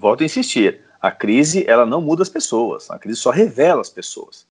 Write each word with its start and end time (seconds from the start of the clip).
volto 0.00 0.22
a 0.22 0.24
insistir, 0.24 0.80
a 1.00 1.10
crise 1.10 1.64
ela 1.68 1.84
não 1.84 2.00
muda 2.00 2.22
as 2.22 2.28
pessoas, 2.28 2.90
a 2.90 2.98
crise 2.98 3.20
só 3.20 3.30
revela 3.30 3.82
as 3.82 3.90
pessoas. 3.90 4.46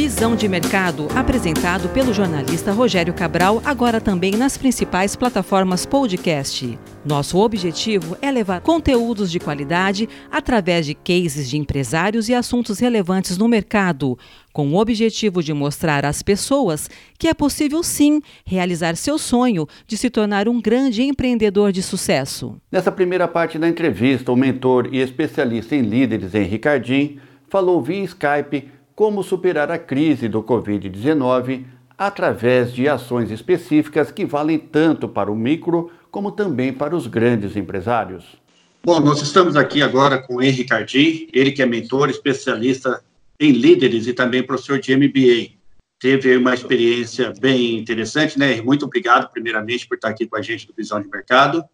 Visão 0.00 0.34
de 0.34 0.48
Mercado, 0.48 1.08
apresentado 1.14 1.90
pelo 1.90 2.14
jornalista 2.14 2.72
Rogério 2.72 3.12
Cabral, 3.12 3.60
agora 3.62 4.00
também 4.00 4.32
nas 4.32 4.56
principais 4.56 5.14
plataformas 5.14 5.84
podcast. 5.84 6.78
Nosso 7.04 7.36
objetivo 7.36 8.16
é 8.22 8.30
levar 8.30 8.62
conteúdos 8.62 9.30
de 9.30 9.38
qualidade 9.38 10.08
através 10.30 10.86
de 10.86 10.94
cases 10.94 11.50
de 11.50 11.58
empresários 11.58 12.30
e 12.30 12.34
assuntos 12.34 12.78
relevantes 12.78 13.36
no 13.36 13.46
mercado, 13.46 14.18
com 14.54 14.70
o 14.70 14.80
objetivo 14.80 15.42
de 15.42 15.52
mostrar 15.52 16.06
às 16.06 16.22
pessoas 16.22 16.88
que 17.18 17.28
é 17.28 17.34
possível 17.34 17.82
sim 17.82 18.22
realizar 18.46 18.96
seu 18.96 19.18
sonho 19.18 19.66
de 19.86 19.98
se 19.98 20.08
tornar 20.08 20.48
um 20.48 20.62
grande 20.62 21.02
empreendedor 21.02 21.72
de 21.72 21.82
sucesso. 21.82 22.56
Nessa 22.72 22.90
primeira 22.90 23.28
parte 23.28 23.58
da 23.58 23.68
entrevista, 23.68 24.32
o 24.32 24.36
mentor 24.36 24.88
e 24.90 24.98
especialista 24.98 25.76
em 25.76 25.82
líderes 25.82 26.34
Henrique 26.34 26.60
Cardim 26.60 27.18
falou 27.50 27.82
via 27.82 28.04
Skype 28.04 28.79
como 29.00 29.22
superar 29.22 29.70
a 29.70 29.78
crise 29.78 30.28
do 30.28 30.42
Covid-19 30.42 31.64
através 31.96 32.70
de 32.70 32.86
ações 32.86 33.30
específicas 33.30 34.12
que 34.12 34.26
valem 34.26 34.58
tanto 34.58 35.08
para 35.08 35.32
o 35.32 35.34
micro 35.34 35.90
como 36.10 36.30
também 36.30 36.70
para 36.70 36.94
os 36.94 37.06
grandes 37.06 37.56
empresários. 37.56 38.36
Bom, 38.84 39.00
nós 39.00 39.22
estamos 39.22 39.56
aqui 39.56 39.80
agora 39.80 40.18
com 40.18 40.34
o 40.34 40.42
Henrique 40.42 40.66
Cardim, 40.66 41.28
ele 41.32 41.50
que 41.50 41.62
é 41.62 41.66
mentor, 41.66 42.10
especialista 42.10 43.02
em 43.40 43.52
líderes 43.52 44.06
e 44.06 44.12
também 44.12 44.42
professor 44.42 44.78
de 44.78 44.94
MBA. 44.94 45.52
Teve 45.98 46.36
uma 46.36 46.52
experiência 46.52 47.32
bem 47.40 47.78
interessante, 47.78 48.38
né? 48.38 48.60
Muito 48.60 48.84
obrigado, 48.84 49.30
primeiramente, 49.32 49.88
por 49.88 49.94
estar 49.94 50.10
aqui 50.10 50.26
com 50.26 50.36
a 50.36 50.42
gente 50.42 50.66
do 50.66 50.74
Visão 50.76 51.00
de 51.00 51.08
Mercado. 51.08 51.64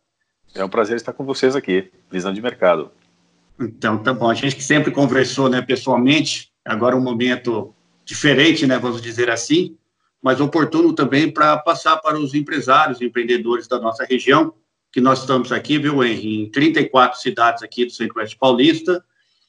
É 0.55 0.65
um 0.65 0.69
prazer 0.69 0.95
estar 0.95 1.12
com 1.12 1.25
vocês 1.25 1.56
aqui, 1.56 1.91
Visão 2.09 2.33
de 2.33 2.41
Mercado. 2.41 2.93
Então, 3.59 3.98
tá 3.98 4.15
bom. 4.15 4.31
A 4.31 4.34
gente 4.34 4.55
que 4.55 4.62
sempre 4.62 4.93
conversou, 4.93 5.48
né, 5.48 5.61
pessoalmente, 5.61 6.55
agora 6.67 6.97
um 6.97 7.00
momento 7.00 7.75
diferente, 8.05 8.67
né, 8.67 8.78
vamos 8.78 9.00
dizer 9.00 9.31
assim, 9.31 9.77
mas 10.22 10.41
oportuno 10.41 10.92
também 10.92 11.31
para 11.31 11.56
passar 11.59 11.97
para 11.98 12.19
os 12.19 12.34
empresários 12.34 13.00
empreendedores 13.00 13.69
da 13.69 13.78
nossa 13.78 14.05
região, 14.05 14.53
que 14.92 15.00
nós 15.00 15.20
estamos 15.20 15.53
aqui, 15.53 15.78
viu, 15.78 16.03
Henry, 16.03 16.42
em 16.42 16.50
34 16.50 17.20
cidades 17.20 17.62
aqui 17.62 17.84
do 17.84 17.92
Centro-Oeste 17.92 18.37
Paulista, 18.37 19.05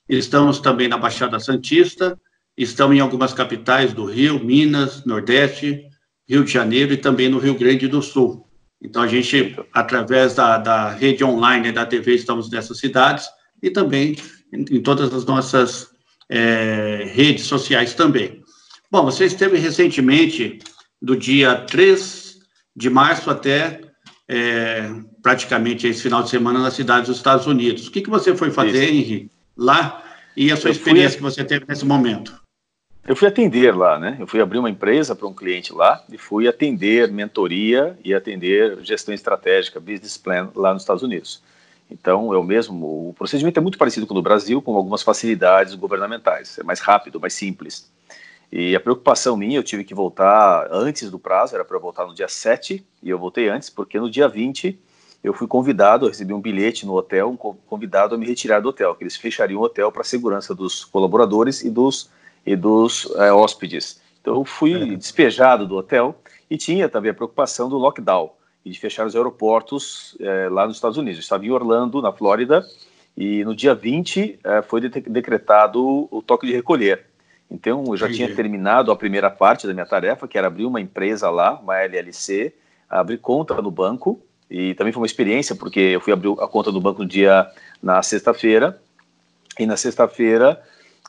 estamos 0.08 0.60
também 0.60 0.88
na 0.88 0.98
Baixada 0.98 1.40
Santista, 1.40 2.20
estamos 2.56 2.98
em 2.98 3.00
algumas 3.00 3.34
capitais 3.34 3.94
do 3.94 4.06
Rio, 4.06 4.44
Minas, 4.44 5.06
Nordeste, 5.06 5.86
Rio 6.28 6.44
de 6.44 6.52
Janeiro 6.52 6.94
e 6.94 6.98
também 6.98 7.30
no 7.30 7.40
Rio 7.40 7.58
Grande 7.58 7.88
do 7.88 8.02
Sul. 8.02 8.46
Então, 8.82 9.02
a 9.02 9.08
gente, 9.08 9.56
através 9.74 10.36
da, 10.36 10.58
da 10.58 10.92
rede 10.92 11.24
online 11.24 11.72
da 11.72 11.86
TV, 11.86 12.16
estamos 12.16 12.50
nessas 12.50 12.78
cidades 12.78 13.28
e 13.62 13.70
também 13.70 14.18
em, 14.54 14.66
em 14.78 14.82
todas 14.82 15.14
as 15.14 15.26
nossas 15.26 15.90
é, 16.30 17.10
redes 17.14 17.46
sociais 17.46 17.94
também. 17.94 18.42
Bom, 18.92 19.04
você 19.04 19.26
esteve 19.26 19.58
recentemente, 19.58 20.60
do 21.02 21.16
dia 21.16 21.56
3 21.56 22.40
de 22.76 22.90
março 22.90 23.30
até 23.30 23.82
é, 24.28 24.90
praticamente 25.22 25.88
esse 25.88 26.02
final 26.02 26.24
de 26.24 26.30
semana 26.30 26.60
nas 26.60 26.74
cidades 26.74 27.08
dos 27.08 27.18
Estados 27.18 27.48
Unidos. 27.48 27.88
O 27.88 27.92
que, 27.92 28.02
que 28.02 28.10
você 28.10 28.36
foi 28.36 28.52
fazer, 28.52 28.86
Isso. 28.86 28.94
Henrique, 28.94 29.32
lá 29.56 30.04
e 30.36 30.52
a 30.52 30.58
sua 30.58 30.70
eu 30.70 30.74
experiência 30.74 31.20
fui... 31.20 31.30
que 31.30 31.36
você 31.36 31.44
teve 31.44 31.66
nesse 31.68 31.86
momento? 31.86 32.40
Eu 33.08 33.16
fui 33.16 33.28
atender 33.28 33.74
lá, 33.74 33.98
né? 33.98 34.18
Eu 34.20 34.28
fui 34.28 34.42
abrir 34.42 34.60
uma 34.60 34.70
empresa 34.70 35.16
para 35.16 35.28
um 35.28 35.34
cliente 35.34 35.72
lá 35.72 36.04
e 36.12 36.18
fui 36.18 36.46
atender 36.46 37.10
mentoria 37.10 37.98
e 38.04 38.14
atender 38.14 38.80
gestão 38.84 39.16
estratégica, 39.16 39.80
business 39.80 40.18
plan 40.18 40.52
lá 40.54 40.74
nos 40.74 40.84
Estados 40.84 41.04
Unidos. 41.04 41.42
Então, 41.90 42.34
eu 42.34 42.44
mesmo, 42.44 43.10
o 43.10 43.14
procedimento 43.14 43.60
é 43.60 43.62
muito 43.62 43.78
parecido 43.78 44.06
com 44.06 44.14
o 44.14 44.16
do 44.16 44.22
Brasil, 44.22 44.62
com 44.62 44.76
algumas 44.76 45.02
facilidades 45.02 45.74
governamentais. 45.74 46.58
É 46.60 46.64
mais 46.64 46.80
rápido, 46.80 47.20
mais 47.20 47.34
simples. 47.34 47.90
E 48.52 48.76
a 48.76 48.80
preocupação 48.80 49.36
minha, 49.36 49.58
eu 49.58 49.64
tive 49.64 49.84
que 49.84 49.94
voltar 49.94 50.68
antes 50.72 51.10
do 51.10 51.20
prazo, 51.20 51.56
era 51.56 51.66
para 51.66 51.76
eu 51.76 51.82
voltar 51.82 52.06
no 52.06 52.14
dia 52.14 52.28
7, 52.28 52.86
e 53.02 53.10
eu 53.10 53.18
voltei 53.18 53.50
antes, 53.50 53.70
porque 53.70 54.00
no 54.00 54.10
dia 54.10 54.28
20 54.28 54.80
eu 55.24 55.34
fui 55.34 55.48
convidado, 55.48 56.06
eu 56.06 56.10
recebi 56.10 56.34
um 56.34 56.40
bilhete 56.40 56.86
no 56.86 56.94
hotel, 56.94 57.30
um 57.30 57.36
convidado 57.38 58.16
a 58.16 58.18
me 58.18 58.26
retirar 58.26 58.62
do 58.62 58.70
hotel, 58.70 58.96
que 58.96 59.04
eles 59.04 59.16
fechariam 59.16 59.60
o 59.62 59.64
hotel 59.64 59.92
para 59.92 60.04
segurança 60.04 60.54
dos 60.54 60.86
colaboradores 60.86 61.64
e 61.64 61.70
dos, 61.70 62.10
e 62.46 62.56
dos 62.56 63.12
é, 63.16 63.32
hóspedes. 63.32 64.00
Então 64.22 64.36
eu 64.36 64.46
fui 64.46 64.94
é. 64.94 64.96
despejado 64.96 65.68
do 65.68 65.76
hotel 65.76 66.22
e 66.50 66.58
tinha 66.58 66.88
também 66.88 67.12
a 67.12 67.14
preocupação 67.14 67.68
do 67.68 67.78
lockdown 67.78 68.32
e 68.68 68.70
de 68.70 68.80
fechar 68.80 69.06
os 69.06 69.16
aeroportos 69.16 70.18
é, 70.20 70.50
lá 70.50 70.68
nos 70.68 70.76
Estados 70.76 70.98
Unidos. 70.98 71.18
Eu 71.18 71.22
estava 71.22 71.46
em 71.46 71.52
Orlando, 71.52 72.02
na 72.02 72.12
Flórida, 72.12 72.66
e 73.16 73.44
no 73.46 73.56
dia 73.56 73.74
20 73.74 74.40
é, 74.44 74.62
foi 74.62 74.82
de 74.82 74.90
decretado 74.90 76.08
o 76.12 76.22
toque 76.22 76.46
de 76.46 76.54
recolher. 76.54 77.06
Então, 77.50 77.86
eu 77.88 77.96
já 77.96 78.12
tinha 78.12 78.36
terminado 78.36 78.92
a 78.92 78.96
primeira 78.96 79.32
parte 79.32 79.66
da 79.66 79.74
minha 79.74 79.86
tarefa, 79.86 80.28
que 80.28 80.38
era 80.38 80.48
abrir 80.48 80.66
uma 80.66 80.82
empresa 80.82 81.30
lá, 81.30 81.58
uma 81.58 81.78
LLC, 81.78 82.54
abrir 82.90 83.20
conta 83.20 83.62
no 83.62 83.72
banco, 83.72 84.22
e 84.52 84.74
também 84.74 84.92
foi 84.92 85.00
uma 85.00 85.08
experiência, 85.08 85.56
porque 85.56 85.80
eu 85.80 86.02
fui 86.02 86.12
abrir 86.12 86.30
a 86.42 86.48
conta 86.48 86.74
do 86.74 86.82
banco 86.82 87.04
no 87.04 87.08
dia, 87.08 87.48
na 87.82 88.04
sexta-feira, 88.04 88.78
e 89.58 89.66
na 89.66 89.78
sexta-feira 89.78 90.62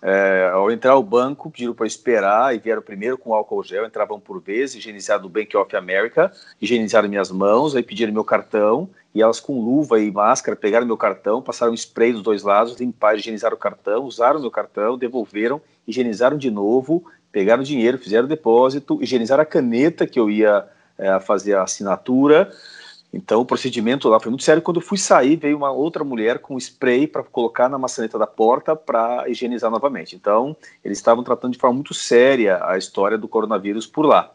é, 0.02 0.50
ao 0.52 0.70
entrar 0.70 0.92
ao 0.92 1.02
banco, 1.02 1.50
pediram 1.50 1.74
para 1.74 1.86
esperar 1.86 2.54
e 2.54 2.58
vieram 2.58 2.80
primeiro 2.80 3.18
com 3.18 3.34
álcool 3.34 3.64
gel, 3.64 3.84
entravam 3.84 4.20
por 4.20 4.40
vez, 4.40 4.74
higienizaram 4.74 5.22
do 5.22 5.28
Bank 5.28 5.56
of 5.56 5.74
America, 5.76 6.32
higienizaram 6.60 7.08
minhas 7.08 7.30
mãos, 7.30 7.74
aí 7.74 7.82
pediram 7.82 8.12
meu 8.12 8.24
cartão 8.24 8.88
e 9.14 9.20
elas 9.20 9.40
com 9.40 9.60
luva 9.60 9.98
e 10.00 10.10
máscara 10.10 10.56
pegaram 10.56 10.86
meu 10.86 10.96
cartão, 10.96 11.42
passaram 11.42 11.74
spray 11.74 12.12
dos 12.12 12.22
dois 12.22 12.42
lados, 12.42 12.78
limparam, 12.78 13.18
higienizaram 13.18 13.56
o 13.56 13.58
cartão, 13.58 14.04
usaram 14.04 14.40
meu 14.40 14.50
cartão, 14.50 14.96
devolveram, 14.96 15.60
higienizaram 15.86 16.38
de 16.38 16.50
novo, 16.50 17.04
pegaram 17.32 17.62
o 17.62 17.66
dinheiro, 17.66 17.98
fizeram 17.98 18.26
o 18.26 18.28
depósito, 18.28 19.02
higienizaram 19.02 19.42
a 19.42 19.46
caneta 19.46 20.06
que 20.06 20.20
eu 20.20 20.30
ia 20.30 20.64
é, 20.96 21.18
fazer 21.20 21.54
a 21.54 21.62
assinatura, 21.62 22.52
então 23.12 23.40
o 23.40 23.44
procedimento 23.44 24.08
lá 24.08 24.20
foi 24.20 24.30
muito 24.30 24.44
sério. 24.44 24.62
Quando 24.62 24.78
eu 24.78 24.86
fui 24.86 24.98
sair, 24.98 25.36
veio 25.36 25.56
uma 25.56 25.70
outra 25.70 26.04
mulher 26.04 26.40
com 26.40 26.58
spray 26.58 27.06
para 27.06 27.22
colocar 27.22 27.68
na 27.68 27.78
maçaneta 27.78 28.18
da 28.18 28.26
porta 28.26 28.76
para 28.76 29.28
higienizar 29.28 29.70
novamente. 29.70 30.14
Então 30.14 30.56
eles 30.84 30.98
estavam 30.98 31.24
tratando 31.24 31.52
de 31.52 31.58
forma 31.58 31.74
muito 31.74 31.94
séria 31.94 32.60
a 32.64 32.76
história 32.76 33.16
do 33.16 33.26
coronavírus 33.26 33.86
por 33.86 34.04
lá. 34.04 34.32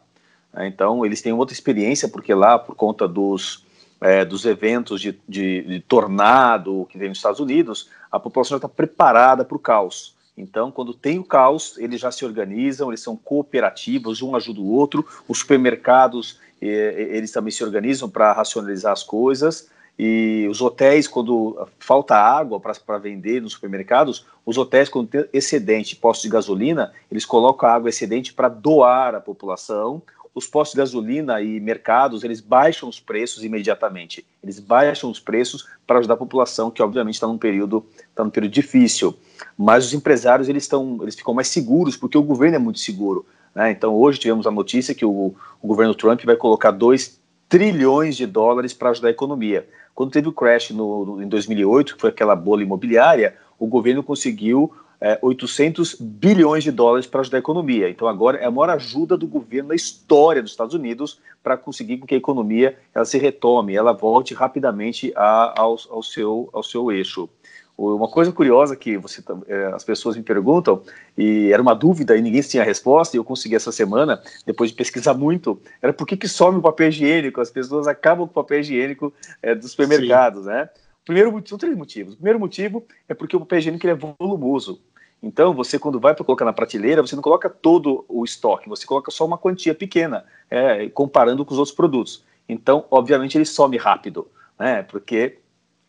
É, 0.56 0.68
então 0.68 1.06
eles 1.06 1.22
têm 1.22 1.34
outra 1.34 1.54
experiência, 1.54 2.08
porque 2.08 2.34
lá, 2.34 2.58
por 2.58 2.76
conta 2.76 3.08
dos, 3.08 3.66
é, 4.02 4.26
dos 4.26 4.46
eventos 4.46 5.02
de, 5.02 5.20
de, 5.28 5.62
de 5.62 5.80
tornado 5.82 6.88
que 6.90 6.98
vem 6.98 7.10
nos 7.10 7.18
Estados 7.18 7.40
Unidos, 7.40 7.90
a 8.12 8.20
população 8.20 8.56
já 8.56 8.66
está 8.66 8.70
preparada 8.70 9.46
para 9.46 9.58
o 9.58 9.60
caos. 9.60 10.16
Então, 10.36 10.72
quando 10.72 10.96
tem 10.96 11.20
o 11.20 11.24
caos, 11.24 11.78
eles 11.78 12.02
já 12.02 12.12
se 12.12 12.26
organizam, 12.26 12.90
eles 12.90 13.02
são 13.02 13.16
cooperativos, 13.16 14.22
um 14.22 14.36
ajuda 14.36 14.62
o 14.62 14.72
outro. 14.72 15.06
Os 15.28 15.40
supermercados 15.40 16.40
eles 16.68 17.32
também 17.32 17.52
se 17.52 17.64
organizam 17.64 18.10
para 18.10 18.32
racionalizar 18.32 18.92
as 18.92 19.04
coisas. 19.04 19.70
E 19.98 20.48
os 20.50 20.60
hotéis, 20.62 21.08
quando 21.08 21.68
falta 21.78 22.16
água 22.16 22.60
para 22.60 22.98
vender 22.98 23.42
nos 23.42 23.54
supermercados, 23.54 24.26
os 24.46 24.58
hotéis, 24.58 24.90
quando 24.90 25.08
tem 25.08 25.26
excedente 25.32 25.90
de 25.90 25.96
postos 25.98 26.24
de 26.24 26.30
gasolina, 26.30 26.92
eles 27.12 27.26
colocam 27.26 27.70
a 27.70 27.74
água 27.74 27.90
excedente 27.90 28.34
para 28.34 28.50
doar 28.50 29.16
à 29.16 29.22
população. 29.22 30.02
Os 30.34 30.48
postos 30.48 30.74
de 30.74 30.80
gasolina 30.80 31.42
e 31.42 31.60
mercados, 31.60 32.24
eles 32.24 32.42
baixam 32.42 32.90
os 32.90 33.00
preços 33.00 33.44
imediatamente. 33.44 34.26
Eles 34.42 34.60
baixam 34.60 35.12
os 35.12 35.20
preços 35.20 35.68
para 35.86 36.00
ajudar 36.00 36.16
a 36.16 36.18
população, 36.18 36.72
que 36.72 36.82
obviamente 36.82 37.16
está 37.16 37.28
num 37.28 37.38
período, 37.38 37.86
tá 38.16 38.24
num 38.24 38.32
período 38.32 38.52
difícil. 38.52 39.16
Mas 39.56 39.86
os 39.86 39.94
empresários, 39.94 40.50
eles, 40.50 40.64
estão, 40.64 40.98
eles 41.04 41.14
ficam 41.14 41.36
mais 41.36 41.50
seguros, 41.50 41.96
porque 41.96 42.18
o 42.18 42.24
governo 42.24 42.56
é 42.56 42.60
muito 42.60 42.80
seguro. 42.80 43.28
Né? 43.54 43.72
Então, 43.72 43.96
hoje 43.96 44.20
tivemos 44.20 44.48
a 44.48 44.52
notícia 44.52 44.96
que 44.96 45.06
o, 45.06 45.34
o 45.62 45.68
governo 45.68 45.96
Trump 45.96 46.24
vai 46.24 46.36
colocar 46.36 46.72
2 46.72 47.20
trilhões 47.48 48.16
de 48.16 48.26
dólares 48.26 48.74
para 48.74 48.90
ajudar 48.90 49.10
a 49.10 49.12
economia. 49.12 49.68
Quando 49.94 50.12
teve 50.12 50.28
o 50.28 50.34
crash 50.34 50.72
no, 50.72 51.06
no, 51.06 51.22
em 51.22 51.28
2008, 51.28 51.96
que 51.96 52.02
foi 52.02 52.10
aquela 52.10 52.36
bolha 52.36 52.64
imobiliária, 52.64 53.36
o 53.60 53.68
governo 53.68 54.02
conseguiu 54.02 54.72
é, 55.00 55.20
800 55.22 55.98
bilhões 56.00 56.64
de 56.64 56.72
dólares 56.72 57.06
para 57.06 57.20
ajudar 57.20 57.38
a 57.38 57.40
economia. 57.40 57.90
Então 57.90 58.08
agora 58.08 58.38
é 58.38 58.46
a 58.46 58.52
maior 58.52 58.70
ajuda 58.70 59.18
do 59.18 59.28
governo 59.28 59.70
na 59.70 59.76
história 59.76 60.42
dos 60.42 60.52
Estados 60.52 60.74
Unidos 60.74 61.20
para 61.44 61.58
conseguir 61.58 61.98
que 61.98 62.16
a 62.16 62.18
economia 62.18 62.78
ela 62.96 63.04
se 63.04 63.18
retome, 63.18 63.76
ela 63.76 63.92
volte 63.92 64.34
rapidamente 64.34 65.12
a, 65.14 65.62
ao, 65.62 65.78
ao, 65.90 66.02
seu, 66.02 66.50
ao 66.54 66.64
seu 66.64 66.90
eixo. 66.90 67.30
Uma 67.76 68.08
coisa 68.08 68.32
curiosa 68.32 68.76
que 68.76 68.98
você, 68.98 69.24
é, 69.48 69.66
as 69.74 69.84
pessoas 69.84 70.16
me 70.16 70.22
perguntam, 70.22 70.84
e 71.18 71.52
era 71.52 71.62
uma 71.62 71.74
dúvida 71.74 72.16
e 72.16 72.22
ninguém 72.22 72.42
tinha 72.42 72.64
resposta, 72.64 73.18
e 73.18 73.20
eu 73.20 73.24
consegui 73.24 73.56
essa 73.56 73.72
semana, 73.72 74.22
depois 74.46 74.70
de 74.70 74.76
pesquisar 74.76 75.16
muito, 75.16 75.60
era 75.82 75.92
por 75.92 76.06
que, 76.06 76.16
que 76.16 76.28
some 76.28 76.60
o 76.60 76.62
papel 76.62 76.90
higiênico? 76.90 77.42
As 77.42 77.50
pessoas 77.50 77.88
acabam 77.88 78.28
com 78.28 78.32
o 78.32 78.44
papel 78.44 78.60
higiênico 78.60 79.12
é, 79.42 79.56
dos 79.56 79.72
supermercados, 79.72 80.44
Sim. 80.44 80.50
né? 80.50 80.70
Primeiro, 81.04 81.42
são 81.46 81.58
três 81.58 81.76
motivos. 81.76 82.14
O 82.14 82.18
primeiro 82.18 82.40
motivo 82.40 82.86
é 83.10 83.14
porque 83.14 83.36
o 83.36 83.40
papel 83.40 83.60
higiênico 83.60 83.88
é 83.88 83.96
volumoso. 83.96 84.80
Então, 85.22 85.54
você, 85.54 85.80
quando 85.80 86.00
vai 86.00 86.14
para 86.14 86.24
colocar 86.24 86.46
na 86.46 86.54
prateleira, 86.54 87.02
você 87.02 87.16
não 87.16 87.24
coloca 87.24 87.50
todo 87.50 88.06
o 88.08 88.24
estoque, 88.24 88.70
você 88.70 88.86
coloca 88.86 89.10
só 89.10 89.26
uma 89.26 89.38
quantia 89.38 89.74
pequena, 89.74 90.26
é, 90.50 90.90
comparando 90.90 91.44
com 91.44 91.54
os 91.54 91.58
outros 91.58 91.76
produtos. 91.76 92.24
Então, 92.48 92.86
obviamente, 92.92 93.38
ele 93.38 93.46
some 93.46 93.78
rápido, 93.78 94.28
né? 94.60 94.84
Porque 94.84 95.40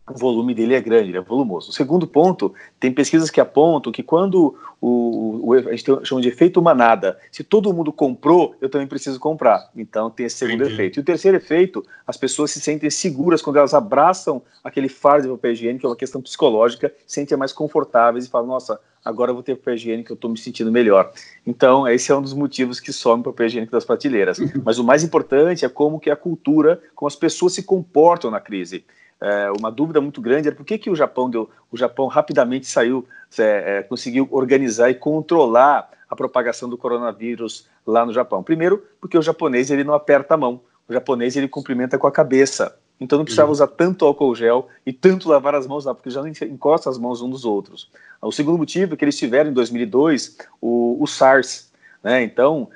o 0.09 0.19
volume 0.19 0.55
dele 0.55 0.75
é 0.75 0.81
grande, 0.81 1.11
ele 1.11 1.17
é 1.17 1.21
volumoso. 1.21 1.71
O 1.71 1.73
segundo 1.73 2.07
ponto, 2.07 2.53
tem 2.79 2.93
pesquisas 2.93 3.31
que 3.31 3.41
apontam 3.41 3.91
que 3.91 4.03
quando 4.03 4.55
o, 4.81 5.41
o, 5.43 5.53
a 5.55 5.75
gente 5.75 5.85
chama 6.05 6.21
de 6.21 6.29
efeito 6.29 6.61
manada, 6.61 7.19
se 7.33 7.43
todo 7.43 7.73
mundo 7.73 7.91
comprou, 7.91 8.55
eu 8.61 8.69
também 8.69 8.87
preciso 8.87 9.19
comprar. 9.19 9.71
Então 9.75 10.11
tem 10.11 10.27
esse 10.27 10.37
segundo 10.37 10.61
Entendi. 10.63 10.75
efeito. 10.75 10.99
E 10.99 11.01
o 11.01 11.05
terceiro 11.05 11.39
efeito, 11.39 11.83
as 12.07 12.19
pessoas 12.19 12.51
se 12.51 12.61
sentem 12.61 12.91
seguras 12.91 13.41
quando 13.41 13.57
elas 13.57 13.73
abraçam 13.73 14.43
aquele 14.63 14.91
fardo 14.91 15.27
de 15.27 15.35
papel 15.35 15.53
higiênico, 15.53 15.81
que 15.81 15.87
é 15.87 15.89
uma 15.89 15.97
questão 15.97 16.21
psicológica, 16.21 16.93
se 17.07 17.15
sentem 17.15 17.39
mais 17.39 17.53
confortáveis 17.53 18.27
e 18.27 18.29
falam, 18.29 18.49
nossa, 18.49 18.79
agora 19.03 19.31
eu 19.31 19.35
vou 19.35 19.43
ter 19.43 19.57
papel 19.57 19.75
higiênico, 19.75 20.13
eu 20.13 20.17
estou 20.17 20.31
me 20.31 20.37
sentindo 20.37 20.71
melhor. 20.71 21.13
Então, 21.47 21.89
esse 21.89 22.13
é 22.13 22.15
um 22.15 22.21
dos 22.21 22.35
motivos 22.35 22.79
que 22.79 22.93
some 22.93 23.23
o 23.23 23.25
papel 23.25 23.47
higiênico 23.47 23.73
das 23.73 23.87
prateleiras. 23.87 24.39
Mas 24.63 24.79
o 24.79 24.85
mais 24.85 25.03
importante 25.03 25.65
é 25.65 25.69
como 25.69 25.99
que 25.99 26.11
a 26.11 26.17
cultura, 26.17 26.79
como 26.95 27.07
as 27.07 27.17
pessoas 27.17 27.55
se 27.55 27.63
comportam 27.63 28.31
na 28.31 28.39
crise 28.39 28.85
é, 29.21 29.51
uma 29.59 29.71
dúvida 29.71 30.01
muito 30.01 30.21
grande 30.21 30.49
era 30.49 30.57
por 30.57 30.65
que, 30.65 30.79
que 30.79 30.91
o 30.91 30.97
Japão 30.97 31.31
deu, 31.31 31.49
o 31.71 31.77
Japão 31.77 32.07
rapidamente 32.07 32.67
saiu, 32.67 33.07
é, 33.39 33.79
é, 33.79 33.83
conseguiu 33.83 34.29
organizar 34.31 34.91
e 34.91 34.95
controlar 34.95 35.91
a 36.09 36.17
propagação 36.17 36.69
do 36.69 36.77
coronavírus 36.77 37.67
lá 37.87 38.05
no 38.05 38.13
Japão. 38.13 38.43
Primeiro, 38.43 38.85
porque 39.01 39.19
o 39.19 39.23
japonês 39.23 39.71
ele 39.71 39.85
não 39.85 39.95
aperta 39.95 40.35
a 40.35 40.37
mão, 40.37 40.61
o 40.89 40.93
japonês 40.93 41.37
ele 41.37 41.49
cumprimenta 41.49 41.99
com 41.99 42.07
a 42.07 42.13
cabeça. 42.13 42.77
Então 43.01 43.19
não 43.19 43.25
precisava 43.25 43.49
uhum. 43.49 43.53
usar 43.53 43.67
tanto 43.67 44.05
álcool 44.05 44.35
gel 44.35 44.69
e 44.87 44.93
tanto 44.93 45.29
lavar 45.29 45.55
as 45.55 45.67
mãos 45.67 45.85
lá, 45.85 45.95
porque 45.95 46.11
já 46.11 46.23
não 46.23 46.29
encosta 46.29 46.89
as 46.89 46.97
mãos 46.97 47.21
uns 47.21 47.31
dos 47.31 47.45
outros. 47.45 47.91
O 48.23 48.31
segundo 48.31 48.59
motivo 48.59 48.95
é 48.95 48.97
que 48.97 49.05
eles 49.05 49.19
tiveram 49.19 49.51
em 49.51 49.53
2002 49.53 50.39
o, 50.61 51.03
o 51.03 51.07
SARS, 51.07 51.73
né? 52.03 52.23
Então 52.23 52.69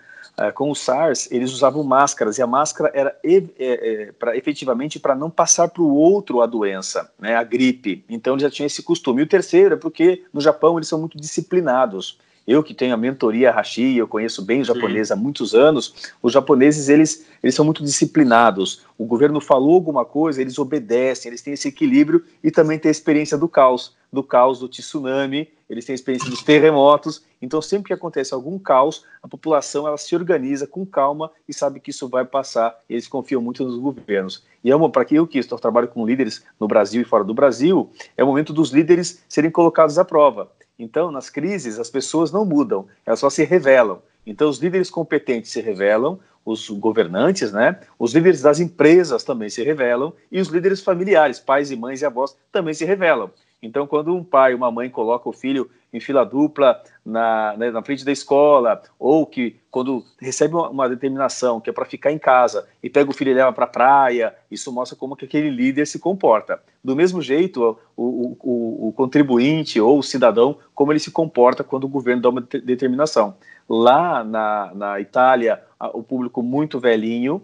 com 0.52 0.70
o 0.70 0.74
SARS, 0.74 1.28
eles 1.32 1.52
usavam 1.52 1.82
máscaras, 1.82 2.38
e 2.38 2.42
a 2.42 2.46
máscara 2.46 2.90
era 2.94 3.16
é, 3.24 3.42
é, 3.58 4.12
pra, 4.12 4.36
efetivamente 4.36 5.00
para 5.00 5.14
não 5.14 5.28
passar 5.28 5.68
para 5.68 5.82
o 5.82 5.92
outro 5.92 6.40
a 6.40 6.46
doença, 6.46 7.10
né, 7.18 7.34
a 7.34 7.42
gripe. 7.42 8.04
Então 8.08 8.34
eles 8.34 8.42
já 8.42 8.50
tinham 8.50 8.66
esse 8.66 8.82
costume. 8.82 9.20
E 9.20 9.24
o 9.24 9.28
terceiro 9.28 9.74
é 9.74 9.76
porque 9.76 10.24
no 10.32 10.40
Japão 10.40 10.78
eles 10.78 10.88
são 10.88 11.00
muito 11.00 11.18
disciplinados. 11.18 12.18
Eu 12.48 12.62
que 12.62 12.72
tenho 12.72 12.94
a 12.94 12.96
mentoria 12.96 13.50
Hashi, 13.50 13.98
eu 13.98 14.08
conheço 14.08 14.42
bem 14.42 14.62
o 14.62 14.64
japonês 14.64 15.08
Sim. 15.08 15.12
há 15.12 15.16
muitos 15.16 15.54
anos, 15.54 16.10
os 16.22 16.32
japoneses 16.32 16.88
eles, 16.88 17.26
eles 17.42 17.54
são 17.54 17.62
muito 17.62 17.84
disciplinados. 17.84 18.86
O 18.96 19.04
governo 19.04 19.38
falou 19.38 19.74
alguma 19.74 20.02
coisa, 20.02 20.40
eles 20.40 20.58
obedecem, 20.58 21.28
eles 21.28 21.42
têm 21.42 21.52
esse 21.52 21.68
equilíbrio 21.68 22.24
e 22.42 22.50
também 22.50 22.78
têm 22.78 22.88
a 22.88 22.90
experiência 22.90 23.36
do 23.36 23.50
caos, 23.50 23.94
do 24.10 24.22
caos 24.22 24.60
do 24.60 24.66
tsunami, 24.66 25.46
eles 25.68 25.84
têm 25.84 25.92
a 25.92 25.94
experiência 25.94 26.30
dos 26.30 26.42
terremotos. 26.42 27.22
Então, 27.42 27.60
sempre 27.60 27.88
que 27.88 27.92
acontece 27.92 28.32
algum 28.32 28.58
caos, 28.58 29.04
a 29.22 29.28
população 29.28 29.86
ela 29.86 29.98
se 29.98 30.16
organiza 30.16 30.66
com 30.66 30.86
calma 30.86 31.30
e 31.46 31.52
sabe 31.52 31.80
que 31.80 31.90
isso 31.90 32.08
vai 32.08 32.24
passar. 32.24 32.74
eles 32.88 33.06
confiam 33.06 33.42
muito 33.42 33.62
nos 33.62 33.78
governos. 33.78 34.42
E 34.64 34.72
é 34.72 34.88
para 34.88 35.04
que 35.04 35.16
eu 35.16 35.26
que 35.26 35.38
estou 35.38 35.58
trabalho 35.58 35.88
com 35.88 36.06
líderes 36.06 36.42
no 36.58 36.66
Brasil 36.66 37.02
e 37.02 37.04
fora 37.04 37.24
do 37.24 37.34
Brasil, 37.34 37.90
é 38.16 38.24
o 38.24 38.26
momento 38.26 38.54
dos 38.54 38.70
líderes 38.70 39.22
serem 39.28 39.50
colocados 39.50 39.98
à 39.98 40.04
prova. 40.04 40.50
Então, 40.78 41.10
nas 41.10 41.28
crises, 41.28 41.78
as 41.78 41.90
pessoas 41.90 42.30
não 42.30 42.44
mudam, 42.44 42.86
elas 43.04 43.18
só 43.18 43.28
se 43.28 43.44
revelam. 43.44 44.00
Então, 44.24 44.48
os 44.48 44.58
líderes 44.58 44.90
competentes 44.90 45.50
se 45.50 45.60
revelam, 45.60 46.20
os 46.44 46.68
governantes, 46.70 47.52
né? 47.52 47.80
Os 47.98 48.14
líderes 48.14 48.42
das 48.42 48.60
empresas 48.60 49.24
também 49.24 49.50
se 49.50 49.62
revelam 49.62 50.12
e 50.30 50.40
os 50.40 50.48
líderes 50.48 50.80
familiares, 50.80 51.40
pais 51.40 51.70
e 51.70 51.76
mães 51.76 52.00
e 52.00 52.06
avós, 52.06 52.36
também 52.52 52.72
se 52.72 52.84
revelam. 52.84 53.30
Então, 53.62 53.86
quando 53.86 54.14
um 54.14 54.22
pai, 54.22 54.54
uma 54.54 54.70
mãe 54.70 54.88
coloca 54.88 55.28
o 55.28 55.32
filho 55.32 55.68
em 55.92 56.00
fila 56.00 56.24
dupla 56.24 56.82
na, 57.04 57.54
né, 57.56 57.70
na 57.70 57.82
frente 57.82 58.04
da 58.04 58.12
escola, 58.12 58.82
ou 58.98 59.24
que 59.24 59.56
quando 59.70 60.04
recebe 60.20 60.54
uma, 60.54 60.68
uma 60.68 60.88
determinação 60.88 61.60
que 61.60 61.70
é 61.70 61.72
para 61.72 61.84
ficar 61.84 62.12
em 62.12 62.18
casa 62.18 62.66
e 62.82 62.90
pega 62.90 63.10
o 63.10 63.14
filho 63.14 63.30
e 63.30 63.34
leva 63.34 63.52
para 63.52 63.64
a 63.64 63.68
praia, 63.68 64.34
isso 64.50 64.72
mostra 64.72 64.96
como 64.96 65.16
que 65.16 65.24
aquele 65.24 65.50
líder 65.50 65.86
se 65.86 65.98
comporta. 65.98 66.60
Do 66.84 66.94
mesmo 66.94 67.22
jeito, 67.22 67.78
o, 67.96 68.36
o, 68.40 68.88
o, 68.88 68.92
contribuinte 68.92 69.80
ou 69.80 69.98
o 69.98 70.02
cidadão, 70.02 70.58
como 70.74 70.92
ele 70.92 71.00
se 71.00 71.10
comporta 71.10 71.64
quando 71.64 71.84
o 71.84 71.88
governo 71.88 72.22
dá 72.22 72.28
uma 72.28 72.40
determinação. 72.40 73.36
Lá 73.68 74.22
na, 74.24 74.72
na 74.74 75.00
Itália, 75.00 75.62
o 75.92 76.02
público 76.02 76.42
muito 76.42 76.78
velhinho, 76.78 77.42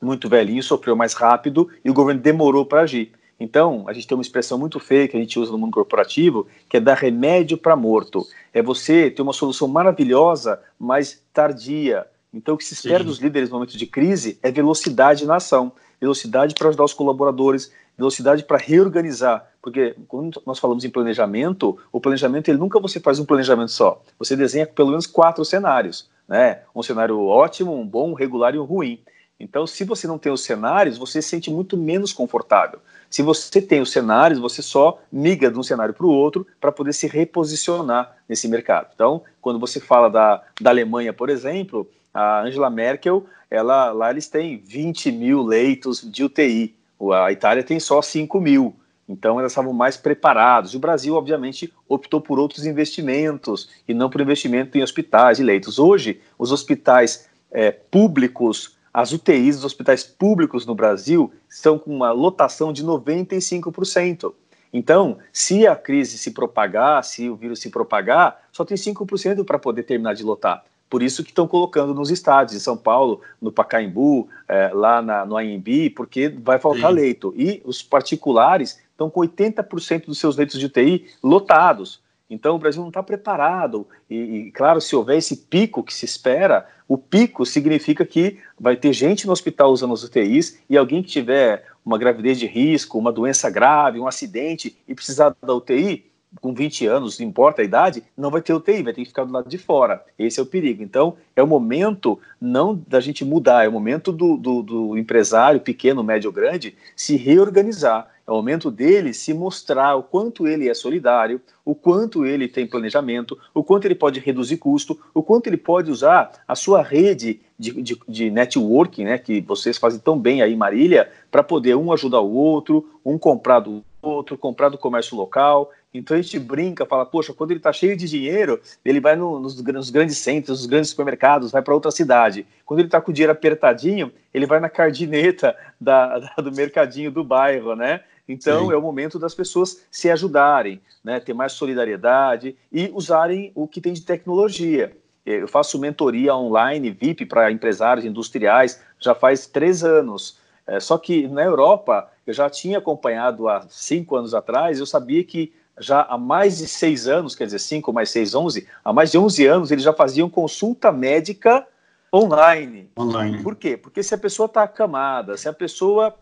muito 0.00 0.28
velhinho, 0.28 0.62
sofreu 0.62 0.94
mais 0.94 1.14
rápido 1.14 1.68
e 1.84 1.90
o 1.90 1.94
governo 1.94 2.20
demorou 2.20 2.66
para 2.66 2.82
agir. 2.82 3.12
Então, 3.38 3.84
a 3.88 3.92
gente 3.92 4.06
tem 4.06 4.16
uma 4.16 4.22
expressão 4.22 4.56
muito 4.56 4.78
feia 4.78 5.08
que 5.08 5.16
a 5.16 5.20
gente 5.20 5.38
usa 5.38 5.50
no 5.50 5.58
mundo 5.58 5.72
corporativo, 5.72 6.46
que 6.68 6.76
é 6.76 6.80
dar 6.80 6.94
remédio 6.94 7.58
para 7.58 7.74
morto. 7.74 8.26
É 8.52 8.62
você 8.62 9.10
ter 9.10 9.22
uma 9.22 9.32
solução 9.32 9.66
maravilhosa, 9.66 10.60
mas 10.78 11.22
tardia. 11.32 12.06
Então, 12.32 12.54
o 12.54 12.58
que 12.58 12.64
se 12.64 12.74
espera 12.74 13.00
Sim. 13.00 13.06
dos 13.06 13.18
líderes 13.18 13.48
no 13.48 13.56
momento 13.56 13.76
de 13.76 13.86
crise 13.86 14.38
é 14.42 14.50
velocidade 14.50 15.26
na 15.26 15.36
ação, 15.36 15.72
velocidade 16.00 16.54
para 16.54 16.68
ajudar 16.68 16.84
os 16.84 16.94
colaboradores, 16.94 17.72
velocidade 17.96 18.44
para 18.44 18.58
reorganizar. 18.58 19.48
Porque 19.62 19.96
quando 20.08 20.42
nós 20.44 20.58
falamos 20.58 20.84
em 20.84 20.90
planejamento, 20.90 21.78
o 21.92 22.00
planejamento 22.00 22.48
ele 22.48 22.58
nunca 22.58 22.80
você 22.80 23.00
faz 23.00 23.18
um 23.18 23.24
planejamento 23.24 23.70
só. 23.70 24.02
Você 24.18 24.36
desenha 24.36 24.66
pelo 24.66 24.90
menos 24.90 25.06
quatro 25.06 25.44
cenários, 25.44 26.08
né? 26.28 26.60
Um 26.74 26.82
cenário 26.82 27.20
ótimo, 27.20 27.74
um 27.74 27.86
bom, 27.86 28.10
um 28.10 28.14
regular 28.14 28.54
e 28.54 28.58
um 28.58 28.64
ruim. 28.64 29.00
Então, 29.38 29.66
se 29.66 29.84
você 29.84 30.06
não 30.06 30.18
tem 30.18 30.32
os 30.32 30.44
cenários, 30.44 30.96
você 30.96 31.20
se 31.20 31.28
sente 31.28 31.50
muito 31.50 31.76
menos 31.76 32.12
confortável. 32.12 32.78
Se 33.10 33.20
você 33.22 33.60
tem 33.60 33.80
os 33.80 33.90
cenários, 33.90 34.38
você 34.38 34.62
só 34.62 35.00
migra 35.10 35.50
de 35.50 35.58
um 35.58 35.62
cenário 35.62 35.92
para 35.92 36.06
o 36.06 36.10
outro 36.10 36.46
para 36.60 36.72
poder 36.72 36.92
se 36.92 37.06
reposicionar 37.06 38.16
nesse 38.28 38.48
mercado. 38.48 38.90
Então, 38.94 39.22
quando 39.40 39.58
você 39.58 39.80
fala 39.80 40.08
da, 40.08 40.42
da 40.60 40.70
Alemanha, 40.70 41.12
por 41.12 41.28
exemplo, 41.28 41.88
a 42.12 42.42
Angela 42.42 42.70
Merkel, 42.70 43.26
ela, 43.50 43.92
lá 43.92 44.10
eles 44.10 44.28
têm 44.28 44.58
20 44.58 45.10
mil 45.12 45.42
leitos 45.42 46.00
de 46.00 46.24
UTI, 46.24 46.74
a 47.12 47.32
Itália 47.32 47.62
tem 47.62 47.78
só 47.80 48.00
5 48.00 48.40
mil. 48.40 48.74
Então, 49.08 49.38
elas 49.38 49.52
estavam 49.52 49.72
mais 49.72 49.96
preparados. 49.96 50.72
E 50.72 50.76
o 50.76 50.80
Brasil, 50.80 51.14
obviamente, 51.14 51.72
optou 51.88 52.20
por 52.20 52.38
outros 52.38 52.64
investimentos 52.64 53.68
e 53.86 53.92
não 53.92 54.08
por 54.08 54.20
investimento 54.20 54.78
em 54.78 54.82
hospitais 54.82 55.38
e 55.38 55.42
leitos. 55.42 55.78
Hoje, 55.78 56.20
os 56.38 56.50
hospitais 56.52 57.28
é, 57.52 57.70
públicos 57.70 58.76
as 58.94 59.12
UTIs 59.12 59.56
dos 59.56 59.64
hospitais 59.64 60.04
públicos 60.04 60.64
no 60.64 60.74
Brasil 60.74 61.32
estão 61.48 61.76
com 61.76 61.92
uma 61.94 62.12
lotação 62.12 62.72
de 62.72 62.84
95%. 62.84 64.32
Então, 64.72 65.18
se 65.32 65.66
a 65.66 65.74
crise 65.74 66.16
se 66.16 66.30
propagar, 66.30 67.02
se 67.02 67.28
o 67.28 67.34
vírus 67.34 67.60
se 67.60 67.70
propagar, 67.70 68.40
só 68.52 68.64
tem 68.64 68.76
5% 68.76 69.44
para 69.44 69.58
poder 69.58 69.82
terminar 69.82 70.14
de 70.14 70.22
lotar. 70.22 70.64
Por 70.88 71.02
isso 71.02 71.24
que 71.24 71.30
estão 71.30 71.48
colocando 71.48 71.92
nos 71.92 72.08
estádios, 72.08 72.56
em 72.56 72.60
São 72.60 72.76
Paulo, 72.76 73.20
no 73.42 73.50
Pacaembu, 73.50 74.28
é, 74.46 74.70
lá 74.72 75.02
na, 75.02 75.26
no 75.26 75.36
AMB, 75.36 75.90
porque 75.96 76.28
vai 76.28 76.60
faltar 76.60 76.90
Sim. 76.90 76.96
leito. 76.96 77.34
E 77.36 77.60
os 77.64 77.82
particulares 77.82 78.80
estão 78.92 79.10
com 79.10 79.20
80% 79.20 80.06
dos 80.06 80.18
seus 80.18 80.36
leitos 80.36 80.58
de 80.58 80.66
UTI 80.66 81.06
lotados. 81.20 82.00
Então 82.28 82.56
o 82.56 82.58
Brasil 82.58 82.80
não 82.80 82.88
está 82.88 83.02
preparado. 83.02 83.86
E, 84.08 84.16
e, 84.16 84.52
claro, 84.52 84.80
se 84.80 84.96
houver 84.96 85.18
esse 85.18 85.36
pico 85.36 85.82
que 85.82 85.92
se 85.92 86.04
espera, 86.04 86.66
o 86.88 86.96
pico 86.96 87.44
significa 87.44 88.04
que 88.04 88.38
vai 88.58 88.76
ter 88.76 88.92
gente 88.92 89.26
no 89.26 89.32
hospital 89.32 89.70
usando 89.70 89.94
as 89.94 90.02
UTIs 90.02 90.58
e 90.68 90.76
alguém 90.76 91.02
que 91.02 91.10
tiver 91.10 91.66
uma 91.84 91.98
gravidez 91.98 92.38
de 92.38 92.46
risco, 92.46 92.98
uma 92.98 93.12
doença 93.12 93.50
grave, 93.50 94.00
um 94.00 94.08
acidente 94.08 94.76
e 94.88 94.94
precisar 94.94 95.36
da 95.42 95.54
UTI, 95.54 96.10
com 96.40 96.52
20 96.52 96.86
anos, 96.86 97.18
não 97.18 97.26
importa 97.26 97.62
a 97.62 97.64
idade, 97.64 98.02
não 98.16 98.30
vai 98.30 98.42
ter 98.42 98.52
UTI, 98.52 98.82
vai 98.82 98.92
ter 98.92 99.02
que 99.02 99.08
ficar 99.08 99.24
do 99.24 99.32
lado 99.32 99.48
de 99.48 99.58
fora. 99.58 100.04
Esse 100.18 100.40
é 100.40 100.42
o 100.42 100.46
perigo. 100.46 100.82
Então, 100.82 101.16
é 101.36 101.42
o 101.42 101.46
momento 101.46 102.18
não 102.40 102.74
da 102.88 103.00
gente 103.00 103.24
mudar, 103.24 103.64
é 103.64 103.68
o 103.68 103.72
momento 103.72 104.12
do, 104.12 104.36
do, 104.36 104.62
do 104.62 104.98
empresário, 104.98 105.60
pequeno, 105.60 106.02
médio 106.02 106.28
ou 106.28 106.34
grande, 106.34 106.76
se 106.96 107.16
reorganizar 107.16 108.08
é 108.26 108.30
o 108.30 108.36
momento 108.36 108.70
dele 108.70 109.12
se 109.12 109.34
mostrar 109.34 109.96
o 109.96 110.02
quanto 110.02 110.46
ele 110.46 110.68
é 110.68 110.74
solidário, 110.74 111.40
o 111.64 111.74
quanto 111.74 112.24
ele 112.24 112.48
tem 112.48 112.66
planejamento, 112.66 113.38
o 113.52 113.62
quanto 113.62 113.84
ele 113.84 113.94
pode 113.94 114.18
reduzir 114.20 114.56
custo, 114.56 114.98
o 115.12 115.22
quanto 115.22 115.46
ele 115.46 115.56
pode 115.56 115.90
usar 115.90 116.32
a 116.48 116.54
sua 116.54 116.82
rede 116.82 117.40
de, 117.58 117.82
de, 117.82 118.00
de 118.08 118.30
networking, 118.30 119.04
né, 119.04 119.18
que 119.18 119.40
vocês 119.42 119.76
fazem 119.76 120.00
tão 120.00 120.18
bem 120.18 120.42
aí, 120.42 120.56
Marília, 120.56 121.10
para 121.30 121.42
poder 121.42 121.76
um 121.76 121.92
ajudar 121.92 122.20
o 122.20 122.32
outro, 122.32 122.88
um 123.04 123.18
comprar 123.18 123.60
do 123.60 123.84
outro, 124.00 124.38
comprar 124.38 124.68
do 124.68 124.78
comércio 124.78 125.16
local. 125.16 125.70
Então 125.92 126.16
a 126.16 126.20
gente 126.20 126.38
brinca, 126.38 126.84
fala, 126.84 127.06
poxa, 127.06 127.32
quando 127.32 127.52
ele 127.52 127.60
está 127.60 127.72
cheio 127.72 127.96
de 127.96 128.08
dinheiro, 128.08 128.60
ele 128.84 129.00
vai 129.00 129.16
no, 129.16 129.38
nos, 129.38 129.62
nos, 129.62 129.90
grandes 129.90 130.18
centros, 130.18 130.58
nos 130.58 130.66
grandes 130.66 130.90
supermercados, 130.90 131.52
vai 131.52 131.62
para 131.62 131.74
outra 131.74 131.90
cidade. 131.90 132.46
Quando 132.66 132.80
ele 132.80 132.88
está 132.88 133.00
com 133.00 133.10
o 133.10 133.14
dinheiro 133.14 133.32
apertadinho, 133.32 134.10
ele 134.32 134.46
vai 134.46 134.60
na 134.60 134.68
cardineta 134.68 135.56
da, 135.80 136.18
da, 136.18 136.34
do 136.42 136.52
mercadinho 136.52 137.10
do 137.10 137.22
bairro, 137.22 137.76
né? 137.76 138.00
Então, 138.28 138.66
Sim. 138.66 138.72
é 138.72 138.76
o 138.76 138.80
momento 138.82 139.18
das 139.18 139.34
pessoas 139.34 139.82
se 139.90 140.10
ajudarem, 140.10 140.80
né, 141.02 141.20
ter 141.20 141.34
mais 141.34 141.52
solidariedade 141.52 142.56
e 142.72 142.90
usarem 142.94 143.52
o 143.54 143.68
que 143.68 143.80
tem 143.80 143.92
de 143.92 144.02
tecnologia. 144.02 144.96
Eu 145.24 145.48
faço 145.48 145.78
mentoria 145.78 146.34
online, 146.34 146.90
VIP, 146.90 147.24
para 147.26 147.50
empresários 147.50 148.04
industriais, 148.04 148.82
já 148.98 149.14
faz 149.14 149.46
três 149.46 149.82
anos. 149.82 150.38
É, 150.66 150.80
só 150.80 150.98
que 150.98 151.28
na 151.28 151.42
Europa, 151.42 152.10
eu 152.26 152.32
já 152.32 152.48
tinha 152.48 152.78
acompanhado 152.78 153.48
há 153.48 153.64
cinco 153.68 154.16
anos 154.16 154.34
atrás, 154.34 154.78
eu 154.78 154.86
sabia 154.86 155.22
que 155.24 155.52
já 155.78 156.02
há 156.02 156.16
mais 156.16 156.58
de 156.58 156.68
seis 156.68 157.08
anos, 157.08 157.34
quer 157.34 157.46
dizer, 157.46 157.58
cinco 157.58 157.92
mais 157.92 158.10
seis, 158.10 158.34
onze, 158.34 158.68
há 158.84 158.92
mais 158.92 159.10
de 159.10 159.18
onze 159.18 159.46
anos, 159.46 159.70
eles 159.70 159.84
já 159.84 159.92
faziam 159.92 160.30
consulta 160.30 160.92
médica 160.92 161.66
online. 162.12 162.90
Online. 162.96 163.42
Por 163.42 163.56
quê? 163.56 163.76
Porque 163.76 164.02
se 164.02 164.14
a 164.14 164.18
pessoa 164.18 164.46
está 164.46 164.62
acamada, 164.62 165.36
se 165.36 165.48
a 165.48 165.52
pessoa 165.52 166.14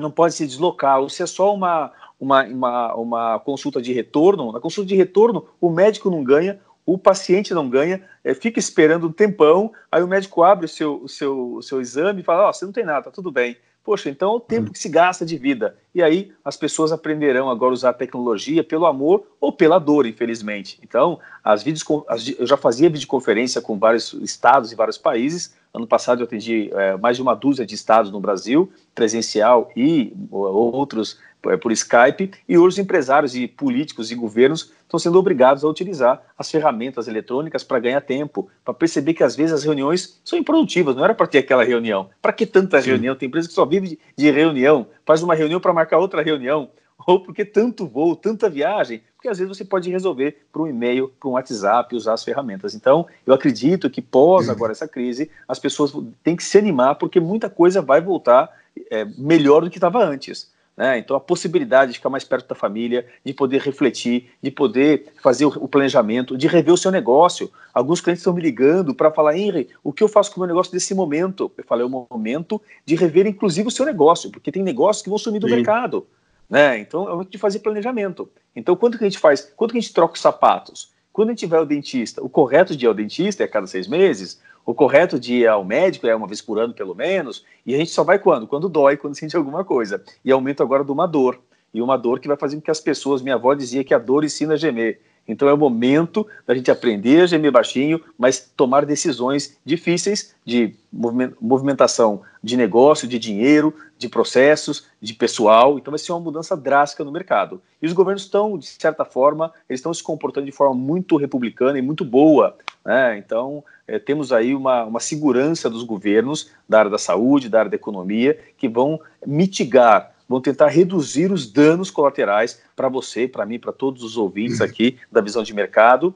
não 0.00 0.10
pode 0.10 0.34
se 0.34 0.46
deslocar, 0.46 1.00
ou 1.00 1.08
se 1.08 1.22
é 1.22 1.26
só 1.26 1.54
uma, 1.54 1.92
uma, 2.18 2.44
uma, 2.44 2.94
uma 2.94 3.40
consulta 3.40 3.80
de 3.80 3.92
retorno, 3.92 4.52
na 4.52 4.60
consulta 4.60 4.88
de 4.88 4.96
retorno 4.96 5.46
o 5.60 5.70
médico 5.70 6.10
não 6.10 6.24
ganha, 6.24 6.60
o 6.84 6.96
paciente 6.96 7.52
não 7.52 7.68
ganha, 7.68 8.02
é, 8.24 8.32
fica 8.32 8.58
esperando 8.58 9.08
um 9.08 9.12
tempão, 9.12 9.72
aí 9.92 10.02
o 10.02 10.08
médico 10.08 10.42
abre 10.42 10.64
o 10.64 10.68
seu, 10.68 11.02
o 11.02 11.08
seu, 11.08 11.54
o 11.54 11.62
seu 11.62 11.80
exame 11.80 12.22
e 12.22 12.24
fala, 12.24 12.46
ó, 12.46 12.48
oh, 12.48 12.52
você 12.52 12.64
não 12.64 12.72
tem 12.72 12.84
nada, 12.84 13.04
tá 13.04 13.10
tudo 13.10 13.30
bem. 13.30 13.56
Poxa, 13.88 14.10
então 14.10 14.32
é 14.32 14.36
o 14.36 14.40
tempo 14.40 14.70
que 14.70 14.78
se 14.78 14.88
gasta 14.88 15.24
de 15.24 15.38
vida. 15.38 15.74
E 15.94 16.02
aí 16.02 16.30
as 16.44 16.58
pessoas 16.58 16.92
aprenderão 16.92 17.48
agora 17.48 17.72
a 17.72 17.74
usar 17.74 17.90
a 17.90 17.94
tecnologia 17.94 18.62
pelo 18.62 18.84
amor 18.84 19.26
ou 19.40 19.50
pela 19.50 19.78
dor, 19.78 20.04
infelizmente. 20.06 20.78
Então, 20.82 21.18
as 21.42 21.62
vídeos, 21.62 21.82
as, 22.06 22.28
eu 22.38 22.46
já 22.46 22.58
fazia 22.58 22.90
videoconferência 22.90 23.62
com 23.62 23.78
vários 23.78 24.12
estados 24.12 24.72
e 24.72 24.74
vários 24.74 24.98
países. 24.98 25.56
Ano 25.78 25.86
passado 25.86 26.20
eu 26.20 26.24
atendi 26.24 26.70
é, 26.74 26.96
mais 26.96 27.16
de 27.16 27.22
uma 27.22 27.36
dúzia 27.36 27.64
de 27.64 27.72
estados 27.72 28.10
no 28.10 28.18
Brasil, 28.18 28.68
presencial 28.96 29.70
e 29.76 30.12
outros 30.28 31.20
é, 31.46 31.56
por 31.56 31.70
Skype, 31.70 32.32
e 32.48 32.58
hoje 32.58 32.74
os 32.74 32.78
empresários 32.78 33.36
e 33.36 33.46
políticos 33.46 34.10
e 34.10 34.16
governos 34.16 34.72
estão 34.82 34.98
sendo 34.98 35.16
obrigados 35.20 35.62
a 35.62 35.68
utilizar 35.68 36.20
as 36.36 36.50
ferramentas 36.50 37.06
eletrônicas 37.06 37.62
para 37.62 37.78
ganhar 37.78 38.00
tempo, 38.00 38.50
para 38.64 38.74
perceber 38.74 39.14
que 39.14 39.22
às 39.22 39.36
vezes 39.36 39.52
as 39.52 39.62
reuniões 39.62 40.20
são 40.24 40.36
improdutivas, 40.36 40.96
não 40.96 41.04
era 41.04 41.14
para 41.14 41.28
ter 41.28 41.38
aquela 41.38 41.62
reunião. 41.62 42.10
Para 42.20 42.32
que 42.32 42.44
tanta 42.44 42.82
Sim. 42.82 42.90
reunião? 42.90 43.14
Tem 43.14 43.28
empresa 43.28 43.46
que 43.46 43.54
só 43.54 43.64
vive 43.64 44.00
de 44.16 44.30
reunião, 44.32 44.88
faz 45.06 45.22
uma 45.22 45.36
reunião 45.36 45.60
para 45.60 45.72
marcar 45.72 45.98
outra 45.98 46.22
reunião, 46.22 46.70
ou 47.06 47.22
porque 47.22 47.44
tanto 47.44 47.86
voo, 47.86 48.16
tanta 48.16 48.50
viagem, 48.50 49.00
porque 49.18 49.28
às 49.28 49.38
vezes 49.38 49.56
você 49.56 49.64
pode 49.64 49.90
resolver 49.90 50.46
por 50.52 50.62
um 50.62 50.68
e-mail, 50.68 51.12
por 51.20 51.28
um 51.28 51.32
WhatsApp, 51.32 51.94
usar 51.96 52.12
as 52.12 52.22
ferramentas. 52.22 52.72
Então, 52.72 53.04
eu 53.26 53.34
acredito 53.34 53.90
que 53.90 54.00
pós 54.00 54.48
agora 54.48 54.70
essa 54.70 54.86
crise, 54.86 55.28
as 55.48 55.58
pessoas 55.58 55.92
têm 56.22 56.36
que 56.36 56.44
se 56.44 56.56
animar, 56.56 56.94
porque 56.94 57.18
muita 57.18 57.50
coisa 57.50 57.82
vai 57.82 58.00
voltar 58.00 58.48
é, 58.88 59.04
melhor 59.18 59.64
do 59.64 59.70
que 59.70 59.76
estava 59.76 60.04
antes. 60.04 60.52
Né? 60.76 60.98
Então, 60.98 61.16
a 61.16 61.20
possibilidade 61.20 61.90
de 61.90 61.98
ficar 61.98 62.10
mais 62.10 62.22
perto 62.22 62.46
da 62.46 62.54
família, 62.54 63.04
de 63.24 63.34
poder 63.34 63.60
refletir, 63.60 64.30
de 64.40 64.52
poder 64.52 65.12
fazer 65.20 65.46
o, 65.46 65.66
planejamento, 65.66 66.38
de 66.38 66.46
rever 66.46 66.72
o 66.72 66.78
seu 66.78 66.92
negócio. 66.92 67.50
Alguns 67.74 68.00
clientes 68.00 68.20
estão 68.20 68.32
me 68.32 68.40
ligando 68.40 68.94
para 68.94 69.10
falar, 69.10 69.36
Henry, 69.36 69.68
o 69.82 69.92
que 69.92 70.04
eu 70.04 70.06
faço 70.06 70.30
com 70.30 70.36
o 70.36 70.42
meu 70.42 70.46
negócio 70.46 70.72
nesse 70.72 70.94
momento? 70.94 71.50
Eu 71.58 71.64
falei, 71.64 71.82
é 71.82 71.86
o 71.88 72.06
momento 72.08 72.62
de 72.86 72.94
rever, 72.94 73.26
inclusive, 73.26 73.66
o 73.66 73.72
seu 73.72 73.84
negócio, 73.84 74.30
porque 74.30 74.52
tem 74.52 74.62
negócios 74.62 75.02
que 75.02 75.08
vão 75.08 75.18
sumir 75.18 75.40
do 75.40 75.48
Sim. 75.48 75.56
mercado. 75.56 76.06
Né? 76.48 76.78
Então, 76.78 77.04
é 77.04 77.08
o 77.08 77.12
momento 77.12 77.30
de 77.30 77.38
fazer 77.38 77.60
planejamento. 77.60 78.30
Então, 78.56 78.74
quanto 78.74 78.96
que 78.96 79.04
a 79.04 79.08
gente 79.08 79.18
faz? 79.18 79.52
Quanto 79.56 79.72
que 79.72 79.78
a 79.78 79.80
gente 79.80 79.92
troca 79.92 80.14
os 80.14 80.20
sapatos? 80.20 80.92
Quando 81.12 81.28
a 81.28 81.32
gente 81.32 81.46
vai 81.46 81.58
ao 81.58 81.66
dentista, 81.66 82.22
o 82.22 82.28
correto 82.28 82.76
de 82.76 82.84
ir 82.84 82.88
ao 82.88 82.94
dentista 82.94 83.42
é 83.42 83.46
a 83.46 83.48
cada 83.48 83.66
seis 83.66 83.88
meses, 83.88 84.40
o 84.64 84.74
correto 84.74 85.18
de 85.18 85.34
ir 85.34 85.48
ao 85.48 85.64
médico 85.64 86.06
é 86.06 86.14
uma 86.14 86.26
vez 86.26 86.40
por 86.40 86.58
ano, 86.58 86.74
pelo 86.74 86.94
menos, 86.94 87.44
e 87.64 87.74
a 87.74 87.78
gente 87.78 87.90
só 87.90 88.04
vai 88.04 88.18
quando? 88.18 88.46
Quando 88.46 88.68
dói, 88.68 88.96
quando 88.96 89.14
sente 89.18 89.36
alguma 89.36 89.64
coisa. 89.64 90.02
E 90.24 90.30
aumento 90.30 90.62
agora 90.62 90.84
de 90.84 90.92
uma 90.92 91.06
dor. 91.06 91.40
E 91.72 91.82
uma 91.82 91.96
dor 91.96 92.20
que 92.20 92.28
vai 92.28 92.36
fazer 92.36 92.56
com 92.56 92.62
que 92.62 92.70
as 92.70 92.80
pessoas, 92.80 93.20
minha 93.20 93.34
avó 93.34 93.52
dizia 93.54 93.84
que 93.84 93.92
a 93.92 93.98
dor 93.98 94.24
ensina 94.24 94.54
a 94.54 94.56
gemer. 94.56 95.00
Então 95.28 95.46
é 95.46 95.52
o 95.52 95.58
momento 95.58 96.26
da 96.46 96.54
gente 96.54 96.70
aprender 96.70 97.20
a 97.20 97.26
gemer 97.26 97.52
baixinho, 97.52 98.00
mas 98.16 98.50
tomar 98.56 98.86
decisões 98.86 99.58
difíceis 99.64 100.34
de 100.44 100.74
movimentação 100.90 102.22
de 102.42 102.56
negócio, 102.56 103.06
de 103.06 103.18
dinheiro, 103.18 103.74
de 103.98 104.08
processos, 104.08 104.86
de 105.00 105.12
pessoal. 105.12 105.78
Então 105.78 105.90
vai 105.90 105.98
ser 105.98 106.12
uma 106.12 106.20
mudança 106.20 106.56
drástica 106.56 107.04
no 107.04 107.12
mercado. 107.12 107.60
E 107.82 107.86
os 107.86 107.92
governos 107.92 108.22
estão, 108.22 108.56
de 108.56 108.66
certa 108.66 109.04
forma, 109.04 109.52
eles 109.68 109.80
estão 109.80 109.92
se 109.92 110.02
comportando 110.02 110.46
de 110.46 110.52
forma 110.52 110.74
muito 110.74 111.16
republicana 111.16 111.78
e 111.78 111.82
muito 111.82 112.06
boa. 112.06 112.56
Né? 112.82 113.18
Então 113.18 113.62
é, 113.86 113.98
temos 113.98 114.32
aí 114.32 114.54
uma, 114.54 114.84
uma 114.84 115.00
segurança 115.00 115.68
dos 115.68 115.84
governos 115.84 116.50
da 116.66 116.78
área 116.78 116.90
da 116.90 116.98
saúde, 116.98 117.50
da 117.50 117.58
área 117.58 117.70
da 117.70 117.76
economia, 117.76 118.38
que 118.56 118.66
vão 118.66 118.98
mitigar 119.26 120.14
vão 120.28 120.40
tentar 120.40 120.68
reduzir 120.68 121.32
os 121.32 121.50
danos 121.50 121.90
colaterais 121.90 122.60
para 122.76 122.88
você, 122.88 123.26
para 123.26 123.46
mim, 123.46 123.58
para 123.58 123.72
todos 123.72 124.02
os 124.02 124.16
ouvintes 124.16 124.60
aqui 124.60 124.98
da 125.10 125.20
visão 125.20 125.42
de 125.42 125.54
mercado, 125.54 126.14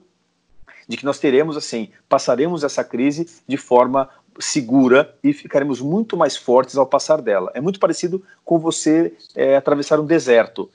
de 0.86 0.96
que 0.96 1.04
nós 1.04 1.18
teremos 1.18 1.56
assim, 1.56 1.88
passaremos 2.08 2.62
essa 2.62 2.84
crise 2.84 3.26
de 3.48 3.56
forma 3.56 4.08
segura 4.38 5.14
e 5.22 5.32
ficaremos 5.32 5.80
muito 5.80 6.16
mais 6.16 6.36
fortes 6.36 6.76
ao 6.76 6.86
passar 6.86 7.22
dela. 7.22 7.50
É 7.54 7.60
muito 7.60 7.80
parecido 7.80 8.22
com 8.44 8.58
você 8.58 9.14
é, 9.34 9.56
atravessar 9.56 10.00
um 10.00 10.06
deserto. 10.06 10.70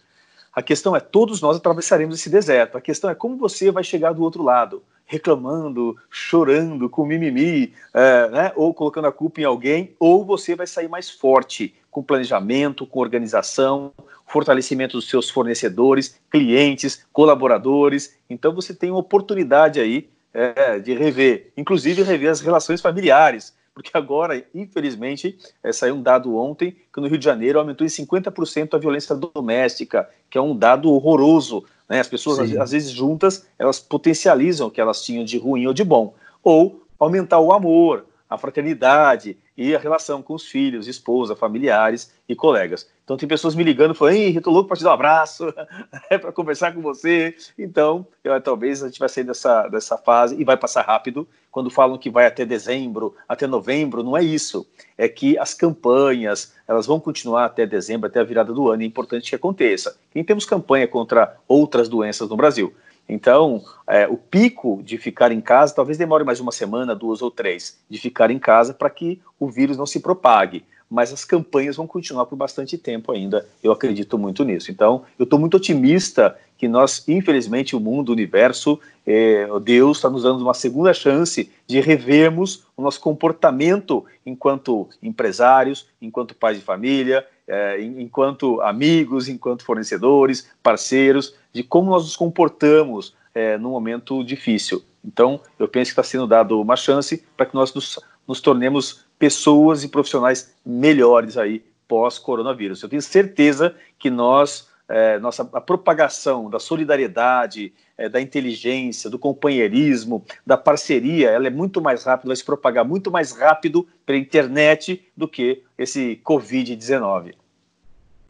A 0.53 0.61
questão 0.61 0.95
é, 0.95 0.99
todos 0.99 1.41
nós 1.41 1.57
atravessaremos 1.57 2.19
esse 2.19 2.29
deserto. 2.29 2.77
A 2.77 2.81
questão 2.81 3.09
é 3.09 3.15
como 3.15 3.37
você 3.37 3.69
vai 3.71 3.83
chegar 3.83 4.13
do 4.13 4.23
outro 4.23 4.41
lado 4.41 4.81
reclamando, 5.07 5.95
chorando, 6.09 6.89
com 6.89 7.05
mimimi, 7.05 7.73
é, 7.93 8.29
né, 8.29 8.51
ou 8.55 8.73
colocando 8.73 9.07
a 9.07 9.11
culpa 9.11 9.41
em 9.41 9.45
alguém, 9.45 9.95
ou 9.99 10.23
você 10.23 10.53
vai 10.53 10.67
sair 10.67 10.87
mais 10.87 11.09
forte, 11.09 11.73
com 11.89 12.03
planejamento, 12.03 12.85
com 12.85 12.99
organização, 12.99 13.91
fortalecimento 14.27 14.97
dos 14.97 15.09
seus 15.09 15.29
fornecedores, 15.29 16.19
clientes, 16.29 17.03
colaboradores. 17.11 18.15
Então 18.29 18.53
você 18.53 18.73
tem 18.73 18.91
uma 18.91 18.99
oportunidade 18.99 19.79
aí 19.79 20.07
é, 20.33 20.77
de 20.77 20.93
rever, 20.93 21.51
inclusive 21.57 22.03
rever 22.03 22.29
as 22.29 22.41
relações 22.41 22.81
familiares, 22.81 23.55
porque 23.73 23.91
agora, 23.93 24.43
infelizmente, 24.53 25.37
é, 25.63 25.71
saiu 25.71 25.95
um 25.95 26.01
dado 26.01 26.35
ontem 26.35 26.75
que 26.93 26.99
no 26.99 27.07
Rio 27.07 27.17
de 27.17 27.25
Janeiro 27.25 27.59
aumentou 27.59 27.85
em 27.85 27.89
50% 27.89 28.73
a 28.73 28.77
violência 28.77 29.15
doméstica, 29.15 30.09
que 30.29 30.37
é 30.37 30.41
um 30.41 30.55
dado 30.55 30.91
horroroso. 30.91 31.63
Né? 31.89 31.99
As 31.99 32.07
pessoas, 32.07 32.39
às, 32.39 32.55
às, 32.55 32.71
vezes, 32.71 32.91
juntas, 32.91 33.45
elas 33.57 33.79
potencializam 33.79 34.67
o 34.67 34.71
que 34.71 34.81
elas 34.81 35.03
tinham 35.03 35.23
de 35.23 35.37
ruim 35.37 35.65
ou 35.67 35.73
de 35.73 35.83
bom. 35.83 36.13
Ou 36.43 36.83
aumentar 36.99 37.39
o 37.39 37.53
amor, 37.53 38.05
a 38.29 38.37
fraternidade 38.37 39.37
e 39.57 39.75
a 39.75 39.79
relação 39.79 40.21
com 40.21 40.33
os 40.33 40.43
filhos, 40.43 40.87
esposa, 40.87 41.35
familiares 41.35 42.13
e 42.27 42.35
colegas. 42.35 42.87
Então 43.03 43.15
tem 43.15 43.27
pessoas 43.27 43.55
me 43.55 43.63
ligando 43.63 43.95
falando, 43.95 44.15
ei, 44.15 44.39
tô 44.41 44.51
louco 44.51 44.67
para 44.67 44.77
te 44.77 44.83
dar 44.83 44.89
um 44.91 44.93
abraço, 44.93 45.53
é 46.09 46.17
para 46.17 46.31
conversar 46.31 46.73
com 46.73 46.81
você. 46.81 47.33
Então, 47.57 48.05
eu, 48.23 48.39
talvez 48.41 48.83
a 48.83 48.87
gente 48.87 48.99
vai 48.99 49.07
sair 49.07 49.23
dessa, 49.23 49.67
dessa 49.69 49.97
fase 49.97 50.35
e 50.39 50.43
vai 50.43 50.57
passar 50.57 50.81
rápido. 50.81 51.27
Quando 51.49 51.71
falam 51.71 51.97
que 51.97 52.09
vai 52.09 52.27
até 52.27 52.45
dezembro, 52.45 53.15
até 53.27 53.47
novembro, 53.47 54.03
não 54.03 54.15
é 54.15 54.23
isso. 54.23 54.67
É 54.97 55.07
que 55.07 55.39
as 55.39 55.53
campanhas, 55.53 56.53
elas 56.67 56.85
vão 56.85 56.99
continuar 56.99 57.45
até 57.45 57.65
dezembro, 57.65 58.07
até 58.07 58.19
a 58.19 58.23
virada 58.23 58.53
do 58.53 58.69
ano, 58.69 58.83
é 58.83 58.85
importante 58.85 59.29
que 59.29 59.35
aconteça. 59.35 59.97
Quem 60.11 60.23
temos 60.23 60.45
campanha 60.45 60.87
contra 60.87 61.37
outras 61.47 61.87
doenças 61.87 62.29
no 62.29 62.35
Brasil. 62.35 62.73
Então, 63.09 63.63
é, 63.87 64.07
o 64.07 64.17
pico 64.17 64.81
de 64.83 64.97
ficar 64.97 65.31
em 65.31 65.39
casa 65.39 65.73
talvez 65.73 65.97
demore 65.97 66.23
mais 66.23 66.39
uma 66.39 66.51
semana, 66.51 66.95
duas 66.95 67.21
ou 67.21 67.31
três, 67.31 67.79
de 67.89 67.97
ficar 67.97 68.29
em 68.31 68.39
casa 68.39 68.73
para 68.73 68.89
que 68.89 69.21
o 69.39 69.47
vírus 69.47 69.77
não 69.77 69.85
se 69.85 69.99
propague. 69.99 70.65
Mas 70.89 71.11
as 71.11 71.25
campanhas 71.25 71.75
vão 71.75 71.85
continuar 71.85 72.25
por 72.25 72.35
bastante 72.35 72.77
tempo 72.77 73.11
ainda, 73.11 73.47
eu 73.61 73.71
acredito 73.71 74.17
muito 74.17 74.43
nisso. 74.43 74.71
Então, 74.71 75.03
eu 75.19 75.23
estou 75.23 75.37
muito 75.37 75.57
otimista 75.57 76.37
que 76.57 76.67
nós, 76.67 77.03
infelizmente, 77.07 77.75
o 77.75 77.79
mundo, 77.79 78.09
o 78.09 78.13
universo, 78.13 78.79
é, 79.05 79.47
Deus 79.61 79.97
está 79.97 80.09
nos 80.09 80.23
dando 80.23 80.41
uma 80.41 80.53
segunda 80.53 80.93
chance 80.93 81.51
de 81.67 81.79
revermos 81.79 82.65
o 82.75 82.81
nosso 82.81 82.99
comportamento 82.99 84.05
enquanto 84.25 84.89
empresários, 85.01 85.87
enquanto 86.01 86.35
pais 86.35 86.57
de 86.57 86.63
família, 86.63 87.25
é, 87.47 87.81
enquanto 87.81 88.59
amigos, 88.61 89.29
enquanto 89.29 89.63
fornecedores, 89.63 90.49
parceiros, 90.63 91.35
de 91.53 91.63
como 91.63 91.91
nós 91.91 92.03
nos 92.03 92.15
comportamos 92.15 93.15
é, 93.33 93.57
num 93.57 93.69
momento 93.69 94.23
difícil. 94.23 94.83
Então, 95.05 95.39
eu 95.57 95.67
penso 95.67 95.89
que 95.89 95.99
está 95.99 96.03
sendo 96.03 96.27
dado 96.27 96.59
uma 96.59 96.75
chance 96.75 97.23
para 97.37 97.45
que 97.45 97.55
nós 97.55 97.73
nos, 97.73 97.99
nos 98.27 98.41
tornemos 98.41 99.05
pessoas 99.17 99.83
e 99.83 99.87
profissionais 99.87 100.53
melhores 100.65 101.37
aí 101.37 101.63
pós-coronavírus. 101.87 102.81
Eu 102.81 102.89
tenho 102.89 103.01
certeza 103.01 103.75
que 103.97 104.09
nós, 104.09 104.67
é, 104.87 105.17
nossa, 105.19 105.49
a 105.53 105.61
propagação 105.61 106.49
da 106.49 106.59
solidariedade, 106.59 107.73
é, 107.97 108.07
da 108.07 108.21
inteligência, 108.21 109.09
do 109.09 109.17
companheirismo, 109.17 110.23
da 110.45 110.57
parceria, 110.57 111.29
ela 111.29 111.47
é 111.47 111.49
muito 111.49 111.81
mais 111.81 112.03
rápida, 112.03 112.29
vai 112.29 112.35
se 112.35 112.43
propagar 112.43 112.85
muito 112.85 113.09
mais 113.09 113.31
rápido 113.31 113.87
pela 114.05 114.19
internet 114.19 115.03
do 115.15 115.27
que 115.27 115.63
esse 115.77 116.21
Covid-19. 116.23 117.33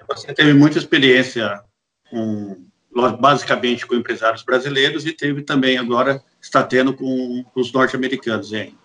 Você 0.08 0.34
teve 0.34 0.54
muita 0.54 0.78
experiência 0.78 1.62
com, 2.10 2.56
basicamente 3.20 3.86
com 3.86 3.96
empresários 3.96 4.44
brasileiros 4.44 5.06
e 5.06 5.12
teve 5.12 5.42
também 5.42 5.78
agora, 5.78 6.24
está 6.42 6.64
tendo 6.64 6.94
com, 6.94 7.44
com 7.54 7.60
os 7.60 7.74
norte-americanos, 7.74 8.54
hein? 8.54 8.78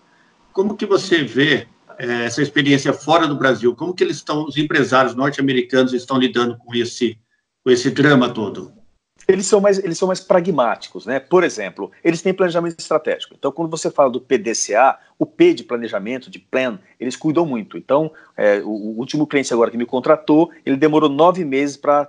Como 0.51 0.75
que 0.75 0.85
você 0.85 1.23
vê 1.23 1.67
essa 1.97 2.41
experiência 2.41 2.93
fora 2.93 3.27
do 3.27 3.35
Brasil? 3.35 3.75
Como 3.75 3.93
que 3.93 4.03
eles 4.03 4.17
estão, 4.17 4.45
os 4.45 4.57
empresários 4.57 5.15
norte-americanos 5.15 5.93
estão 5.93 6.17
lidando 6.17 6.57
com 6.57 6.73
esse, 6.75 7.17
com 7.63 7.71
esse 7.71 7.89
drama 7.91 8.33
todo? 8.33 8.73
eles 9.27 9.45
são 9.45 9.61
mais 9.61 9.79
eles 9.79 9.97
são 9.97 10.07
mais 10.07 10.19
pragmáticos, 10.19 11.05
né? 11.05 11.19
Por 11.19 11.43
exemplo, 11.43 11.91
eles 12.03 12.21
têm 12.21 12.33
planejamento 12.33 12.79
estratégico. 12.79 13.35
Então, 13.37 13.51
quando 13.51 13.69
você 13.69 13.89
fala 13.89 14.09
do 14.09 14.19
PDCA, 14.19 14.97
o 15.17 15.25
P 15.25 15.53
de 15.53 15.63
planejamento, 15.63 16.29
de 16.29 16.39
plan, 16.39 16.79
eles 16.99 17.15
cuidam 17.15 17.45
muito. 17.45 17.77
Então, 17.77 18.11
é, 18.35 18.59
o, 18.59 18.69
o, 18.69 18.97
último 18.97 19.25
cliente 19.25 19.53
agora 19.53 19.71
que 19.71 19.77
me 19.77 19.85
contratou, 19.85 20.51
ele 20.65 20.75
demorou 20.75 21.09
nove 21.09 21.45
meses 21.45 21.77
para 21.77 22.05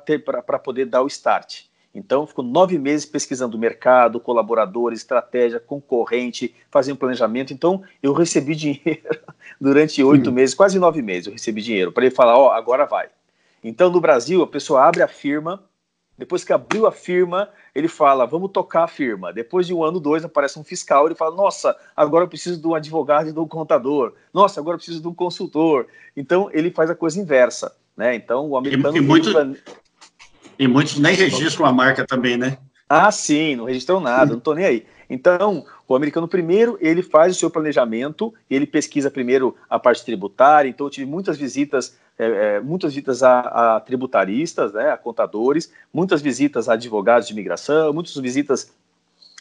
poder 0.63 0.87
dar 0.87 1.03
o 1.03 1.07
start. 1.07 1.65
Então, 1.95 2.27
ficou 2.27 2.45
nove 2.45 2.77
meses 2.77 3.07
pesquisando 3.07 3.57
o 3.57 3.61
mercado, 3.61 4.19
colaborador, 4.19 4.93
estratégia, 4.93 5.61
concorrente, 5.61 6.53
fazendo 6.71 6.97
planejamento. 6.97 7.53
Então, 7.53 7.83
eu 8.03 8.13
recebi 8.13 8.55
dinheiro 8.57 9.21
durante 9.61 10.03
oito 10.03 10.33
meses, 10.33 10.55
quase 10.55 10.79
nove 10.79 11.01
meses, 11.01 11.27
eu 11.27 11.33
recebi 11.33 11.63
dinheiro 11.63 11.93
para 11.93 12.05
ele 12.05 12.15
falar: 12.15 12.37
ó, 12.37 12.49
oh, 12.49 12.51
agora 12.51 12.85
vai. 12.85 13.09
Então, 13.63 13.91
no 13.91 14.01
Brasil, 14.01 14.43
a 14.43 14.47
pessoa 14.47 14.85
abre 14.85 15.03
a 15.03 15.09
firma, 15.09 15.63
depois 16.19 16.45
que 16.45 16.53
abriu 16.53 16.87
a 16.87 16.93
firma, 16.93 17.49
ele 17.75 17.89
fala, 17.89 18.27
vamos 18.27 18.51
tocar 18.53 18.85
a 18.85 18.89
firma. 18.89 19.33
Depois 19.33 19.67
de 19.67 19.75
um 19.75 19.83
ano, 19.83 19.99
dois, 19.99 20.25
aparece 20.25 20.59
um 20.59 20.65
fiscal, 20.65 21.07
ele 21.07 21.15
fala, 21.15 21.35
nossa, 21.35 21.77
agora 21.97 22.25
eu 22.25 22.29
preciso 22.29 22.61
de 22.61 22.67
um 22.67 22.75
advogado 22.75 23.29
e 23.29 23.33
de 23.33 23.39
um 23.39 23.49
contador. 23.49 24.15
Nossa, 24.33 24.61
agora 24.61 24.75
eu 24.75 24.79
preciso 24.79 25.01
de 25.01 25.09
um 25.09 25.15
consultor. 25.15 25.87
Então, 26.17 26.49
ele 26.53 26.71
faz 26.71 26.89
a 26.89 26.95
coisa 26.95 27.21
inversa. 27.21 27.75
Né? 27.97 28.15
Então, 28.15 28.49
o 28.51 28.57
americano... 28.57 28.97
E, 28.97 29.01
e, 29.01 29.03
muito, 29.03 29.31
e 30.59 30.69
muitos 30.69 30.99
nem 30.99 31.15
registram 31.15 31.67
a 31.67 31.73
marca 31.73 32.07
também, 32.07 32.37
né? 32.37 32.59
Ah, 32.89 33.11
sim, 33.11 33.57
não 33.57 33.65
registram 33.65 34.01
nada, 34.01 34.33
não 34.33 34.39
estou 34.39 34.55
nem 34.55 34.65
aí. 34.65 34.87
Então, 35.09 35.65
o 35.87 35.95
americano 35.95 36.29
primeiro, 36.29 36.79
ele 36.81 37.03
faz 37.03 37.35
o 37.35 37.39
seu 37.39 37.51
planejamento, 37.51 38.33
ele 38.49 38.67
pesquisa 38.67 39.11
primeiro 39.11 39.57
a 39.69 39.79
parte 39.79 40.05
tributária, 40.05 40.69
então 40.69 40.87
eu 40.87 40.91
tive 40.91 41.07
muitas 41.07 41.37
visitas, 41.37 41.97
é, 42.19 42.27
é, 42.57 42.61
muitas 42.61 42.93
visitas 42.93 43.23
a, 43.23 43.77
a, 43.77 43.81
tributaristas, 43.81 44.73
né, 44.73 44.91
a 44.91 44.97
contadores, 44.97 45.73
muitas 45.93 46.23
visitas 46.23 46.69
a 46.69 46.75
advogados 46.75 47.27
de 47.27 47.33
imigração, 47.33 47.93
muitas 47.93 48.15
visitas 48.17 48.73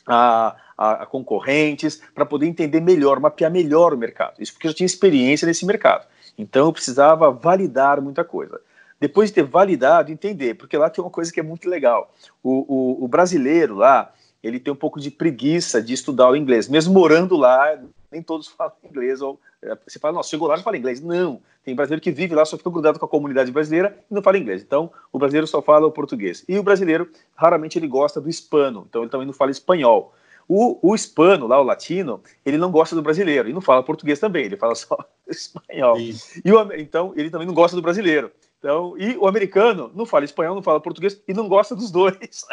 a, 0.06 0.56
a, 0.78 1.04
a 1.04 1.06
concorrentes, 1.06 2.02
para 2.14 2.26
poder 2.26 2.46
entender 2.46 2.82
melhor, 2.82 3.20
mapear 3.20 3.52
melhor 3.52 3.94
o 3.94 3.98
mercado. 3.98 4.36
Isso 4.40 4.54
porque 4.54 4.68
eu 4.68 4.74
tinha 4.74 4.86
experiência 4.86 5.46
nesse 5.46 5.66
mercado. 5.66 6.06
Então 6.38 6.66
eu 6.66 6.74
precisava 6.74 7.32
validar 7.32 8.02
muita 8.02 8.24
coisa. 8.24 8.60
Depois 9.04 9.30
de 9.30 9.36
ter 9.36 9.44
validado, 9.44 10.14
entender, 10.14 10.54
porque 10.54 10.78
lá 10.78 10.90
tem 10.90 11.04
uma 11.04 11.12
coisa 11.12 11.30
que 11.30 11.38
é 11.38 11.44
muito 11.44 11.70
legal. 11.70 12.10
O, 12.42 13.02
o, 13.02 13.04
o 13.04 13.08
brasileiro 13.10 13.76
lá, 13.76 14.14
ele 14.42 14.62
tem 14.62 14.72
um 14.72 14.78
pouco 14.78 14.98
de 14.98 15.12
preguiça 15.12 15.82
de 15.82 15.94
estudar 15.94 16.30
o 16.30 16.38
inglês. 16.38 16.70
Mesmo 16.70 16.94
morando 16.94 17.36
lá, 17.36 17.78
nem 18.10 18.22
todos 18.22 18.48
falam 18.48 18.72
inglês. 18.82 19.22
Ou, 19.22 19.38
é, 19.62 19.78
você 19.86 20.00
fala, 20.00 20.14
nossa, 20.14 20.30
chegou 20.30 20.48
lá 20.48 20.56
e 20.56 20.64
fala 20.64 20.78
inglês. 20.78 21.02
Não, 21.02 21.42
tem 21.66 21.76
brasileiro 21.76 22.02
que 22.02 22.12
vive 22.12 22.34
lá, 22.34 22.46
só 22.46 22.58
fica 22.58 22.70
grudado 22.70 22.98
com 22.98 23.04
a 23.06 23.10
comunidade 23.10 23.52
brasileira 23.52 23.94
e 24.10 24.14
não 24.14 24.24
fala 24.24 24.38
inglês. 24.38 24.62
Então, 24.62 24.90
o 25.12 25.20
brasileiro 25.20 25.48
só 25.48 25.62
fala 25.62 25.86
o 25.86 25.92
português. 25.92 26.46
E 26.48 26.58
o 26.58 26.64
brasileiro, 26.64 27.10
raramente, 27.36 27.78
ele 27.78 27.90
gosta 27.90 28.22
do 28.22 28.30
hispano. 28.30 28.86
Então, 28.88 29.02
ele 29.02 29.12
também 29.12 29.28
não 29.28 29.34
fala 29.34 29.52
espanhol. 29.52 30.14
O, 30.48 30.80
o 30.82 30.96
hispano, 30.96 31.46
lá, 31.46 31.60
o 31.60 31.64
latino, 31.64 32.22
ele 32.46 32.58
não 32.58 32.72
gosta 32.72 32.96
do 32.96 33.02
brasileiro 33.02 33.50
e 33.50 33.54
não 33.54 33.60
fala 33.60 33.84
português 33.84 34.18
também, 34.18 34.46
ele 34.46 34.56
fala 34.56 34.76
só 34.76 34.98
espanhol. 35.28 35.98
E 36.00 36.54
o, 36.54 36.74
então, 36.74 37.12
ele 37.18 37.30
também 37.30 37.46
não 37.46 37.54
gosta 37.54 37.76
do 37.76 37.82
brasileiro. 37.82 38.32
Então, 38.64 38.96
e 38.98 39.18
o 39.18 39.28
americano 39.28 39.92
não 39.94 40.06
fala 40.06 40.24
espanhol, 40.24 40.56
não 40.56 40.64
fala 40.64 40.80
português 40.80 41.22
e 41.28 41.34
não 41.34 41.50
gosta 41.50 41.76
dos 41.76 41.92
dois. 41.92 42.46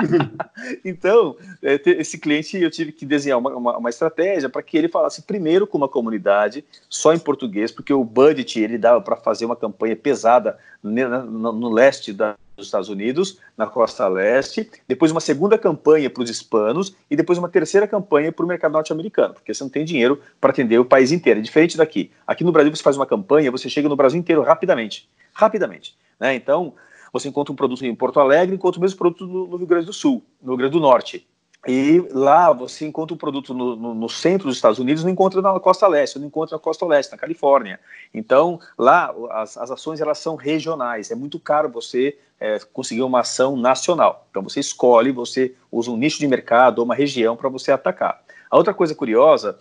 então, 0.82 1.36
é, 1.62 1.78
esse 1.84 2.16
cliente 2.16 2.56
eu 2.56 2.70
tive 2.70 2.90
que 2.90 3.04
desenhar 3.04 3.38
uma, 3.38 3.54
uma, 3.54 3.76
uma 3.76 3.90
estratégia 3.90 4.48
para 4.48 4.62
que 4.62 4.78
ele 4.78 4.88
falasse 4.88 5.20
primeiro 5.20 5.66
com 5.66 5.76
uma 5.76 5.86
comunidade 5.86 6.64
só 6.88 7.12
em 7.12 7.18
português, 7.18 7.70
porque 7.70 7.92
o 7.92 8.02
budget 8.02 8.58
ele 8.58 8.78
dava 8.78 9.02
para 9.02 9.16
fazer 9.16 9.44
uma 9.44 9.54
campanha 9.54 9.94
pesada 9.94 10.58
no, 10.82 11.52
no 11.52 11.70
leste 11.70 12.14
da, 12.14 12.34
dos 12.58 12.66
Estados 12.66 12.88
Unidos, 12.88 13.38
na 13.56 13.66
costa 13.66 14.06
leste, 14.08 14.70
depois 14.86 15.10
uma 15.10 15.20
segunda 15.20 15.56
campanha 15.56 16.10
para 16.10 16.22
os 16.22 16.28
hispanos 16.28 16.94
e 17.10 17.16
depois 17.16 17.38
uma 17.38 17.48
terceira 17.48 17.86
campanha 17.86 18.30
para 18.30 18.44
o 18.44 18.48
mercado 18.48 18.72
norte-americano, 18.72 19.34
porque 19.34 19.54
você 19.54 19.62
não 19.64 19.70
tem 19.70 19.84
dinheiro 19.84 20.20
para 20.40 20.50
atender 20.50 20.78
o 20.78 20.84
país 20.84 21.12
inteiro. 21.12 21.40
É 21.40 21.42
diferente 21.42 21.76
daqui. 21.76 22.10
Aqui 22.26 22.44
no 22.44 22.52
Brasil 22.52 22.74
você 22.74 22.82
faz 22.82 22.96
uma 22.96 23.06
campanha, 23.06 23.50
você 23.50 23.68
chega 23.68 23.88
no 23.88 23.96
Brasil 23.96 24.18
inteiro 24.18 24.42
rapidamente 24.42 25.08
rapidamente. 25.38 25.96
Né? 26.18 26.34
Então, 26.34 26.74
você 27.12 27.28
encontra 27.28 27.52
um 27.52 27.56
produto 27.56 27.84
em 27.86 27.94
Porto 27.94 28.18
Alegre, 28.18 28.54
encontra 28.54 28.78
o 28.78 28.82
mesmo 28.82 28.98
produto 28.98 29.26
no, 29.26 29.46
no 29.46 29.56
Rio 29.56 29.66
Grande 29.66 29.86
do 29.86 29.92
Sul, 29.92 30.22
no 30.42 30.48
Rio 30.48 30.58
Grande 30.58 30.72
do 30.72 30.80
Norte. 30.80 31.26
E 31.66 32.06
lá 32.12 32.52
você 32.52 32.86
encontra 32.86 33.14
um 33.14 33.18
produto 33.18 33.52
no, 33.52 33.74
no, 33.74 33.94
no, 33.94 34.08
centro 34.08 34.46
dos 34.46 34.56
Estados 34.56 34.78
Unidos, 34.78 35.02
não 35.02 35.10
encontra 35.10 35.42
na 35.42 35.58
costa 35.58 35.88
leste, 35.88 36.18
não 36.18 36.28
encontra 36.28 36.56
na 36.56 36.60
costa 36.60 36.84
oeste, 36.86 37.12
na 37.12 37.18
Califórnia. 37.18 37.80
Então, 38.14 38.60
lá 38.78 39.12
as, 39.30 39.56
as 39.56 39.70
ações 39.70 40.00
elas 40.00 40.18
são 40.18 40.36
regionais, 40.36 41.10
é 41.10 41.16
muito 41.16 41.40
caro 41.40 41.68
você 41.68 42.16
é, 42.38 42.58
conseguir 42.72 43.02
uma 43.02 43.20
ação 43.20 43.56
nacional. 43.56 44.26
Então 44.30 44.42
você 44.42 44.60
escolhe, 44.60 45.10
você 45.10 45.54
usa 45.70 45.90
um 45.90 45.96
nicho 45.96 46.20
de 46.20 46.28
mercado 46.28 46.78
ou 46.78 46.84
uma 46.84 46.94
região 46.94 47.36
para 47.36 47.48
você 47.48 47.72
atacar. 47.72 48.22
A 48.48 48.56
outra 48.56 48.72
coisa 48.72 48.94
curiosa 48.94 49.58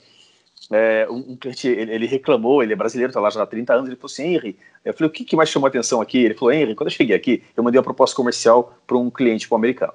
é, 0.71 1.07
um, 1.09 1.35
cliente, 1.35 1.67
ele, 1.67 1.93
ele, 1.93 2.05
reclamou, 2.05 2.61
ele 2.61 2.73
é 2.73 2.75
brasileiro, 2.75 3.09
está 3.09 3.19
lá 3.19 3.29
já 3.29 3.41
há 3.41 3.47
30 3.47 3.73
anos, 3.73 3.87
ele 3.87 3.95
falou 3.95 4.11
assim, 4.11 4.35
Henry, 4.35 4.59
eu 4.83 4.93
falei, 4.93 5.09
o 5.09 5.11
que, 5.11 5.23
que 5.23 5.35
mais 5.35 5.49
chamou 5.49 5.65
a 5.65 5.69
atenção 5.69 6.01
aqui? 6.01 6.19
Ele 6.19 6.33
falou, 6.33 6.51
Henry, 6.51 6.75
quando 6.75 6.89
eu 6.89 6.95
cheguei 6.95 7.15
aqui, 7.15 7.43
eu 7.55 7.63
mandei 7.63 7.79
uma 7.79 7.83
proposta 7.83 8.15
comercial 8.15 8.77
para 8.85 8.97
um 8.97 9.09
cliente 9.09 9.47
americano. 9.51 9.93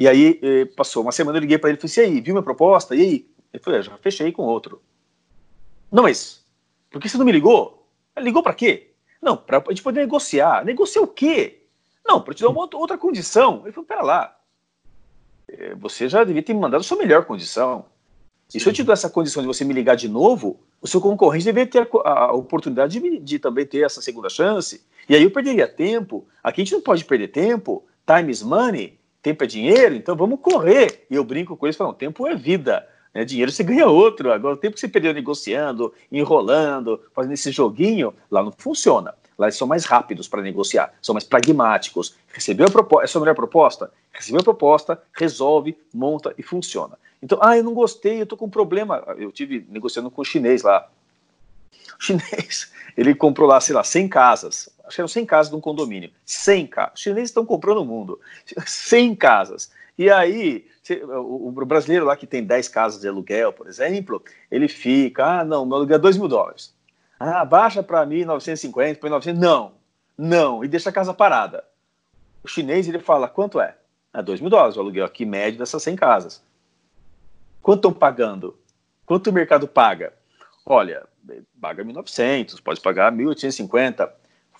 E 0.00 0.08
aí 0.08 0.40
eh, 0.42 0.64
passou 0.64 1.02
uma 1.02 1.12
semana, 1.12 1.36
eu 1.36 1.42
liguei 1.42 1.58
para 1.58 1.68
ele 1.68 1.78
e 1.78 1.88
falei, 1.88 2.10
e 2.10 2.14
aí, 2.14 2.20
viu 2.22 2.32
minha 2.32 2.42
proposta? 2.42 2.96
E 2.96 3.00
aí? 3.02 3.30
Ele 3.52 3.62
falou, 3.62 3.78
é, 3.78 3.82
já 3.82 3.98
fechei 3.98 4.32
com 4.32 4.44
outro. 4.44 4.80
Não, 5.92 6.04
mas, 6.04 6.42
por 6.90 7.02
que 7.02 7.06
você 7.06 7.18
não 7.18 7.24
me 7.26 7.32
ligou? 7.32 7.86
Ligou 8.18 8.42
para 8.42 8.54
quê? 8.54 8.92
Não, 9.20 9.36
para 9.36 9.58
a 9.58 9.62
gente 9.68 9.82
poder 9.82 10.00
negociar. 10.00 10.64
Negociar 10.64 11.02
o 11.02 11.06
quê? 11.06 11.64
Não, 12.02 12.22
para 12.22 12.32
te 12.32 12.42
dar 12.42 12.48
uma 12.48 12.66
outra 12.74 12.96
condição. 12.96 13.60
Ele 13.64 13.72
falou, 13.72 13.86
pera 13.86 14.02
lá, 14.02 14.38
eh, 15.46 15.74
você 15.74 16.08
já 16.08 16.24
devia 16.24 16.42
ter 16.42 16.54
me 16.54 16.60
mandado 16.60 16.80
a 16.80 16.84
sua 16.84 16.96
melhor 16.96 17.26
condição. 17.26 17.84
E 18.54 18.58
se 18.58 18.66
eu 18.66 18.72
te 18.72 18.82
dou 18.82 18.94
essa 18.94 19.10
condição 19.10 19.42
de 19.42 19.48
você 19.48 19.66
me 19.66 19.74
ligar 19.74 19.96
de 19.96 20.08
novo, 20.08 20.60
o 20.80 20.88
seu 20.88 21.02
concorrente 21.02 21.44
deveria 21.44 21.70
ter 21.70 21.88
a, 22.06 22.10
a 22.10 22.32
oportunidade 22.32 22.98
de, 22.98 23.18
de, 23.18 23.38
também 23.38 23.66
ter 23.66 23.84
essa 23.84 24.00
segunda 24.00 24.30
chance. 24.30 24.82
E 25.06 25.14
aí 25.14 25.22
eu 25.22 25.30
perderia 25.30 25.68
tempo. 25.68 26.26
Aqui 26.42 26.62
a 26.62 26.64
gente 26.64 26.72
não 26.72 26.80
pode 26.80 27.04
perder 27.04 27.28
tempo. 27.28 27.84
Time 28.06 28.32
is 28.32 28.42
money. 28.42 28.98
Tempo 29.22 29.44
é 29.44 29.46
dinheiro, 29.46 29.94
então 29.94 30.16
vamos 30.16 30.40
correr. 30.40 31.06
E 31.10 31.14
eu 31.14 31.24
brinco 31.24 31.56
com 31.56 31.66
eles 31.66 31.76
falando: 31.76 31.94
tempo 31.94 32.26
é 32.26 32.34
vida. 32.34 32.86
Né? 33.14 33.24
Dinheiro 33.24 33.52
você 33.52 33.62
ganha 33.62 33.86
outro. 33.86 34.32
Agora, 34.32 34.54
o 34.54 34.58
tempo 34.58 34.74
que 34.74 34.80
você 34.80 34.88
perdeu 34.88 35.12
negociando, 35.12 35.92
enrolando, 36.10 37.00
fazendo 37.14 37.32
esse 37.32 37.50
joguinho, 37.50 38.14
lá 38.30 38.42
não 38.42 38.52
funciona. 38.56 39.14
Lá 39.38 39.46
eles 39.46 39.56
são 39.56 39.66
mais 39.66 39.86
rápidos 39.86 40.28
para 40.28 40.42
negociar, 40.42 40.92
são 41.00 41.14
mais 41.14 41.24
pragmáticos. 41.24 42.14
Recebeu 42.30 42.66
a 42.66 42.70
proposta, 42.70 43.06
é 43.06 43.18
a 43.18 43.20
melhor 43.20 43.34
proposta? 43.34 43.90
Recebeu 44.12 44.40
a 44.40 44.44
proposta, 44.44 45.02
resolve, 45.14 45.78
monta 45.94 46.34
e 46.36 46.42
funciona. 46.42 46.98
Então, 47.22 47.38
ah, 47.42 47.56
eu 47.56 47.64
não 47.64 47.72
gostei, 47.72 48.20
eu 48.20 48.26
tô 48.26 48.36
com 48.36 48.46
um 48.46 48.50
problema. 48.50 49.02
Eu 49.16 49.32
tive 49.32 49.66
negociando 49.70 50.10
com 50.10 50.20
o 50.20 50.24
chinês 50.24 50.62
lá. 50.62 50.86
O 51.98 52.02
chinês, 52.02 52.70
ele 52.96 53.14
comprou 53.14 53.48
lá, 53.48 53.60
sei 53.60 53.74
lá, 53.74 53.82
100 53.82 54.08
casas. 54.08 54.68
Eram 54.98 55.08
100 55.08 55.26
casas 55.26 55.50
de 55.50 55.56
um 55.56 55.60
condomínio. 55.60 56.10
100 56.24 56.66
casas. 56.66 56.94
Os 56.94 57.00
chineses 57.00 57.30
estão 57.30 57.44
comprando 57.44 57.78
o 57.78 57.84
mundo. 57.84 58.20
100 58.66 59.14
casas. 59.16 59.70
E 59.98 60.10
aí, 60.10 60.66
o 60.98 61.50
brasileiro 61.52 62.06
lá 62.06 62.16
que 62.16 62.26
tem 62.26 62.42
10 62.42 62.68
casas 62.68 63.00
de 63.00 63.08
aluguel, 63.08 63.52
por 63.52 63.66
exemplo, 63.66 64.22
ele 64.50 64.66
fica, 64.66 65.40
ah, 65.40 65.44
não, 65.44 65.66
meu 65.66 65.76
aluguel 65.76 65.96
é 65.96 65.98
2 65.98 66.16
mil 66.16 66.26
dólares. 66.28 66.74
Ah, 67.18 67.44
baixa 67.44 67.82
para 67.82 68.06
mim 68.06 68.24
950, 68.24 68.98
põe 68.98 69.10
900. 69.10 69.38
Não, 69.38 69.72
não, 70.16 70.64
e 70.64 70.68
deixa 70.68 70.88
a 70.88 70.92
casa 70.92 71.12
parada. 71.12 71.64
O 72.42 72.48
chinês, 72.48 72.88
ele 72.88 72.98
fala, 72.98 73.28
quanto 73.28 73.60
é? 73.60 73.76
É 74.14 74.22
2 74.22 74.40
mil 74.40 74.48
dólares 74.48 74.76
o 74.76 74.80
aluguel 74.80 75.04
aqui 75.04 75.26
médio 75.26 75.58
dessas 75.58 75.82
100 75.82 75.96
casas. 75.96 76.42
Quanto 77.60 77.80
estão 77.80 77.92
pagando? 77.92 78.58
Quanto 79.04 79.28
o 79.28 79.32
mercado 79.32 79.68
paga? 79.68 80.14
Olha, 80.64 81.06
paga 81.60 81.84
1.900, 81.84 82.62
pode 82.62 82.80
pagar 82.80 83.12
1.850, 83.12 84.10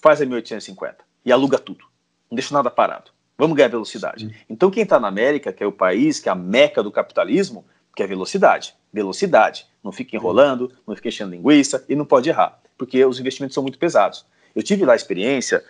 faz 0.01 0.21
a 0.21 0.27
1.850 0.27 0.97
e 1.25 1.33
aluga 1.33 1.59
tudo. 1.59 1.85
Não 2.31 2.37
deixa 2.37 2.55
nada 2.55 2.71
parado. 2.71 3.11
Vamos 3.37 3.57
ganhar 3.57 3.69
velocidade. 3.69 4.45
Então, 4.49 4.71
quem 4.71 4.83
está 4.83 5.01
na 5.01 5.09
América, 5.09 5.53
que 5.53 5.63
é 5.63 5.67
o 5.67 5.73
país, 5.73 6.21
que 6.21 6.29
é 6.29 6.33
a 6.33 6.35
meca 6.35 6.83
do 6.83 6.93
capitalismo, 6.93 7.65
quer 7.97 8.07
velocidade. 8.07 8.75
Velocidade. 8.93 9.67
Não 9.83 9.93
fica 9.93 10.15
enrolando, 10.15 10.71
não 10.87 10.95
fica 10.95 11.09
enchendo 11.09 11.31
linguiça 11.31 11.85
e 11.89 11.97
não 11.97 12.05
pode 12.05 12.29
errar, 12.29 12.61
porque 12.77 13.03
os 13.05 13.19
investimentos 13.19 13.55
são 13.55 13.63
muito 13.63 13.79
pesados. 13.79 14.27
Eu 14.55 14.63
tive 14.63 14.85
lá 14.85 14.93
a 14.93 14.97
experiência 14.97 15.65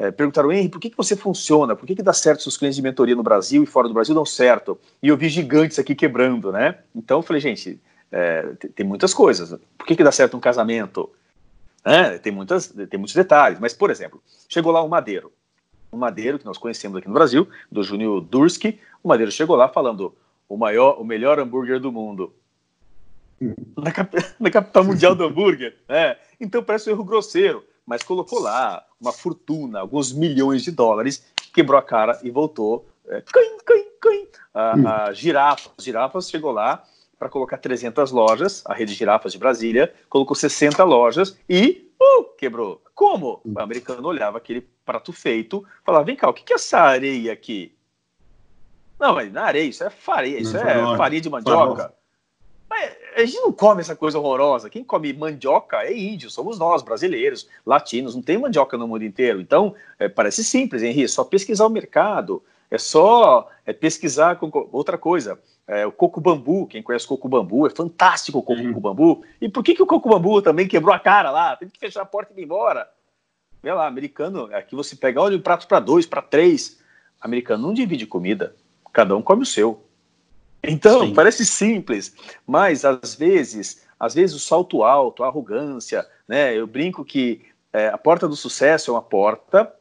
é, 0.00 0.10
perguntaram, 0.10 0.50
Henry, 0.50 0.70
por 0.70 0.80
que, 0.80 0.88
que 0.88 0.96
você 0.96 1.14
funciona? 1.14 1.76
Por 1.76 1.86
que, 1.86 1.94
que 1.94 2.02
dá 2.02 2.14
certo 2.14 2.42
seus 2.42 2.56
clientes 2.56 2.76
de 2.76 2.80
mentoria 2.82 3.14
no 3.14 3.22
Brasil 3.22 3.62
e 3.62 3.66
fora 3.66 3.86
do 3.86 3.92
Brasil 3.92 4.14
dão 4.14 4.24
certo? 4.24 4.78
E 5.02 5.08
eu 5.08 5.16
vi 5.16 5.28
gigantes 5.28 5.78
aqui 5.78 5.94
quebrando, 5.94 6.50
né? 6.50 6.78
Então 6.96 7.18
eu 7.18 7.22
falei, 7.22 7.38
gente, 7.38 7.78
é, 8.10 8.42
tem, 8.58 8.70
tem, 8.70 8.86
muitas 8.86 9.12
coisas. 9.12 9.54
Por 9.76 9.86
que, 9.86 9.94
que 9.94 10.02
dá 10.02 10.10
certo 10.10 10.38
um 10.38 10.40
casamento? 10.40 11.10
É, 11.84 12.18
tem, 12.18 12.32
muitas, 12.32 12.68
tem 12.68 12.98
muitos 12.98 13.14
detalhes. 13.14 13.58
Mas, 13.58 13.72
por 13.72 13.90
exemplo, 13.90 14.22
chegou 14.48 14.72
lá 14.72 14.82
um 14.82 14.88
madeiro. 14.88 15.32
Um 15.92 15.96
madeiro 15.96 16.38
que 16.38 16.44
nós 16.44 16.58
conhecemos 16.58 16.98
aqui 16.98 17.08
no 17.08 17.14
Brasil, 17.14 17.48
do 17.70 17.82
Júnior 17.82 18.20
Durski. 18.20 18.78
O 19.02 19.08
madeiro 19.08 19.32
chegou 19.32 19.56
lá 19.56 19.68
falando 19.68 20.14
o, 20.48 20.56
maior, 20.56 21.00
o 21.00 21.04
melhor 21.04 21.38
hambúrguer 21.38 21.80
do 21.80 21.90
mundo. 21.90 22.32
Na, 23.76 23.90
cap 23.90 24.14
na 24.38 24.50
capital 24.50 24.84
mundial 24.84 25.14
do 25.14 25.24
hambúrguer. 25.24 25.76
É. 25.88 26.16
Então 26.38 26.62
parece 26.62 26.88
um 26.88 26.92
erro 26.92 27.04
grosseiro 27.04 27.64
mas 27.90 28.04
colocou 28.04 28.38
lá 28.38 28.84
uma 29.00 29.12
fortuna, 29.12 29.80
alguns 29.80 30.12
milhões 30.12 30.62
de 30.62 30.70
dólares, 30.70 31.26
quebrou 31.52 31.76
a 31.76 31.82
cara 31.82 32.20
e 32.22 32.30
voltou. 32.30 32.86
É, 33.08 33.20
cãim, 33.20 33.58
cãim, 33.64 33.84
cãim. 34.00 34.28
A, 34.54 34.76
hum. 34.76 34.86
a 34.86 35.12
girafas, 35.12 35.72
girafas 35.76 36.30
chegou 36.30 36.52
lá 36.52 36.84
para 37.20 37.28
colocar 37.28 37.58
300 37.58 38.10
lojas, 38.10 38.62
a 38.64 38.72
rede 38.72 38.92
de 38.92 38.98
girafas 38.98 39.32
de 39.32 39.38
Brasília 39.38 39.92
colocou 40.08 40.34
60 40.34 40.82
lojas 40.84 41.38
e 41.46 41.92
uh, 42.00 42.24
quebrou. 42.38 42.80
Como? 42.94 43.42
O 43.44 43.60
americano 43.60 44.08
olhava 44.08 44.38
aquele 44.38 44.62
prato 44.86 45.12
feito, 45.12 45.62
falava: 45.84 46.06
vem 46.06 46.16
cá, 46.16 46.30
o 46.30 46.32
que 46.32 46.50
é 46.50 46.56
essa 46.56 46.78
areia 46.78 47.30
aqui? 47.30 47.76
Não, 48.98 49.14
mas 49.14 49.30
na 49.30 49.42
areia, 49.42 49.68
isso 49.68 49.84
é 49.84 49.90
farinha, 49.90 50.38
isso 50.38 50.56
é 50.56 50.96
farinha 50.96 51.20
de 51.20 51.28
mandioca. 51.28 51.92
Mas 52.70 52.90
a 53.14 53.24
gente 53.24 53.40
não 53.40 53.52
come 53.52 53.82
essa 53.82 53.96
coisa 53.96 54.18
horrorosa. 54.18 54.70
Quem 54.70 54.82
come 54.82 55.12
mandioca 55.12 55.82
é 55.82 55.94
índio, 55.94 56.30
somos 56.30 56.58
nós, 56.58 56.82
brasileiros, 56.82 57.46
latinos, 57.66 58.14
não 58.14 58.22
tem 58.22 58.38
mandioca 58.38 58.78
no 58.78 58.88
mundo 58.88 59.04
inteiro. 59.04 59.40
Então, 59.42 59.74
é, 59.98 60.08
parece 60.08 60.42
simples, 60.42 60.82
Henrique, 60.82 61.04
é 61.04 61.08
só 61.08 61.24
pesquisar 61.24 61.66
o 61.66 61.70
mercado, 61.70 62.42
é 62.70 62.78
só 62.78 63.48
é, 63.66 63.72
pesquisar 63.72 64.36
com 64.36 64.50
outra 64.70 64.96
coisa. 64.96 65.38
É, 65.66 65.86
o 65.86 65.92
coco 65.92 66.20
bambu, 66.20 66.66
quem 66.66 66.82
conhece 66.82 67.06
coco 67.06 67.28
bambu, 67.28 67.66
é 67.66 67.70
fantástico 67.70 68.38
o 68.38 68.42
coco 68.42 68.60
uhum. 68.60 68.80
bambu. 68.80 69.24
E 69.40 69.48
por 69.48 69.62
que, 69.62 69.74
que 69.74 69.82
o 69.82 69.86
coco 69.86 70.08
bambu 70.08 70.40
também 70.40 70.68
quebrou 70.68 70.94
a 70.94 70.98
cara 70.98 71.30
lá? 71.30 71.56
Teve 71.56 71.72
que 71.72 71.78
fechar 71.78 72.02
a 72.02 72.06
porta 72.06 72.32
e 72.36 72.40
ir 72.40 72.44
embora. 72.44 72.88
Vê 73.62 73.72
lá, 73.72 73.86
americano, 73.86 74.48
aqui 74.54 74.74
você 74.74 74.96
pega, 74.96 75.20
olha, 75.20 75.36
um 75.36 75.40
prato 75.40 75.66
para 75.66 75.80
dois, 75.80 76.06
para 76.06 76.22
três. 76.22 76.80
Americano 77.20 77.66
não 77.66 77.74
divide 77.74 78.06
comida, 78.06 78.54
cada 78.92 79.14
um 79.14 79.20
come 79.20 79.42
o 79.42 79.46
seu. 79.46 79.84
Então, 80.62 81.06
Sim. 81.06 81.14
parece 81.14 81.44
simples, 81.44 82.14
mas 82.46 82.84
às 82.84 83.14
vezes, 83.14 83.86
às 83.98 84.14
vezes 84.14 84.34
o 84.34 84.38
salto 84.38 84.82
alto, 84.82 85.22
a 85.22 85.26
arrogância, 85.26 86.06
né? 86.26 86.56
Eu 86.56 86.66
brinco 86.66 87.04
que 87.04 87.42
é, 87.72 87.88
a 87.88 87.98
porta 87.98 88.26
do 88.26 88.36
sucesso 88.36 88.90
é 88.90 88.94
uma 88.94 89.02
porta 89.02 89.72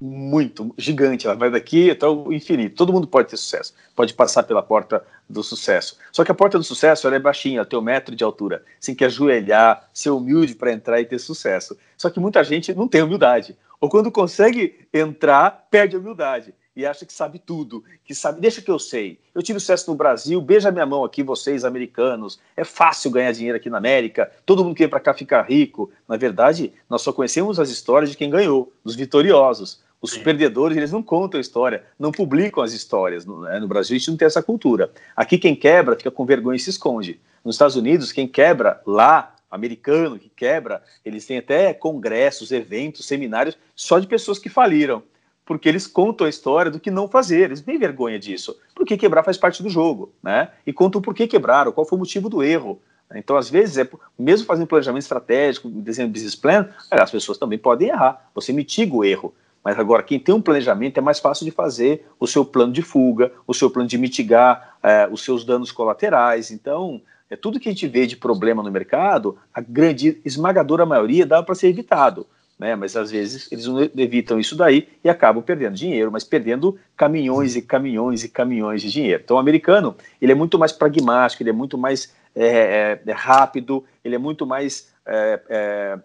muito 0.00 0.74
gigante, 0.76 1.26
ela 1.26 1.36
vai 1.36 1.50
daqui 1.50 1.90
até 1.90 2.06
o 2.06 2.32
infinito. 2.32 2.76
Todo 2.76 2.92
mundo 2.92 3.06
pode 3.06 3.28
ter 3.28 3.36
sucesso, 3.36 3.74
pode 3.94 4.14
passar 4.14 4.42
pela 4.42 4.62
porta 4.62 5.02
do 5.28 5.42
sucesso. 5.42 5.98
Só 6.12 6.24
que 6.24 6.30
a 6.30 6.34
porta 6.34 6.58
do 6.58 6.64
sucesso 6.64 7.06
ela 7.06 7.16
é 7.16 7.18
baixinha, 7.18 7.58
ela 7.58 7.66
tem 7.66 7.78
um 7.78 7.82
metro 7.82 8.14
de 8.14 8.22
altura. 8.22 8.62
Você 8.78 8.92
tem 8.92 8.94
que 8.94 9.04
ajoelhar, 9.04 9.88
ser 9.92 10.10
humilde 10.10 10.54
para 10.54 10.72
entrar 10.72 11.00
e 11.00 11.04
ter 11.04 11.18
sucesso. 11.18 11.76
Só 11.96 12.10
que 12.10 12.20
muita 12.20 12.44
gente 12.44 12.74
não 12.74 12.86
tem 12.86 13.02
humildade. 13.02 13.56
Ou 13.80 13.88
quando 13.88 14.10
consegue 14.10 14.86
entrar, 14.92 15.66
perde 15.70 15.96
a 15.96 15.98
humildade 15.98 16.54
e 16.76 16.84
acha 16.84 17.06
que 17.06 17.12
sabe 17.12 17.38
tudo, 17.38 17.82
que 18.04 18.14
sabe, 18.14 18.38
deixa 18.38 18.60
que 18.60 18.70
eu 18.70 18.78
sei. 18.78 19.18
Eu 19.34 19.42
tive 19.42 19.58
sucesso 19.58 19.90
no 19.90 19.96
Brasil, 19.96 20.38
beija 20.42 20.70
minha 20.70 20.84
mão 20.84 21.04
aqui, 21.04 21.22
vocês 21.22 21.64
americanos. 21.64 22.38
É 22.54 22.64
fácil 22.64 23.10
ganhar 23.10 23.32
dinheiro 23.32 23.56
aqui 23.56 23.70
na 23.70 23.78
América, 23.78 24.30
todo 24.44 24.62
mundo 24.62 24.74
que 24.74 24.82
vem 24.82 24.90
para 24.90 25.00
cá 25.00 25.14
ficar 25.14 25.42
rico. 25.42 25.90
Na 26.06 26.18
verdade, 26.18 26.72
nós 26.88 27.00
só 27.00 27.12
conhecemos 27.12 27.58
as 27.58 27.70
histórias 27.70 28.10
de 28.10 28.16
quem 28.16 28.28
ganhou, 28.28 28.70
dos 28.84 28.94
vitoriosos. 28.94 29.80
Os 30.06 30.12
Sim. 30.12 30.22
perdedores, 30.22 30.76
eles 30.76 30.92
não 30.92 31.02
contam 31.02 31.38
a 31.38 31.40
história, 31.40 31.82
não 31.98 32.12
publicam 32.12 32.62
as 32.62 32.72
histórias. 32.72 33.26
No, 33.26 33.40
né? 33.40 33.58
no, 33.58 33.66
Brasil, 33.66 33.96
a 33.96 33.98
gente 33.98 34.08
não 34.08 34.16
tem 34.16 34.26
essa 34.26 34.40
cultura. 34.40 34.88
Aqui, 35.16 35.36
quem 35.36 35.56
quebra 35.56 35.96
fica 35.96 36.12
com 36.12 36.24
vergonha 36.24 36.56
e 36.56 36.60
se 36.60 36.70
esconde. 36.70 37.20
Nos 37.44 37.56
Estados 37.56 37.74
Unidos, 37.74 38.12
quem 38.12 38.28
quebra 38.28 38.80
lá, 38.86 39.34
americano 39.50 40.16
que 40.16 40.28
quebra, 40.28 40.80
eles 41.04 41.26
têm 41.26 41.38
até 41.38 41.74
congressos, 41.74 42.52
eventos, 42.52 43.04
seminários 43.04 43.58
só 43.74 43.98
de 43.98 44.06
pessoas 44.06 44.38
que 44.38 44.48
faliram. 44.48 45.02
Porque 45.44 45.68
eles 45.68 45.88
contam 45.88 46.24
a 46.24 46.30
história 46.30 46.70
do 46.70 46.78
que 46.78 46.90
não 46.90 47.08
fazer, 47.08 47.46
eles 47.46 47.60
têm 47.60 47.76
vergonha 47.76 48.16
disso. 48.16 48.56
Porque 48.76 48.96
quebrar 48.96 49.24
faz 49.24 49.36
parte 49.36 49.60
do 49.60 49.68
jogo, 49.68 50.12
né? 50.22 50.50
E 50.64 50.72
contam 50.72 51.02
por 51.02 51.14
que 51.14 51.26
quebraram, 51.26 51.72
qual 51.72 51.84
foi 51.84 51.96
o 51.96 52.00
motivo 52.00 52.28
do 52.28 52.44
erro. 52.44 52.80
Então, 53.14 53.36
às 53.36 53.50
vezes, 53.50 53.78
é, 53.78 53.88
mesmo 54.16 54.46
fazendo 54.46 54.66
planejamento 54.66 55.02
estratégico, 55.02 55.68
desenho 55.68 56.08
business 56.08 56.34
plan, 56.34 56.68
as 56.90 57.10
pessoas 57.10 57.38
também 57.38 57.58
podem 57.58 57.88
errar. 57.88 58.30
Você 58.34 58.52
mitiga 58.52 58.94
o 58.94 59.04
erro. 59.04 59.34
Mas 59.66 59.80
agora, 59.80 60.00
quem 60.00 60.20
tem 60.20 60.32
um 60.32 60.40
planejamento 60.40 60.96
é 60.96 61.00
mais 61.00 61.18
fácil 61.18 61.44
de 61.44 61.50
fazer 61.50 62.06
o 62.20 62.26
seu 62.28 62.44
plano 62.44 62.72
de 62.72 62.82
fuga, 62.82 63.32
o 63.48 63.52
seu 63.52 63.68
plano 63.68 63.88
de 63.88 63.98
mitigar 63.98 64.76
é, 64.80 65.08
os 65.10 65.24
seus 65.24 65.44
danos 65.44 65.72
colaterais. 65.72 66.52
Então, 66.52 67.02
é 67.28 67.34
tudo 67.34 67.58
que 67.58 67.68
a 67.68 67.72
gente 67.72 67.88
vê 67.88 68.06
de 68.06 68.16
problema 68.16 68.62
no 68.62 68.70
mercado, 68.70 69.36
a 69.52 69.60
grande 69.60 70.20
esmagadora 70.24 70.86
maioria 70.86 71.26
dá 71.26 71.42
para 71.42 71.56
ser 71.56 71.66
evitado. 71.66 72.28
Né? 72.56 72.76
Mas 72.76 72.96
às 72.96 73.10
vezes 73.10 73.50
eles 73.50 73.66
não 73.66 73.82
evitam 73.96 74.38
isso 74.38 74.54
daí 74.54 74.86
e 75.02 75.08
acabam 75.08 75.42
perdendo 75.42 75.74
dinheiro, 75.74 76.12
mas 76.12 76.22
perdendo 76.22 76.78
caminhões 76.96 77.56
e 77.56 77.62
caminhões 77.62 78.22
e 78.22 78.28
caminhões 78.28 78.82
de 78.82 78.88
dinheiro. 78.92 79.22
Então, 79.24 79.36
o 79.36 79.40
americano 79.40 79.96
ele 80.22 80.30
é 80.30 80.36
muito 80.36 80.56
mais 80.56 80.70
pragmático, 80.70 81.42
ele 81.42 81.50
é 81.50 81.52
muito 81.52 81.76
mais 81.76 82.14
é, 82.36 83.00
é, 83.04 83.12
rápido, 83.12 83.82
ele 84.04 84.14
é 84.14 84.18
muito 84.18 84.46
mais 84.46 84.94
é, 85.06 85.40
é, 85.48 85.98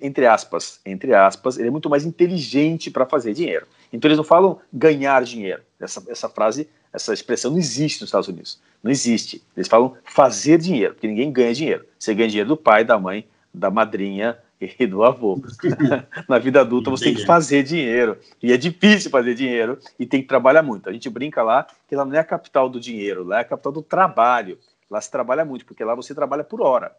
entre 0.00 0.26
aspas, 0.26 0.80
entre 0.86 1.12
aspas, 1.12 1.58
ele 1.58 1.68
é 1.68 1.70
muito 1.70 1.90
mais 1.90 2.04
inteligente 2.04 2.90
para 2.90 3.04
fazer 3.04 3.34
dinheiro. 3.34 3.66
Então 3.92 4.08
eles 4.08 4.16
não 4.16 4.24
falam 4.24 4.60
ganhar 4.72 5.22
dinheiro. 5.24 5.62
Essa, 5.80 6.02
essa 6.08 6.28
frase, 6.28 6.68
essa 6.92 7.12
expressão 7.12 7.50
não 7.50 7.58
existe 7.58 8.00
nos 8.00 8.08
Estados 8.08 8.28
Unidos. 8.28 8.60
Não 8.82 8.90
existe. 8.90 9.42
Eles 9.56 9.68
falam 9.68 9.96
fazer 10.04 10.58
dinheiro, 10.58 10.94
porque 10.94 11.08
ninguém 11.08 11.32
ganha 11.32 11.52
dinheiro. 11.52 11.84
Você 11.98 12.14
ganha 12.14 12.28
dinheiro 12.28 12.48
do 12.48 12.56
pai, 12.56 12.84
da 12.84 12.98
mãe, 12.98 13.26
da 13.52 13.70
madrinha 13.70 14.38
e 14.78 14.86
do 14.86 15.02
avô. 15.02 15.40
Na 16.28 16.38
vida 16.38 16.60
adulta 16.60 16.90
você 16.90 17.06
tem 17.06 17.14
que 17.14 17.26
fazer 17.26 17.64
dinheiro. 17.64 18.16
E 18.40 18.52
é 18.52 18.56
difícil 18.56 19.10
fazer 19.10 19.34
dinheiro 19.34 19.78
e 19.98 20.06
tem 20.06 20.22
que 20.22 20.28
trabalhar 20.28 20.62
muito. 20.62 20.88
A 20.88 20.92
gente 20.92 21.10
brinca 21.10 21.42
lá 21.42 21.66
que 21.88 21.96
lá 21.96 22.04
não 22.04 22.14
é 22.14 22.20
a 22.20 22.24
capital 22.24 22.68
do 22.68 22.78
dinheiro, 22.78 23.24
lá 23.24 23.38
é 23.38 23.40
a 23.40 23.44
capital 23.44 23.72
do 23.72 23.82
trabalho. 23.82 24.58
Lá 24.88 25.00
se 25.00 25.10
trabalha 25.10 25.44
muito, 25.44 25.64
porque 25.64 25.82
lá 25.82 25.94
você 25.94 26.14
trabalha 26.14 26.44
por 26.44 26.60
hora. 26.60 26.92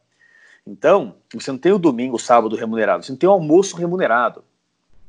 Então, 0.68 1.16
você 1.32 1.52
não 1.52 1.60
tem 1.60 1.72
o 1.72 1.78
domingo, 1.78 2.16
o 2.16 2.20
sábado 2.20 2.56
remunerado, 2.56 3.06
você 3.06 3.12
não 3.12 3.20
tem 3.20 3.30
o 3.30 3.34
almoço 3.34 3.78
remunerado. 3.78 4.44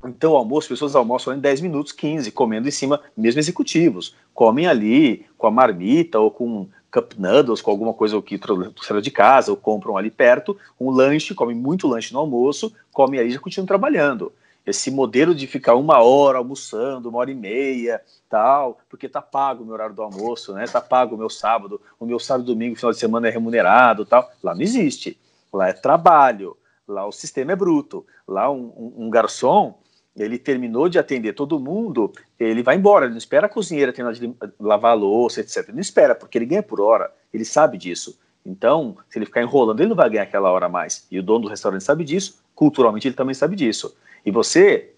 Então, 0.04 0.32
o 0.32 0.36
almoço, 0.36 0.66
as 0.66 0.68
pessoas 0.68 0.94
almoçam 0.94 1.34
em 1.34 1.38
10 1.38 1.62
minutos, 1.62 1.92
15, 1.92 2.30
comendo 2.30 2.68
em 2.68 2.70
cima, 2.70 3.00
mesmo 3.16 3.40
executivos. 3.40 4.14
Comem 4.34 4.66
ali 4.66 5.24
com 5.38 5.46
a 5.46 5.50
marmita 5.50 6.20
ou 6.20 6.30
com 6.30 6.68
cup 6.90 7.14
noodles, 7.18 7.62
com 7.62 7.70
alguma 7.70 7.94
coisa 7.94 8.20
que 8.20 8.38
trouxeram 8.38 9.00
de 9.00 9.10
casa, 9.10 9.50
ou 9.50 9.56
compram 9.56 9.96
ali 9.96 10.10
perto, 10.10 10.56
um 10.78 10.90
lanche, 10.90 11.34
comem 11.34 11.56
muito 11.56 11.88
lanche 11.88 12.12
no 12.12 12.20
almoço, 12.20 12.72
comem 12.92 13.18
aí 13.18 13.28
e 13.28 13.32
já 13.32 13.38
continuam 13.38 13.66
trabalhando. 13.66 14.32
Esse 14.66 14.90
modelo 14.90 15.34
de 15.34 15.46
ficar 15.46 15.74
uma 15.74 16.02
hora 16.02 16.38
almoçando, 16.38 17.08
uma 17.08 17.18
hora 17.18 17.30
e 17.30 17.34
meia, 17.34 18.00
tal, 18.28 18.78
porque 18.88 19.08
tá 19.08 19.22
pago 19.22 19.62
o 19.62 19.66
meu 19.66 19.74
horário 19.74 19.94
do 19.94 20.02
almoço, 20.02 20.52
né? 20.52 20.66
Tá 20.66 20.80
pago 20.80 21.14
o 21.14 21.18
meu 21.18 21.30
sábado, 21.30 21.80
o 21.98 22.04
meu 22.04 22.18
sábado, 22.18 22.44
domingo, 22.44 22.76
final 22.76 22.92
de 22.92 22.98
semana 22.98 23.28
é 23.28 23.30
remunerado, 23.30 24.04
tal. 24.04 24.28
Lá 24.42 24.54
não 24.54 24.62
existe 24.62 25.18
lá 25.56 25.68
é 25.68 25.72
trabalho, 25.72 26.56
lá 26.86 27.06
o 27.06 27.12
sistema 27.12 27.52
é 27.52 27.56
bruto. 27.56 28.06
Lá 28.28 28.50
um, 28.50 28.72
um, 28.76 29.06
um 29.06 29.10
garçom, 29.10 29.78
ele 30.16 30.38
terminou 30.38 30.88
de 30.88 30.98
atender 30.98 31.32
todo 31.32 31.58
mundo, 31.58 32.12
ele 32.38 32.62
vai 32.62 32.76
embora, 32.76 33.04
ele 33.04 33.12
não 33.12 33.18
espera 33.18 33.46
a 33.46 33.50
cozinheira 33.50 33.92
terminar 33.92 34.14
de 34.14 34.34
lavar 34.58 34.92
a 34.92 34.94
louça, 34.94 35.40
etc. 35.40 35.64
Ele 35.68 35.74
não 35.74 35.80
espera, 35.80 36.14
porque 36.14 36.38
ele 36.38 36.46
ganha 36.46 36.62
por 36.62 36.80
hora, 36.80 37.12
ele 37.32 37.44
sabe 37.44 37.76
disso. 37.76 38.18
Então, 38.44 38.96
se 39.10 39.18
ele 39.18 39.26
ficar 39.26 39.42
enrolando, 39.42 39.80
ele 39.80 39.88
não 39.88 39.96
vai 39.96 40.08
ganhar 40.08 40.22
aquela 40.22 40.50
hora 40.50 40.68
mais. 40.68 41.06
E 41.10 41.18
o 41.18 41.22
dono 41.22 41.40
do 41.40 41.48
restaurante 41.48 41.82
sabe 41.82 42.04
disso, 42.04 42.40
culturalmente 42.54 43.08
ele 43.08 43.16
também 43.16 43.34
sabe 43.34 43.56
disso. 43.56 43.96
E 44.24 44.30
você 44.30 44.92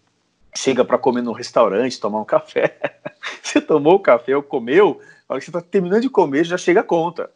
chega 0.54 0.84
para 0.84 0.98
comer 0.98 1.22
no 1.22 1.32
restaurante, 1.32 1.98
tomar 1.98 2.20
um 2.20 2.24
café, 2.24 2.78
você 3.42 3.60
tomou 3.60 3.94
o 3.94 4.00
café 4.00 4.36
ou 4.36 4.42
comeu, 4.42 5.00
a 5.28 5.32
hora 5.32 5.40
que 5.40 5.46
você 5.46 5.50
está 5.50 5.60
terminando 5.60 6.02
de 6.02 6.10
comer, 6.10 6.44
já 6.44 6.58
chega 6.58 6.80
a 6.80 6.84
conta. 6.84 7.30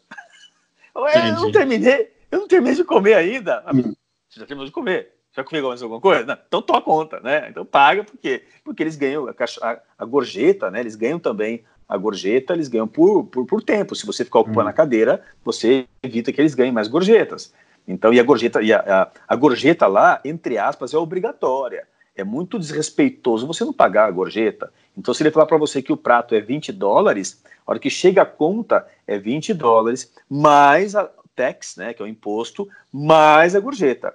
Eu 0.94 1.32
não 1.32 1.50
terminei, 1.50 2.11
eu 2.32 2.40
não 2.40 2.48
terminei 2.48 2.74
de 2.74 2.82
comer 2.82 3.14
ainda. 3.14 3.62
Hum. 3.72 3.94
Você 4.28 4.40
já 4.40 4.46
terminou 4.46 4.66
de 4.66 4.72
comer? 4.72 5.12
Já 5.36 5.44
comeu 5.44 5.68
mais 5.68 5.82
alguma 5.82 6.00
coisa? 6.00 6.24
Não, 6.24 6.36
então 6.46 6.62
toma 6.62 6.80
conta, 6.80 7.20
né? 7.20 7.48
Então 7.48 7.64
paga, 7.64 8.02
por 8.04 8.16
quê? 8.18 8.44
Porque 8.64 8.82
eles 8.82 8.96
ganham 8.96 9.28
a, 9.28 9.34
a, 9.62 9.78
a, 9.98 10.04
gorjeta, 10.04 10.70
né? 10.70 10.80
Eles 10.80 10.96
ganham 10.96 11.18
também 11.18 11.62
a 11.88 11.96
gorjeta, 11.96 12.54
eles 12.54 12.68
ganham 12.68 12.88
por, 12.88 13.24
por, 13.24 13.46
por 13.46 13.62
tempo. 13.62 13.94
Se 13.94 14.06
você 14.06 14.24
ficar 14.24 14.40
ocupando 14.40 14.66
hum. 14.66 14.70
a 14.70 14.72
cadeira, 14.72 15.22
você 15.44 15.86
evita 16.02 16.32
que 16.32 16.40
eles 16.40 16.54
ganhem 16.54 16.72
mais 16.72 16.88
gorjetas. 16.88 17.52
Então, 17.86 18.12
e 18.12 18.20
a 18.20 18.22
gorjeta, 18.22 18.62
e 18.62 18.72
a, 18.72 18.80
a, 18.80 19.10
a 19.28 19.36
gorjeta 19.36 19.86
lá, 19.86 20.20
entre 20.24 20.56
aspas, 20.56 20.94
é 20.94 20.98
obrigatória. 20.98 21.86
É 22.14 22.24
muito 22.24 22.58
desrespeitoso 22.58 23.46
você 23.46 23.64
não 23.64 23.72
pagar 23.72 24.06
a 24.06 24.10
gorjeta. 24.10 24.72
Então, 24.96 25.12
se 25.12 25.22
ele 25.22 25.30
falar 25.30 25.46
para 25.46 25.56
você 25.56 25.82
que 25.82 25.92
o 25.92 25.96
prato 25.96 26.34
é 26.34 26.40
20 26.40 26.72
dólares, 26.72 27.42
a 27.66 27.72
hora 27.72 27.78
que 27.78 27.90
chega 27.90 28.22
a 28.22 28.26
conta 28.26 28.86
é 29.06 29.18
20 29.18 29.54
dólares, 29.54 30.12
mais 30.28 30.94
a, 30.94 31.10
tax, 31.34 31.76
né, 31.76 31.94
que 31.94 32.02
é 32.02 32.04
o 32.04 32.08
imposto, 32.08 32.68
mais 32.92 33.54
a 33.54 33.60
gorjeta. 33.60 34.14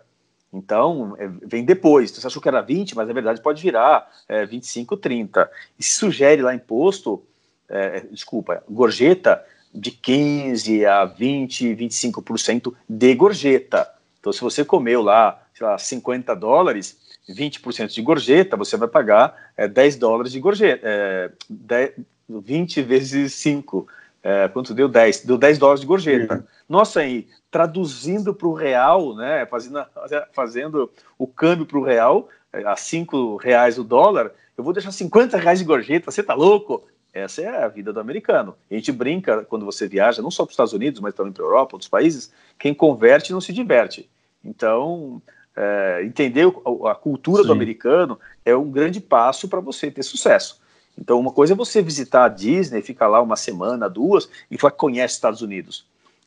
Então, 0.52 1.16
é, 1.20 1.28
vem 1.46 1.64
depois. 1.64 2.10
Então, 2.10 2.22
você 2.22 2.28
achou 2.28 2.42
que 2.42 2.48
era 2.48 2.62
20, 2.62 2.96
mas 2.96 3.08
na 3.08 3.14
verdade 3.14 3.42
pode 3.42 3.62
virar 3.62 4.10
é, 4.28 4.46
25, 4.46 4.98
30. 4.98 5.50
E 5.78 5.84
se 5.84 5.96
sugere 5.96 6.42
lá 6.42 6.54
imposto, 6.54 7.24
é, 7.70 8.02
desculpa, 8.12 8.64
gorjeta 8.70 9.44
de 9.74 9.92
15 9.92 10.86
a 10.86 11.06
20, 11.06 11.76
25% 11.76 12.74
de 12.88 13.16
gorjeta. 13.16 13.92
Então, 14.20 14.32
se 14.32 14.42
você 14.42 14.64
comeu 14.64 15.02
lá, 15.02 15.42
sei 15.54 15.68
lá, 15.68 15.78
50 15.78 16.36
dólares, 16.36 16.98
20% 17.30 17.94
de 17.94 18.02
gorjeta, 18.02 18.56
você 18.56 18.78
vai 18.78 18.88
pagar 18.88 19.52
é, 19.56 19.68
10 19.68 19.98
dólares 19.98 20.32
de 20.32 20.40
gorjeta. 20.40 20.82
É, 20.84 21.32
10, 21.50 21.92
20 22.30 22.82
vezes 22.82 23.34
5 23.36 23.88
é, 24.24 24.48
quanto 24.48 24.74
deu 24.74 24.88
10? 24.88 25.26
Deu 25.26 25.38
10 25.38 25.58
dólares 25.58 25.82
de 25.82 25.88
gorjeta. 25.88 26.36
Uhum. 26.36 26.44
Nossa, 26.68 27.02
aí, 27.02 27.28
traduzindo 27.50 28.34
para 28.34 28.48
o 28.48 28.54
real, 28.54 29.16
né, 29.16 29.46
fazendo, 29.46 29.86
fazendo 30.34 30.92
o 31.18 31.28
câmbio 31.28 31.66
para 31.66 31.78
o 31.78 31.84
real, 31.84 32.30
é, 32.52 32.66
a 32.66 32.76
5 32.76 33.38
reais 33.38 33.78
o 33.78 33.84
dólar, 33.84 34.32
eu 34.58 34.64
vou 34.64 34.74
deixar 34.74 34.92
50 34.92 35.38
reais 35.38 35.60
de 35.60 35.66
gorjeta, 35.66 36.12
você 36.12 36.24
tá 36.24 36.34
louco? 36.34 36.84
Essa 37.14 37.42
é 37.42 37.64
a 37.64 37.68
vida 37.68 37.92
do 37.92 38.00
americano. 38.00 38.56
A 38.70 38.74
gente 38.74 38.92
brinca 38.92 39.44
quando 39.46 39.66
você 39.66 39.88
viaja, 39.88 40.22
não 40.22 40.30
só 40.30 40.44
para 40.44 40.50
os 40.50 40.54
Estados 40.54 40.74
Unidos, 40.74 41.00
mas 41.00 41.14
também 41.14 41.32
para 41.32 41.44
a 41.44 41.48
Europa, 41.48 41.76
outros 41.76 41.90
países, 41.90 42.32
quem 42.60 42.74
converte 42.74 43.32
não 43.32 43.42
se 43.42 43.52
diverte. 43.52 44.10
Então, 44.44 45.22
é, 45.56 46.04
entender 46.04 46.46
a 46.86 46.94
cultura 46.94 47.42
Sim. 47.42 47.48
do 47.48 47.54
americano 47.54 48.20
é 48.46 48.56
um 48.56 48.70
grande 48.70 49.00
passo 49.00 49.48
para 49.48 49.60
você 49.60 49.90
ter 49.90 50.04
sucesso. 50.04 50.62
Então, 51.00 51.20
uma 51.20 51.32
coisa 51.32 51.54
é 51.54 51.56
você 51.56 51.82
visitar 51.82 52.26
a 52.26 52.30
Disney, 52.30 52.82
ficar 52.82 53.08
lá 53.08 53.22
uma 53.22 53.36
semana, 53.36 53.90
duas, 53.90 54.30
e 54.50 54.58
que 54.58 54.70
conhece 54.72 55.14
Estados 55.14 55.42
Unidos. 55.42 55.86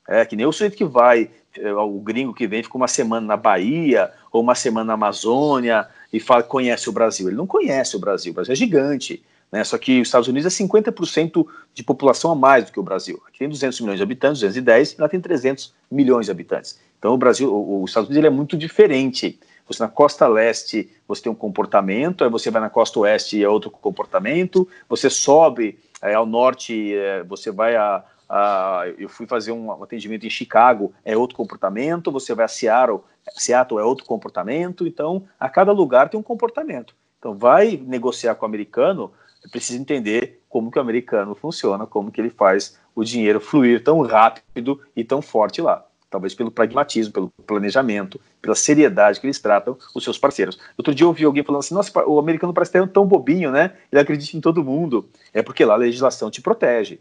É 0.09 0.25
que 0.25 0.37
nem 0.37 0.47
o 0.47 0.53
sujeito 0.53 0.77
que 0.77 0.85
vai, 0.85 1.31
é, 1.57 1.73
o 1.73 1.99
gringo 2.01 2.33
que 2.33 2.47
vem, 2.47 2.63
fica 2.63 2.77
uma 2.77 2.89
semana 2.89 3.27
na 3.27 3.37
Bahia, 3.37 4.11
ou 4.33 4.43
uma 4.43 4.55
semana 4.55 4.87
na 4.87 4.95
Amazônia, 4.95 5.89
e 6.13 6.21
fala 6.21 6.43
conhece 6.43 6.89
o 6.89 6.93
Brasil. 6.93 7.29
Ele 7.29 7.37
não 7.37 7.47
conhece 7.47 7.97
o 7.97 7.99
Brasil, 7.99 8.33
o 8.33 8.35
Brasil 8.35 8.53
é 8.53 8.57
gigante. 8.57 9.23
Né? 9.51 9.65
Só 9.65 9.77
que 9.79 10.01
os 10.01 10.09
Estados 10.09 10.29
Unidos 10.29 10.61
é 10.61 10.65
50% 10.65 11.47
de 11.75 11.83
população 11.83 12.31
a 12.31 12.35
mais 12.35 12.65
do 12.65 12.73
que 12.73 12.81
o 12.81 12.83
Brasil. 12.83 13.21
Aqui 13.27 13.41
tem 13.41 13.49
200 13.49 13.81
milhões 13.81 13.99
de 13.99 14.03
habitantes, 14.03 14.41
210, 14.41 14.93
e 14.93 15.01
lá 15.01 15.09
tem 15.09 15.21
300 15.21 15.75
milhões 15.91 16.27
de 16.27 16.33
habitantes. 16.33 16.79
Então 16.99 17.15
o 17.15 17.19
Brasil, 17.19 17.51
os 17.83 17.91
Estados 17.91 18.11
Unidos 18.11 18.27
é 18.27 18.31
muito 18.31 18.57
diferente. 18.57 19.39
Você 19.71 19.85
na 19.85 19.89
costa 19.89 20.27
leste 20.27 20.91
você 21.07 21.23
tem 21.23 21.31
um 21.31 21.35
comportamento, 21.35 22.25
aí 22.25 22.31
você 22.31 22.51
vai 22.51 22.61
na 22.61 22.69
costa 22.69 22.99
oeste 22.99 23.39
e 23.39 23.45
é 23.45 23.49
outro 23.49 23.71
comportamento. 23.71 24.69
Você 24.89 25.09
sobe 25.09 25.79
é, 26.03 26.13
ao 26.13 26.27
norte, 26.27 26.93
é, 26.93 27.23
você 27.23 27.53
vai 27.53 27.77
a, 27.77 28.03
a, 28.29 28.83
eu 28.99 29.09
fui 29.09 29.29
fazer 29.29 29.53
um 29.53 29.71
atendimento 29.81 30.27
em 30.27 30.31
Chicago, 30.31 30.93
é 31.05 31.17
outro 31.17 31.37
comportamento. 31.37 32.11
Você 32.11 32.35
vai 32.35 32.47
a 32.47 32.49
Seattle, 32.49 33.03
Seattle 33.37 33.79
é 33.79 33.85
outro 33.85 34.05
comportamento. 34.05 34.89
Então 34.89 35.25
a 35.39 35.49
cada 35.49 35.71
lugar 35.71 36.09
tem 36.09 36.19
um 36.19 36.23
comportamento. 36.23 36.93
Então 37.21 37.39
vai 37.39 37.81
negociar 37.87 38.35
com 38.35 38.45
o 38.45 38.49
americano, 38.49 39.13
precisa 39.53 39.81
entender 39.81 40.43
como 40.49 40.69
que 40.73 40.79
o 40.79 40.83
americano 40.83 41.33
funciona, 41.37 41.87
como 41.87 42.11
que 42.11 42.21
ele 42.21 42.31
faz 42.31 42.77
o 42.93 43.05
dinheiro 43.05 43.39
fluir 43.41 43.85
tão 43.85 44.01
rápido 44.03 44.81
e 44.97 45.05
tão 45.05 45.23
forte 45.23 45.63
lá. 45.63 45.87
Talvez 46.11 46.35
pelo 46.35 46.51
pragmatismo, 46.51 47.13
pelo 47.13 47.31
planejamento, 47.47 48.21
pela 48.43 48.57
seriedade 48.57 49.21
que 49.21 49.27
eles 49.27 49.39
tratam 49.39 49.79
os 49.95 50.03
seus 50.03 50.19
parceiros. 50.19 50.59
Outro 50.77 50.93
dia 50.93 51.05
eu 51.05 51.09
ouvi 51.09 51.25
alguém 51.25 51.45
falando 51.45 51.61
assim: 51.61 51.75
nossa, 51.75 51.93
o 52.05 52.19
americano 52.19 52.53
parece 52.53 52.73
tão, 52.73 52.89
tão 52.89 53.07
bobinho, 53.07 53.53
né? 53.53 53.77
Ele 53.93 54.01
acredita 54.01 54.37
em 54.37 54.41
todo 54.41 54.65
mundo. 54.65 55.09
É 55.33 55.41
porque 55.41 55.65
lá 55.65 55.75
a 55.75 55.77
legislação 55.77 56.29
te 56.29 56.43
protege. 56.43 57.01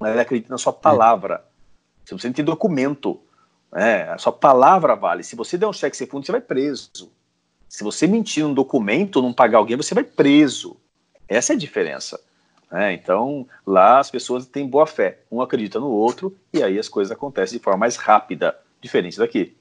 Ele 0.00 0.20
acredita 0.20 0.50
na 0.50 0.58
sua 0.58 0.72
palavra. 0.72 1.44
Você 2.04 2.14
precisa 2.14 2.34
ter 2.34 2.42
documento. 2.42 3.20
É, 3.74 4.08
a 4.08 4.18
sua 4.18 4.32
palavra 4.32 4.96
vale. 4.96 5.22
Se 5.22 5.36
você 5.36 5.56
der 5.56 5.68
um 5.68 5.72
cheque 5.72 5.96
sem 5.96 6.06
fundo, 6.06 6.26
você 6.26 6.32
vai 6.32 6.40
preso. 6.40 7.12
Se 7.68 7.84
você 7.84 8.06
mentir 8.06 8.44
num 8.44 8.52
documento, 8.52 9.22
não 9.22 9.32
pagar 9.32 9.58
alguém, 9.58 9.76
você 9.76 9.94
vai 9.94 10.04
preso. 10.04 10.76
Essa 11.28 11.52
é 11.52 11.56
a 11.56 11.58
diferença. 11.58 12.20
Né? 12.72 12.94
Então, 12.94 13.46
lá 13.66 13.98
as 13.98 14.10
pessoas 14.10 14.46
têm 14.46 14.66
boa 14.66 14.86
fé, 14.86 15.18
um 15.30 15.42
acredita 15.42 15.78
no 15.78 15.90
outro, 15.90 16.34
e 16.54 16.62
aí 16.62 16.78
as 16.78 16.88
coisas 16.88 17.12
acontecem 17.12 17.58
de 17.58 17.62
forma 17.62 17.80
mais 17.80 17.96
rápida, 17.96 18.56
diferente 18.80 19.18
daqui. 19.18 19.54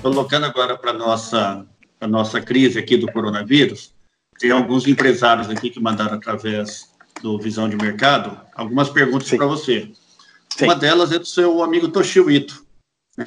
Colocando 0.00 0.46
agora 0.46 0.78
para 0.78 0.92
a 0.92 0.94
nossa, 0.94 1.66
a 2.00 2.06
nossa 2.06 2.40
crise 2.40 2.78
aqui 2.78 2.96
do 2.96 3.12
coronavírus, 3.12 3.92
tem 4.38 4.50
alguns 4.50 4.86
empresários 4.86 5.50
aqui 5.50 5.68
que 5.68 5.78
mandaram 5.78 6.14
através 6.14 6.90
do 7.20 7.38
Visão 7.38 7.68
de 7.68 7.76
Mercado 7.76 8.40
algumas 8.54 8.88
perguntas 8.88 9.28
para 9.28 9.46
você. 9.46 9.92
Sim. 10.56 10.64
Uma 10.64 10.74
delas 10.74 11.12
é 11.12 11.18
do 11.18 11.26
seu 11.26 11.62
amigo 11.62 11.88
Toshio 11.88 12.30
Ito. 12.30 12.67
Né? 13.18 13.24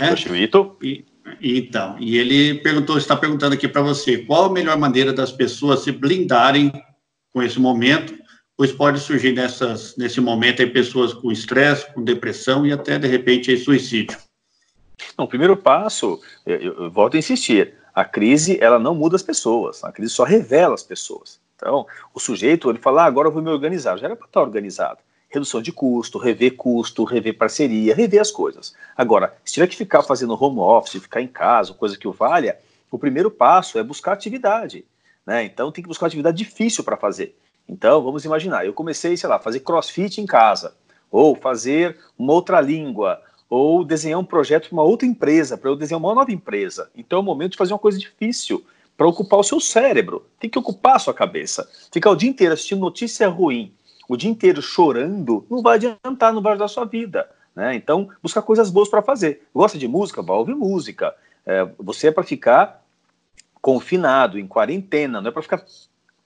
E, 0.82 1.06
então, 1.42 1.98
e 2.00 2.18
ele 2.18 2.56
perguntou, 2.62 2.98
está 2.98 3.16
perguntando 3.16 3.56
aqui 3.56 3.68
para 3.68 3.82
você, 3.82 4.20
qual 4.20 4.46
a 4.46 4.52
melhor 4.52 4.78
maneira 4.78 5.12
das 5.12 5.34
pessoas 5.34 5.82
se 5.82 5.92
blindarem 5.92 6.72
com 7.34 7.44
esse 7.44 7.60
momento, 7.60 8.18
pois 8.56 8.72
pode 8.72 9.02
surgir 9.02 9.34
nessas, 9.34 9.98
nesse 9.98 10.22
momento 10.22 10.62
aí 10.62 10.70
pessoas 10.70 11.14
com 11.14 11.30
estresse, 11.30 11.94
com 11.94 12.04
depressão 12.04 12.66
e 12.66 12.72
até, 12.72 12.98
de 12.98 13.08
repente, 13.08 13.52
aí, 13.52 13.58
suicídio. 13.58 14.18
Não, 15.18 15.26
o 15.26 15.28
primeiro 15.28 15.58
passo, 15.58 16.22
eu, 16.46 16.58
eu, 16.58 16.92
volto 16.92 17.16
a 17.16 17.20
insistir, 17.20 17.74
a 17.94 18.06
crise, 18.06 18.58
ela 18.62 18.80
não 18.80 18.96
muda 18.96 19.18
as 19.18 19.24
pessoas, 19.24 19.84
a 19.84 19.92
crise 19.92 20.14
só 20.14 20.24
revela 20.24 20.74
as 20.74 20.84
pessoas. 20.84 21.42
Então, 21.58 21.86
o 22.14 22.20
sujeito, 22.20 22.70
ele 22.70 22.80
fala, 22.80 23.04
ah, 23.04 23.08
agora 23.08 23.28
eu 23.28 23.32
vou 23.32 23.42
me 23.42 23.50
organizar, 23.50 23.98
já 23.98 24.06
era 24.06 24.16
para 24.16 24.28
estar 24.28 24.42
organizado 24.42 25.00
redução 25.32 25.62
de 25.62 25.72
custo, 25.72 26.20
rever 26.20 26.56
custo, 26.56 27.04
rever 27.04 27.38
parceria, 27.38 27.96
rever 27.96 28.22
as 28.22 28.30
coisas. 28.30 28.76
Agora, 28.96 29.34
se 29.46 29.54
tiver 29.54 29.68
que 29.68 29.76
ficar 29.76 30.04
fazendo 30.04 30.38
home 30.40 30.60
office, 30.60 31.02
ficar 31.02 31.22
em 31.22 31.28
casa, 31.28 31.74
coisa 31.74 31.98
que 31.98 32.08
o 32.08 32.12
valha, 32.12 32.60
o 32.92 33.00
primeiro 33.00 33.32
passo 33.32 33.80
é 33.80 33.84
buscar 33.84 34.12
atividade. 34.12 34.86
Né? 35.26 35.46
Então 35.46 35.72
tem 35.72 35.82
que 35.82 35.88
buscar 35.88 36.08
atividade 36.08 36.38
difícil 36.38 36.84
para 36.84 36.98
fazer. 36.98 37.36
Então, 37.68 38.04
vamos 38.04 38.26
imaginar, 38.26 38.66
eu 38.66 38.74
comecei, 38.74 39.16
sei 39.16 39.30
lá, 39.30 39.40
fazer 39.40 39.62
crossfit 39.62 40.20
em 40.20 40.26
casa, 40.26 40.76
ou 41.10 41.36
fazer 41.36 41.98
uma 42.18 42.34
outra 42.34 42.60
língua, 42.60 43.22
ou 43.50 43.86
desenhar 43.86 44.20
um 44.20 44.26
projeto 44.26 44.68
para 44.68 44.74
uma 44.74 44.84
outra 44.84 45.08
empresa, 45.08 45.58
para 45.58 45.70
eu 45.70 45.76
desenhar 45.76 46.00
uma 46.00 46.14
nova 46.14 46.32
empresa. 46.32 46.90
Então 46.96 47.20
é 47.20 47.22
o 47.22 47.26
momento 47.26 47.54
de 47.54 47.58
fazer 47.58 47.72
uma 47.72 47.80
coisa 47.80 47.98
difícil, 47.98 48.66
para 48.98 49.08
ocupar 49.08 49.40
o 49.40 49.44
seu 49.44 49.60
cérebro. 49.60 50.26
Tem 50.40 50.50
que 50.50 50.60
ocupar 50.60 50.98
a 50.98 51.00
sua 51.00 51.14
cabeça. 51.14 51.68
Ficar 51.92 52.12
o 52.12 52.16
dia 52.16 52.30
inteiro 52.30 52.54
assistindo 52.54 52.82
notícia 52.82 53.28
ruim, 53.28 53.74
o 54.12 54.18
dia 54.18 54.30
inteiro 54.30 54.62
chorando, 54.62 55.46
não 55.50 55.62
vai 55.62 55.76
adiantar, 55.76 56.34
não 56.34 56.42
vai 56.42 56.52
ajudar 56.52 56.66
a 56.66 56.68
sua 56.68 56.84
vida. 56.84 57.30
Né? 57.56 57.76
Então, 57.76 58.10
buscar 58.22 58.42
coisas 58.42 58.70
boas 58.70 58.90
para 58.90 59.02
fazer. 59.02 59.48
Gosta 59.56 59.78
de 59.78 59.88
música? 59.88 60.22
Vai 60.22 60.36
ouvir 60.36 60.54
música. 60.54 61.16
É, 61.46 61.66
você 61.80 62.08
é 62.08 62.12
para 62.12 62.22
ficar 62.22 62.84
confinado, 63.62 64.38
em 64.38 64.46
quarentena, 64.46 65.22
não 65.22 65.30
é 65.30 65.32
para 65.32 65.42
ficar 65.42 65.64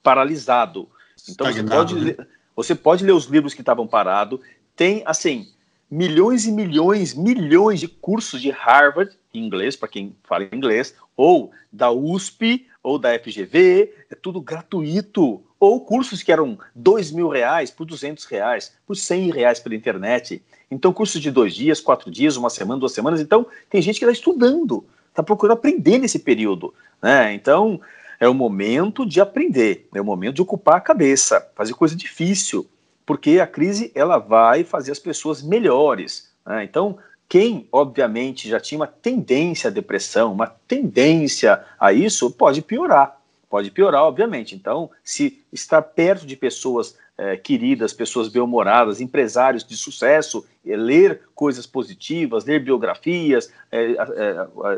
paralisado. 0.02 0.88
Então, 1.30 1.46
você 1.46 1.62
pode, 1.62 1.94
né? 1.94 2.00
ler, 2.00 2.28
você 2.56 2.74
pode 2.74 3.04
ler 3.04 3.12
os 3.12 3.26
livros 3.26 3.54
que 3.54 3.62
estavam 3.62 3.86
parados. 3.86 4.40
Tem, 4.74 5.04
assim, 5.06 5.46
milhões 5.88 6.44
e 6.44 6.50
milhões, 6.50 7.14
milhões 7.14 7.78
de 7.78 7.86
cursos 7.86 8.42
de 8.42 8.50
Harvard, 8.50 9.16
em 9.32 9.46
inglês, 9.46 9.76
para 9.76 9.88
quem 9.88 10.16
fala 10.24 10.48
inglês, 10.52 10.92
ou 11.16 11.52
da 11.72 11.92
USP, 11.92 12.66
ou 12.82 12.98
da 12.98 13.16
FGV, 13.16 13.94
é 14.10 14.14
tudo 14.16 14.40
gratuito 14.40 15.45
ou 15.58 15.80
cursos 15.80 16.22
que 16.22 16.32
eram 16.32 16.58
dois 16.74 17.10
mil 17.10 17.28
reais 17.28 17.70
por 17.70 17.84
duzentos 17.84 18.24
reais, 18.24 18.74
por 18.86 18.96
cem 18.96 19.30
reais 19.30 19.58
pela 19.58 19.74
internet. 19.74 20.42
Então, 20.70 20.92
cursos 20.92 21.20
de 21.20 21.30
dois 21.30 21.54
dias, 21.54 21.80
quatro 21.80 22.10
dias, 22.10 22.36
uma 22.36 22.50
semana, 22.50 22.80
duas 22.80 22.92
semanas. 22.92 23.20
Então, 23.20 23.46
tem 23.70 23.80
gente 23.80 23.98
que 23.98 24.04
está 24.04 24.12
estudando, 24.12 24.84
está 25.08 25.22
procurando 25.22 25.56
aprender 25.56 25.98
nesse 25.98 26.18
período. 26.18 26.74
Né? 27.02 27.32
Então, 27.34 27.80
é 28.18 28.28
o 28.28 28.34
momento 28.34 29.06
de 29.06 29.20
aprender, 29.20 29.88
é 29.94 30.00
o 30.00 30.04
momento 30.04 30.36
de 30.36 30.42
ocupar 30.42 30.76
a 30.76 30.80
cabeça, 30.80 31.50
fazer 31.54 31.74
coisa 31.74 31.94
difícil, 31.94 32.66
porque 33.04 33.38
a 33.38 33.46
crise 33.46 33.92
ela 33.94 34.18
vai 34.18 34.64
fazer 34.64 34.92
as 34.92 34.98
pessoas 34.98 35.42
melhores. 35.42 36.32
Né? 36.44 36.64
Então, 36.64 36.98
quem, 37.28 37.68
obviamente, 37.70 38.48
já 38.48 38.60
tinha 38.60 38.80
uma 38.80 38.86
tendência 38.86 39.68
à 39.68 39.72
depressão, 39.72 40.32
uma 40.32 40.46
tendência 40.46 41.64
a 41.78 41.92
isso, 41.92 42.30
pode 42.30 42.62
piorar 42.62 43.15
pode 43.48 43.70
piorar, 43.70 44.02
obviamente. 44.02 44.54
Então, 44.54 44.90
se 45.02 45.42
estar 45.52 45.82
perto 45.82 46.26
de 46.26 46.36
pessoas 46.36 46.96
é, 47.18 47.34
queridas, 47.34 47.94
pessoas 47.94 48.28
bem-humoradas, 48.28 49.00
empresários 49.00 49.64
de 49.64 49.74
sucesso, 49.74 50.44
é, 50.66 50.76
ler 50.76 51.22
coisas 51.34 51.66
positivas, 51.66 52.44
ler 52.44 52.62
biografias, 52.62 53.50
é, 53.72 53.96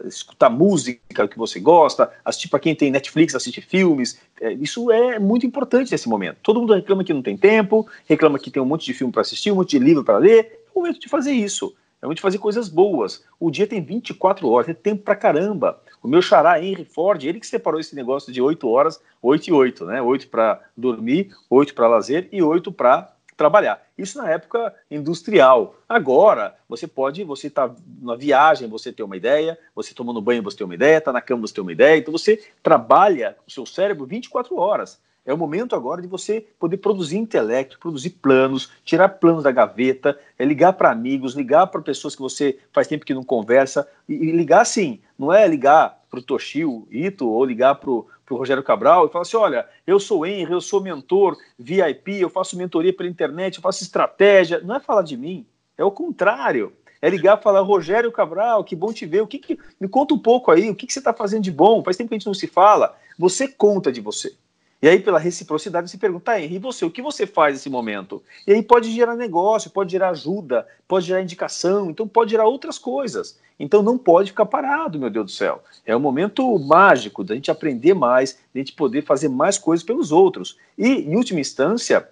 escutar 0.04 0.48
música 0.48 1.26
que 1.26 1.36
você 1.36 1.58
gosta, 1.58 2.08
assistir 2.24 2.48
para 2.48 2.60
quem 2.60 2.76
tem 2.76 2.92
Netflix, 2.92 3.34
assistir 3.34 3.62
filmes, 3.62 4.20
isso 4.60 4.90
é 4.92 5.18
muito 5.18 5.44
importante 5.44 5.90
nesse 5.90 6.08
momento. 6.08 6.38
Todo 6.40 6.60
mundo 6.60 6.74
reclama 6.74 7.02
que 7.02 7.12
não 7.12 7.22
tem 7.22 7.36
tempo, 7.36 7.88
reclama 8.06 8.38
que 8.38 8.52
tem 8.52 8.62
um 8.62 8.66
monte 8.66 8.86
de 8.86 8.94
filme 8.94 9.12
para 9.12 9.22
assistir, 9.22 9.50
um 9.50 9.56
monte 9.56 9.70
de 9.70 9.84
livro 9.84 10.04
para 10.04 10.18
ler, 10.18 10.38
é 10.38 10.58
o 10.72 10.80
momento 10.80 11.00
de 11.00 11.08
fazer 11.08 11.32
isso. 11.32 11.74
É 12.00 12.06
o 12.06 12.08
momento 12.08 12.18
de 12.18 12.22
fazer 12.22 12.38
coisas 12.38 12.68
boas. 12.68 13.24
O 13.40 13.50
dia 13.50 13.66
tem 13.66 13.82
24 13.82 14.48
horas, 14.48 14.68
é 14.68 14.74
tempo 14.74 15.02
para 15.02 15.16
caramba. 15.16 15.80
O 16.02 16.06
meu 16.06 16.22
xará, 16.22 16.62
Henry 16.62 16.84
Ford, 16.84 17.22
ele 17.24 17.40
que 17.40 17.46
separou 17.46 17.80
esse 17.80 17.94
negócio 17.94 18.32
de 18.32 18.40
8 18.40 18.68
horas, 18.68 19.00
8 19.20 19.48
e 19.48 19.52
8, 19.52 19.84
né? 19.84 20.00
8 20.00 20.28
para 20.28 20.60
dormir, 20.76 21.34
8 21.50 21.74
para 21.74 21.88
lazer 21.88 22.28
e 22.30 22.40
8 22.40 22.70
para 22.70 23.12
trabalhar. 23.36 23.80
Isso 23.96 24.18
na 24.18 24.28
época 24.30 24.74
industrial. 24.90 25.76
Agora, 25.88 26.56
você 26.68 26.86
pode, 26.86 27.22
você 27.24 27.46
está 27.46 27.72
na 28.00 28.16
viagem, 28.16 28.68
você 28.68 28.92
tem 28.92 29.06
uma 29.06 29.16
ideia, 29.16 29.56
você 29.74 29.94
tomando 29.94 30.20
banho, 30.20 30.42
você 30.42 30.56
tem 30.56 30.64
uma 30.64 30.74
ideia, 30.74 30.98
está 30.98 31.12
na 31.12 31.20
cama, 31.20 31.46
você 31.46 31.54
tem 31.54 31.62
uma 31.62 31.72
ideia, 31.72 31.98
então 31.98 32.12
você 32.12 32.44
trabalha 32.62 33.36
o 33.46 33.50
seu 33.50 33.64
cérebro 33.64 34.06
24 34.06 34.56
horas. 34.56 35.00
É 35.28 35.34
o 35.34 35.36
momento 35.36 35.76
agora 35.76 36.00
de 36.00 36.08
você 36.08 36.46
poder 36.58 36.78
produzir 36.78 37.18
intelecto, 37.18 37.78
produzir 37.78 38.08
planos, 38.08 38.72
tirar 38.82 39.10
planos 39.10 39.44
da 39.44 39.52
gaveta, 39.52 40.18
é 40.38 40.42
ligar 40.42 40.72
para 40.72 40.90
amigos, 40.90 41.34
ligar 41.34 41.66
para 41.66 41.82
pessoas 41.82 42.16
que 42.16 42.22
você 42.22 42.58
faz 42.72 42.86
tempo 42.86 43.04
que 43.04 43.12
não 43.12 43.22
conversa, 43.22 43.86
e, 44.08 44.14
e 44.14 44.32
ligar 44.32 44.62
assim, 44.62 45.00
não 45.18 45.30
é 45.30 45.46
ligar 45.46 46.02
para 46.08 46.18
o 46.18 46.22
Toshio 46.22 46.88
Ito 46.90 47.28
ou 47.28 47.44
ligar 47.44 47.74
para 47.74 47.90
o 47.90 48.06
Rogério 48.30 48.62
Cabral 48.62 49.04
e 49.04 49.10
falar 49.10 49.20
assim: 49.20 49.36
olha, 49.36 49.68
eu 49.86 50.00
sou 50.00 50.24
Henry, 50.24 50.50
eu 50.50 50.62
sou 50.62 50.80
mentor 50.80 51.36
VIP, 51.58 52.18
eu 52.18 52.30
faço 52.30 52.56
mentoria 52.56 52.96
pela 52.96 53.10
internet, 53.10 53.56
eu 53.56 53.62
faço 53.62 53.82
estratégia. 53.82 54.62
Não 54.64 54.76
é 54.76 54.80
falar 54.80 55.02
de 55.02 55.18
mim, 55.18 55.44
é 55.76 55.84
o 55.84 55.90
contrário. 55.90 56.72
É 57.02 57.10
ligar 57.10 57.38
e 57.38 57.42
falar, 57.42 57.60
Rogério 57.60 58.10
Cabral, 58.10 58.64
que 58.64 58.74
bom 58.74 58.94
te 58.94 59.04
ver. 59.04 59.20
O 59.20 59.26
que, 59.26 59.38
que 59.38 59.58
me 59.78 59.88
conta 59.88 60.14
um 60.14 60.18
pouco 60.18 60.50
aí, 60.50 60.70
o 60.70 60.74
que, 60.74 60.86
que 60.86 60.92
você 60.92 61.00
está 61.00 61.12
fazendo 61.12 61.42
de 61.42 61.52
bom? 61.52 61.84
Faz 61.84 61.98
tempo 61.98 62.08
que 62.08 62.14
a 62.14 62.18
gente 62.18 62.26
não 62.26 62.32
se 62.32 62.46
fala. 62.46 62.96
Você 63.18 63.46
conta 63.46 63.92
de 63.92 64.00
você. 64.00 64.34
E 64.80 64.88
aí, 64.88 65.00
pela 65.00 65.18
reciprocidade, 65.18 65.90
você 65.90 65.98
pergunta, 65.98 66.38
Henry, 66.38 66.54
e 66.54 66.58
você, 66.58 66.84
o 66.84 66.90
que 66.90 67.02
você 67.02 67.26
faz 67.26 67.54
nesse 67.54 67.68
momento? 67.68 68.22
E 68.46 68.52
aí 68.52 68.62
pode 68.62 68.90
gerar 68.92 69.16
negócio, 69.16 69.70
pode 69.70 69.90
gerar 69.90 70.10
ajuda, 70.10 70.66
pode 70.86 71.06
gerar 71.06 71.20
indicação, 71.20 71.90
então 71.90 72.06
pode 72.06 72.30
gerar 72.30 72.46
outras 72.46 72.78
coisas. 72.78 73.38
Então 73.58 73.82
não 73.82 73.98
pode 73.98 74.30
ficar 74.30 74.46
parado, 74.46 74.98
meu 74.98 75.10
Deus 75.10 75.26
do 75.26 75.32
céu. 75.32 75.64
É 75.84 75.96
um 75.96 76.00
momento 76.00 76.56
mágico 76.60 77.24
da 77.24 77.34
gente 77.34 77.50
aprender 77.50 77.92
mais, 77.92 78.38
da 78.54 78.60
gente 78.60 78.72
poder 78.72 79.02
fazer 79.02 79.28
mais 79.28 79.58
coisas 79.58 79.84
pelos 79.84 80.12
outros. 80.12 80.56
E, 80.76 80.86
em 80.86 81.16
última 81.16 81.40
instância, 81.40 82.08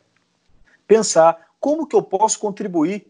pensar 0.88 1.46
como 1.60 1.86
que 1.86 1.94
eu 1.94 2.02
posso 2.02 2.40
contribuir 2.40 3.06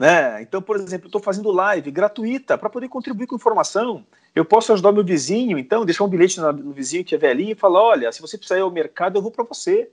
né? 0.00 0.40
Então, 0.40 0.62
por 0.62 0.76
exemplo, 0.76 1.08
estou 1.08 1.20
fazendo 1.20 1.50
live 1.50 1.90
gratuita 1.90 2.56
para 2.56 2.70
poder 2.70 2.88
contribuir 2.88 3.26
com 3.26 3.36
informação. 3.36 4.02
Eu 4.34 4.44
posso 4.44 4.72
ajudar 4.72 4.92
meu 4.92 5.04
vizinho, 5.04 5.58
então, 5.58 5.84
deixar 5.84 6.04
um 6.04 6.08
bilhete 6.08 6.40
no, 6.40 6.72
vizinho 6.72 7.04
que 7.04 7.14
é 7.14 7.18
velhinho 7.18 7.52
e 7.52 7.54
falar: 7.54 7.82
olha, 7.82 8.12
se 8.12 8.20
você 8.20 8.38
precisar 8.38 8.58
ir 8.58 8.62
ao 8.62 8.70
mercado, 8.70 9.18
eu 9.18 9.22
vou 9.22 9.30
para 9.30 9.44
você. 9.44 9.90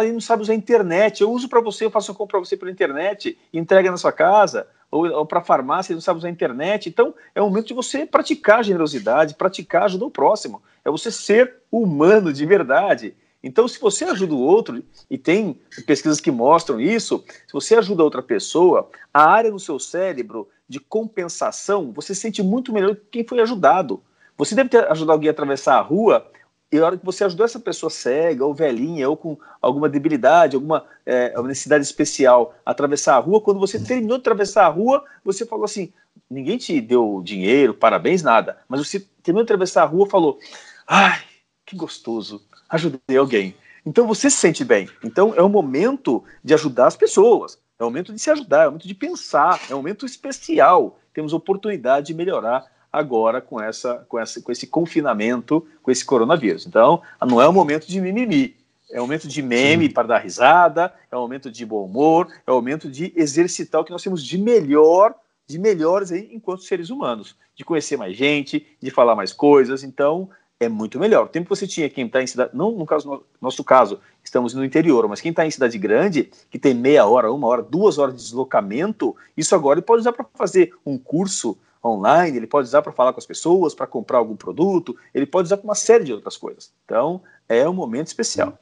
Ele 0.00 0.12
não 0.12 0.20
sabe 0.20 0.42
usar 0.42 0.52
a 0.52 0.56
internet, 0.56 1.20
eu 1.20 1.30
uso 1.30 1.48
para 1.48 1.60
você, 1.60 1.84
eu 1.84 1.90
faço 1.90 2.12
uma 2.12 2.16
compra 2.16 2.38
para 2.38 2.48
você 2.48 2.56
pela 2.56 2.70
internet, 2.70 3.36
entrega 3.52 3.90
na 3.90 3.96
sua 3.96 4.12
casa, 4.12 4.66
ou, 4.90 5.06
ou 5.06 5.26
para 5.26 5.40
a 5.40 5.44
farmácia, 5.44 5.92
ele 5.92 5.96
não 5.96 6.02
sabe 6.02 6.18
usar 6.18 6.28
a 6.28 6.30
internet. 6.30 6.88
Então, 6.88 7.14
é 7.34 7.42
o 7.42 7.46
momento 7.46 7.66
de 7.66 7.74
você 7.74 8.06
praticar 8.06 8.64
generosidade, 8.64 9.34
praticar 9.34 9.82
ajuda 9.84 10.04
ao 10.04 10.10
próximo. 10.10 10.62
É 10.84 10.90
você 10.90 11.10
ser 11.10 11.56
humano 11.70 12.32
de 12.32 12.46
verdade. 12.46 13.14
Então, 13.42 13.66
se 13.66 13.80
você 13.80 14.04
ajuda 14.04 14.34
o 14.34 14.40
outro, 14.40 14.82
e 15.10 15.18
tem 15.18 15.60
pesquisas 15.84 16.20
que 16.20 16.30
mostram 16.30 16.80
isso, 16.80 17.24
se 17.26 17.52
você 17.52 17.74
ajuda 17.74 18.04
outra 18.04 18.22
pessoa, 18.22 18.88
a 19.12 19.28
área 19.28 19.50
no 19.50 19.58
seu 19.58 19.78
cérebro 19.78 20.48
de 20.68 20.78
compensação, 20.78 21.92
você 21.92 22.14
sente 22.14 22.42
muito 22.42 22.72
melhor 22.72 22.94
que 22.94 23.02
quem 23.10 23.26
foi 23.26 23.40
ajudado. 23.40 24.02
Você 24.38 24.54
deve 24.54 24.68
ter 24.68 24.90
ajudado 24.90 25.12
alguém 25.12 25.28
a 25.28 25.32
atravessar 25.32 25.76
a 25.76 25.82
rua, 25.82 26.26
e 26.70 26.78
a 26.78 26.86
hora 26.86 26.96
que 26.96 27.04
você 27.04 27.24
ajudou 27.24 27.44
essa 27.44 27.60
pessoa 27.60 27.90
cega, 27.90 28.46
ou 28.46 28.54
velhinha, 28.54 29.10
ou 29.10 29.16
com 29.16 29.36
alguma 29.60 29.88
debilidade, 29.88 30.56
alguma 30.56 30.86
é, 31.04 31.40
necessidade 31.42 31.84
especial 31.84 32.54
a 32.64 32.70
atravessar 32.70 33.16
a 33.16 33.18
rua, 33.18 33.42
quando 33.42 33.60
você 33.60 33.78
terminou 33.78 34.16
de 34.16 34.22
atravessar 34.22 34.64
a 34.64 34.70
rua, 34.70 35.04
você 35.22 35.44
falou 35.44 35.66
assim: 35.66 35.92
ninguém 36.30 36.56
te 36.56 36.80
deu 36.80 37.20
dinheiro, 37.22 37.74
parabéns, 37.74 38.22
nada, 38.22 38.56
mas 38.66 38.80
você 38.80 39.00
terminou 39.22 39.44
de 39.44 39.48
atravessar 39.48 39.82
a 39.82 39.86
rua 39.86 40.08
falou: 40.08 40.38
ai, 40.86 41.20
que 41.66 41.76
gostoso, 41.76 42.40
ajudei 42.72 43.16
alguém. 43.16 43.54
Então 43.84 44.06
você 44.06 44.30
se 44.30 44.38
sente 44.38 44.64
bem. 44.64 44.88
Então 45.04 45.34
é 45.36 45.42
o 45.42 45.48
momento 45.48 46.24
de 46.42 46.54
ajudar 46.54 46.86
as 46.86 46.96
pessoas, 46.96 47.58
é 47.78 47.82
o 47.82 47.86
momento 47.86 48.12
de 48.12 48.18
se 48.18 48.30
ajudar, 48.30 48.64
é 48.64 48.68
o 48.68 48.70
momento 48.70 48.88
de 48.88 48.94
pensar, 48.94 49.60
é 49.68 49.74
um 49.74 49.78
momento 49.78 50.06
especial. 50.06 50.98
Temos 51.12 51.32
oportunidade 51.32 52.06
de 52.06 52.14
melhorar 52.14 52.64
agora 52.90 53.40
com 53.40 53.60
essa, 53.60 54.04
com 54.08 54.18
essa, 54.18 54.40
com 54.40 54.50
esse 54.50 54.66
confinamento, 54.66 55.66
com 55.82 55.90
esse 55.90 56.04
coronavírus. 56.04 56.66
Então 56.66 57.02
não 57.20 57.40
é 57.40 57.46
o 57.46 57.52
momento 57.52 57.86
de 57.86 58.00
mimimi. 58.00 58.56
É 58.90 59.00
o 59.00 59.04
momento 59.04 59.26
de 59.26 59.42
meme 59.42 59.86
Sim. 59.86 59.92
para 59.92 60.08
dar 60.08 60.18
risada, 60.18 60.92
é 61.10 61.16
o 61.16 61.20
momento 61.20 61.50
de 61.50 61.64
bom 61.64 61.84
humor, 61.84 62.28
é 62.46 62.50
o 62.50 62.54
momento 62.54 62.90
de 62.90 63.12
exercitar 63.16 63.80
o 63.80 63.84
que 63.84 63.90
nós 63.90 64.02
temos 64.02 64.22
de 64.22 64.36
melhor, 64.36 65.14
de 65.46 65.58
melhores 65.58 66.12
aí 66.12 66.28
enquanto 66.30 66.62
seres 66.62 66.90
humanos, 66.90 67.34
de 67.56 67.64
conhecer 67.64 67.96
mais 67.96 68.14
gente, 68.14 68.66
de 68.80 68.90
falar 68.90 69.16
mais 69.16 69.32
coisas. 69.32 69.82
Então, 69.82 70.28
é 70.64 70.68
muito 70.68 70.98
melhor. 70.98 71.26
O 71.26 71.28
tempo 71.28 71.48
que 71.48 71.56
você 71.56 71.66
tinha 71.66 71.88
quem 71.88 72.06
está 72.06 72.22
em 72.22 72.26
cidade, 72.26 72.50
não 72.54 72.72
no 72.72 72.86
caso, 72.86 73.08
no 73.08 73.24
nosso 73.40 73.62
caso, 73.64 74.00
estamos 74.22 74.54
no 74.54 74.64
interior, 74.64 75.08
mas 75.08 75.20
quem 75.20 75.30
está 75.30 75.46
em 75.46 75.50
cidade 75.50 75.76
grande, 75.78 76.30
que 76.50 76.58
tem 76.58 76.74
meia 76.74 77.06
hora, 77.06 77.32
uma 77.32 77.46
hora, 77.46 77.62
duas 77.62 77.98
horas 77.98 78.16
de 78.16 78.22
deslocamento, 78.22 79.16
isso 79.36 79.54
agora 79.54 79.78
ele 79.78 79.86
pode 79.86 80.00
usar 80.00 80.12
para 80.12 80.26
fazer 80.34 80.72
um 80.84 80.96
curso 80.98 81.58
online, 81.84 82.36
ele 82.36 82.46
pode 82.46 82.68
usar 82.68 82.82
para 82.82 82.92
falar 82.92 83.12
com 83.12 83.18
as 83.18 83.26
pessoas, 83.26 83.74
para 83.74 83.86
comprar 83.86 84.18
algum 84.18 84.36
produto, 84.36 84.96
ele 85.12 85.26
pode 85.26 85.46
usar 85.46 85.56
para 85.56 85.64
uma 85.64 85.74
série 85.74 86.04
de 86.04 86.12
outras 86.12 86.36
coisas. 86.36 86.72
Então, 86.84 87.22
é 87.48 87.68
um 87.68 87.72
momento 87.72 88.06
especial. 88.06 88.58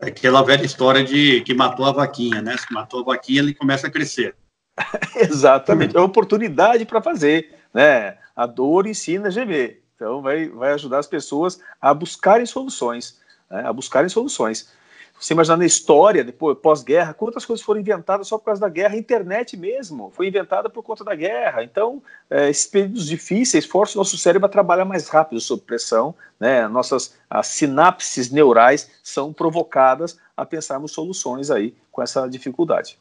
É 0.00 0.08
aquela 0.08 0.42
velha 0.42 0.64
história 0.64 1.04
de 1.04 1.40
que 1.42 1.54
matou 1.54 1.84
a 1.84 1.92
vaquinha, 1.92 2.40
né? 2.40 2.56
Se 2.56 2.72
matou 2.72 3.00
a 3.00 3.04
vaquinha, 3.04 3.40
ele 3.40 3.54
começa 3.54 3.86
a 3.86 3.90
crescer. 3.90 4.34
Exatamente, 5.16 5.96
é 5.96 6.00
oportunidade 6.00 6.84
para 6.84 7.02
fazer, 7.02 7.54
né? 7.74 8.16
A 8.34 8.46
dor 8.46 8.86
ensina 8.86 9.28
a 9.28 9.30
gemer. 9.30 9.82
Então, 9.98 10.22
vai, 10.22 10.48
vai 10.48 10.72
ajudar 10.74 11.00
as 11.00 11.08
pessoas 11.08 11.60
a 11.80 11.92
buscarem 11.92 12.46
soluções, 12.46 13.18
né, 13.50 13.64
a 13.66 13.72
buscarem 13.72 14.08
soluções. 14.08 14.70
Você 15.18 15.34
imaginar 15.34 15.56
na 15.56 15.66
história, 15.66 16.22
depois, 16.22 16.56
pós-guerra, 16.58 17.12
quantas 17.12 17.44
coisas 17.44 17.66
foram 17.66 17.80
inventadas 17.80 18.28
só 18.28 18.38
por 18.38 18.44
causa 18.44 18.60
da 18.60 18.68
guerra? 18.68 18.94
A 18.94 18.98
internet 18.98 19.56
mesmo 19.56 20.12
foi 20.14 20.28
inventada 20.28 20.70
por 20.70 20.84
conta 20.84 21.02
da 21.02 21.16
guerra. 21.16 21.64
Então, 21.64 22.00
é, 22.30 22.48
esses 22.48 22.68
períodos 22.68 23.08
difíceis 23.08 23.66
forçam 23.66 23.98
o 23.98 24.04
nosso 24.04 24.16
cérebro 24.16 24.46
a 24.46 24.48
trabalhar 24.48 24.84
mais 24.84 25.08
rápido 25.08 25.40
sob 25.40 25.60
pressão. 25.62 26.14
Né? 26.38 26.68
Nossas 26.68 27.16
as 27.28 27.48
sinapses 27.48 28.30
neurais 28.30 28.88
são 29.02 29.32
provocadas 29.32 30.16
a 30.36 30.46
pensarmos 30.46 30.92
soluções 30.92 31.50
aí 31.50 31.74
com 31.90 32.00
essa 32.00 32.28
dificuldade. 32.28 32.96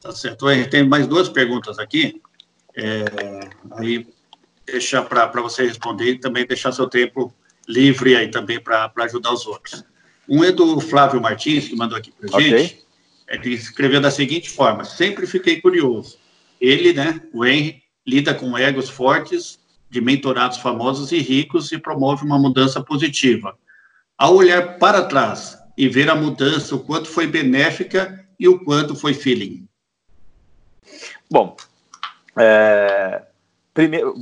Tá 0.00 0.12
certo. 0.12 0.46
Tem 0.70 0.88
mais 0.88 1.06
duas 1.06 1.28
perguntas 1.28 1.78
aqui. 1.78 2.22
É, 2.74 3.04
aí 3.72 4.06
deixar 4.66 5.02
para 5.02 5.40
você 5.40 5.66
responder 5.66 6.12
e 6.12 6.18
também 6.18 6.46
deixar 6.46 6.72
seu 6.72 6.88
tempo 6.88 7.32
livre 7.68 8.16
aí 8.16 8.28
também 8.28 8.60
para 8.60 8.92
ajudar 8.98 9.32
os 9.32 9.46
outros. 9.46 9.84
Um 10.28 10.42
é 10.42 10.50
do 10.50 10.80
Flávio 10.80 11.20
Martins, 11.20 11.68
que 11.68 11.76
mandou 11.76 11.96
aqui 11.96 12.12
para 12.12 12.28
a 12.30 12.34
okay. 12.34 12.58
gente. 12.58 12.86
Ele 13.28 13.54
escreveu 13.54 14.00
da 14.00 14.10
seguinte 14.10 14.50
forma: 14.50 14.84
sempre 14.84 15.26
fiquei 15.26 15.60
curioso. 15.60 16.18
Ele, 16.60 16.92
né, 16.92 17.20
o 17.32 17.44
Henry, 17.44 17.82
lida 18.06 18.34
com 18.34 18.56
egos 18.56 18.88
fortes 18.88 19.58
de 19.88 20.00
mentorados 20.00 20.58
famosos 20.58 21.12
e 21.12 21.18
ricos 21.18 21.70
e 21.70 21.78
promove 21.78 22.24
uma 22.24 22.38
mudança 22.38 22.82
positiva. 22.82 23.56
Ao 24.18 24.34
olhar 24.34 24.78
para 24.78 25.04
trás 25.04 25.56
e 25.76 25.88
ver 25.88 26.08
a 26.10 26.14
mudança, 26.14 26.74
o 26.74 26.80
quanto 26.80 27.08
foi 27.08 27.26
benéfica 27.26 28.26
e 28.38 28.48
o 28.48 28.58
quanto 28.60 28.94
foi 28.94 29.14
feeling. 29.14 29.68
Bom, 31.30 31.56
é, 32.36 33.22
Primeiro, 33.76 34.14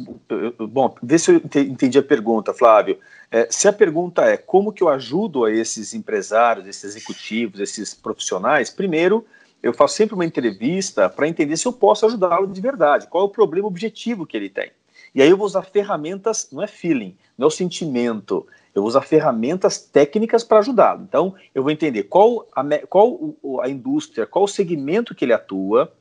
bom, 0.68 0.96
vê 1.00 1.16
se 1.16 1.30
eu 1.30 1.36
entendi 1.36 1.96
a 1.96 2.02
pergunta, 2.02 2.52
Flávio. 2.52 2.98
É, 3.30 3.46
se 3.48 3.68
a 3.68 3.72
pergunta 3.72 4.22
é 4.24 4.36
como 4.36 4.72
que 4.72 4.82
eu 4.82 4.88
ajudo 4.88 5.44
a 5.44 5.52
esses 5.52 5.94
empresários, 5.94 6.66
esses 6.66 6.82
executivos, 6.82 7.60
esses 7.60 7.94
profissionais, 7.94 8.68
primeiro 8.68 9.24
eu 9.62 9.72
faço 9.72 9.94
sempre 9.94 10.16
uma 10.16 10.24
entrevista 10.24 11.08
para 11.08 11.28
entender 11.28 11.56
se 11.56 11.68
eu 11.68 11.72
posso 11.72 12.04
ajudá-lo 12.04 12.48
de 12.48 12.60
verdade, 12.60 13.06
qual 13.06 13.22
é 13.22 13.26
o 13.28 13.30
problema 13.30 13.68
objetivo 13.68 14.26
que 14.26 14.36
ele 14.36 14.50
tem. 14.50 14.72
E 15.14 15.22
aí 15.22 15.30
eu 15.30 15.36
vou 15.36 15.46
usar 15.46 15.62
ferramentas, 15.62 16.48
não 16.50 16.60
é 16.60 16.66
feeling, 16.66 17.16
não 17.38 17.44
é 17.44 17.48
o 17.48 17.50
sentimento, 17.50 18.44
eu 18.74 18.82
vou 18.82 18.88
usar 18.88 19.02
ferramentas 19.02 19.78
técnicas 19.78 20.42
para 20.42 20.58
ajudá-lo. 20.58 21.04
Então, 21.08 21.32
eu 21.54 21.62
vou 21.62 21.70
entender 21.70 22.02
qual 22.02 22.48
a, 22.56 22.64
qual 22.88 23.36
a 23.62 23.68
indústria, 23.68 24.26
qual 24.26 24.46
o 24.46 24.48
segmento 24.48 25.14
que 25.14 25.24
ele 25.24 25.32
atua, 25.32 25.92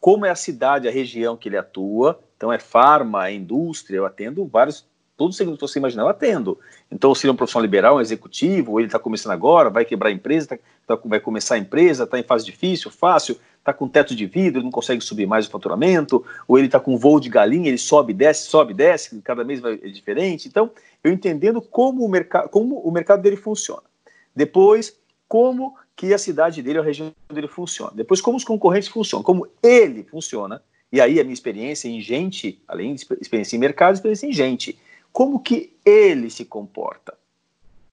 como 0.00 0.24
é 0.24 0.30
a 0.30 0.34
cidade, 0.34 0.88
a 0.88 0.90
região 0.90 1.36
que 1.36 1.48
ele 1.48 1.58
atua, 1.58 2.18
então 2.36 2.52
é 2.52 2.58
farma, 2.58 3.28
é 3.28 3.34
indústria, 3.34 3.98
eu 3.98 4.06
atendo 4.06 4.46
vários, 4.46 4.86
todos 5.14 5.34
os 5.34 5.36
segmentos 5.36 5.60
que 5.60 5.72
você 5.72 5.78
imaginar, 5.78 6.04
eu 6.04 6.08
atendo. 6.08 6.58
Então, 6.90 7.14
se 7.14 7.26
ele 7.26 7.32
é 7.32 7.34
um 7.34 7.36
profissional 7.36 7.62
liberal, 7.62 7.96
um 7.96 8.00
executivo, 8.00 8.72
ou 8.72 8.80
ele 8.80 8.88
está 8.88 8.98
começando 8.98 9.32
agora, 9.32 9.68
vai 9.68 9.84
quebrar 9.84 10.08
a 10.08 10.12
empresa, 10.12 10.48
tá, 10.48 10.58
tá, 10.86 11.02
vai 11.04 11.20
começar 11.20 11.56
a 11.56 11.58
empresa, 11.58 12.04
está 12.04 12.18
em 12.18 12.22
fase 12.22 12.46
difícil, 12.46 12.90
fácil, 12.90 13.38
está 13.58 13.74
com 13.74 13.86
teto 13.86 14.16
de 14.16 14.24
vidro, 14.24 14.62
não 14.62 14.70
consegue 14.70 15.02
subir 15.02 15.26
mais 15.26 15.46
o 15.46 15.50
faturamento, 15.50 16.24
ou 16.48 16.56
ele 16.56 16.66
está 16.66 16.80
com 16.80 16.96
voo 16.96 17.20
de 17.20 17.28
galinha, 17.28 17.68
ele 17.68 17.76
sobe, 17.76 18.14
desce, 18.14 18.46
sobe, 18.46 18.72
desce, 18.72 19.20
cada 19.20 19.44
mês 19.44 19.62
é 19.62 19.88
diferente. 19.88 20.48
Então, 20.48 20.70
eu 21.04 21.12
entendendo 21.12 21.60
como 21.60 22.06
o, 22.06 22.48
como 22.48 22.80
o 22.80 22.90
mercado 22.90 23.20
dele 23.20 23.36
funciona. 23.36 23.82
Depois, 24.34 24.98
como 25.28 25.76
que 26.00 26.14
a 26.14 26.18
cidade 26.18 26.62
dele, 26.62 26.78
a 26.78 26.82
região 26.82 27.12
dele 27.30 27.46
funciona. 27.46 27.92
Depois, 27.94 28.22
como 28.22 28.38
os 28.38 28.42
concorrentes 28.42 28.88
funcionam, 28.88 29.22
como 29.22 29.46
ele 29.62 30.02
funciona, 30.02 30.62
e 30.90 30.98
aí 30.98 31.20
a 31.20 31.22
minha 31.22 31.34
experiência 31.34 31.88
em 31.88 32.00
gente, 32.00 32.58
além 32.66 32.94
de 32.94 33.06
experiência 33.20 33.54
em 33.54 33.58
mercado, 33.58 33.96
experiência 33.96 34.26
em 34.26 34.32
gente. 34.32 34.78
Como 35.12 35.38
que 35.40 35.76
ele 35.84 36.30
se 36.30 36.46
comporta? 36.46 37.12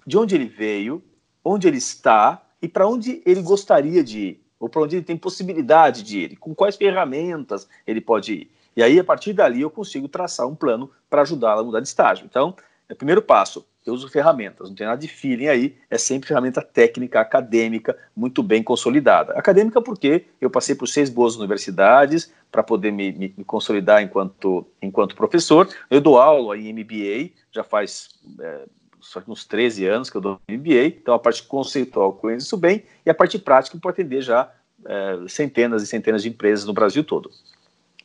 De 0.05 0.17
onde 0.17 0.35
ele 0.35 0.45
veio, 0.45 1.03
onde 1.43 1.67
ele 1.67 1.79
está 1.79 2.41
e 2.61 2.67
para 2.69 2.87
onde 2.87 3.21
ele 3.25 3.41
gostaria 3.41 4.01
de 4.01 4.19
ir, 4.19 4.43
ou 4.57 4.69
para 4.69 4.83
onde 4.83 4.95
ele 4.95 5.03
tem 5.03 5.17
possibilidade 5.17 6.01
de 6.01 6.19
ir, 6.19 6.37
com 6.37 6.55
quais 6.55 6.77
ferramentas 6.77 7.67
ele 7.85 7.99
pode 7.99 8.33
ir. 8.33 8.51
E 8.73 8.81
aí, 8.81 8.97
a 8.97 9.03
partir 9.03 9.33
dali, 9.33 9.59
eu 9.59 9.69
consigo 9.69 10.07
traçar 10.07 10.47
um 10.47 10.55
plano 10.55 10.89
para 11.09 11.23
ajudá-la 11.23 11.59
a 11.59 11.63
mudar 11.65 11.81
de 11.81 11.89
estágio. 11.89 12.25
Então, 12.25 12.55
é 12.87 12.93
o 12.93 12.95
primeiro 12.95 13.21
passo, 13.21 13.65
eu 13.89 13.93
uso 13.93 14.09
ferramentas, 14.09 14.69
não 14.69 14.75
tem 14.75 14.85
nada 14.85 14.99
de 14.99 15.07
feeling 15.07 15.47
aí, 15.47 15.77
é 15.89 15.97
sempre 15.97 16.27
ferramenta 16.27 16.61
técnica, 16.61 17.21
acadêmica, 17.21 17.97
muito 18.15 18.43
bem 18.43 18.61
consolidada. 18.61 19.33
Acadêmica 19.33 19.81
porque 19.81 20.25
eu 20.41 20.49
passei 20.49 20.75
por 20.75 20.87
seis 20.87 21.09
boas 21.09 21.37
universidades 21.37 22.31
para 22.51 22.61
poder 22.61 22.91
me, 22.91 23.11
me, 23.11 23.33
me, 23.37 23.43
consolidar 23.43 24.01
enquanto, 24.03 24.67
enquanto 24.81 25.15
professor. 25.15 25.69
Eu 25.89 26.01
dou 26.01 26.19
aula 26.19 26.57
em 26.57 26.73
MBA, 26.73 27.31
já 27.51 27.63
faz 27.63 28.09
é, 28.39 28.65
só 28.99 29.21
uns 29.27 29.45
13 29.45 29.85
anos 29.87 30.09
que 30.09 30.17
eu 30.17 30.21
dou 30.21 30.39
MBA, 30.49 30.85
então 30.87 31.13
a 31.13 31.19
parte 31.19 31.43
conceitual 31.43 32.09
eu 32.09 32.13
conheço 32.13 32.57
bem, 32.57 32.83
e 33.05 33.09
a 33.09 33.13
parte 33.13 33.39
prática 33.39 33.77
posso 33.77 33.93
atender 33.93 34.21
já 34.21 34.51
é, 34.85 35.27
centenas 35.29 35.81
e 35.81 35.87
centenas 35.87 36.23
de 36.23 36.29
empresas 36.29 36.65
no 36.65 36.73
Brasil 36.73 37.03
todo. 37.03 37.31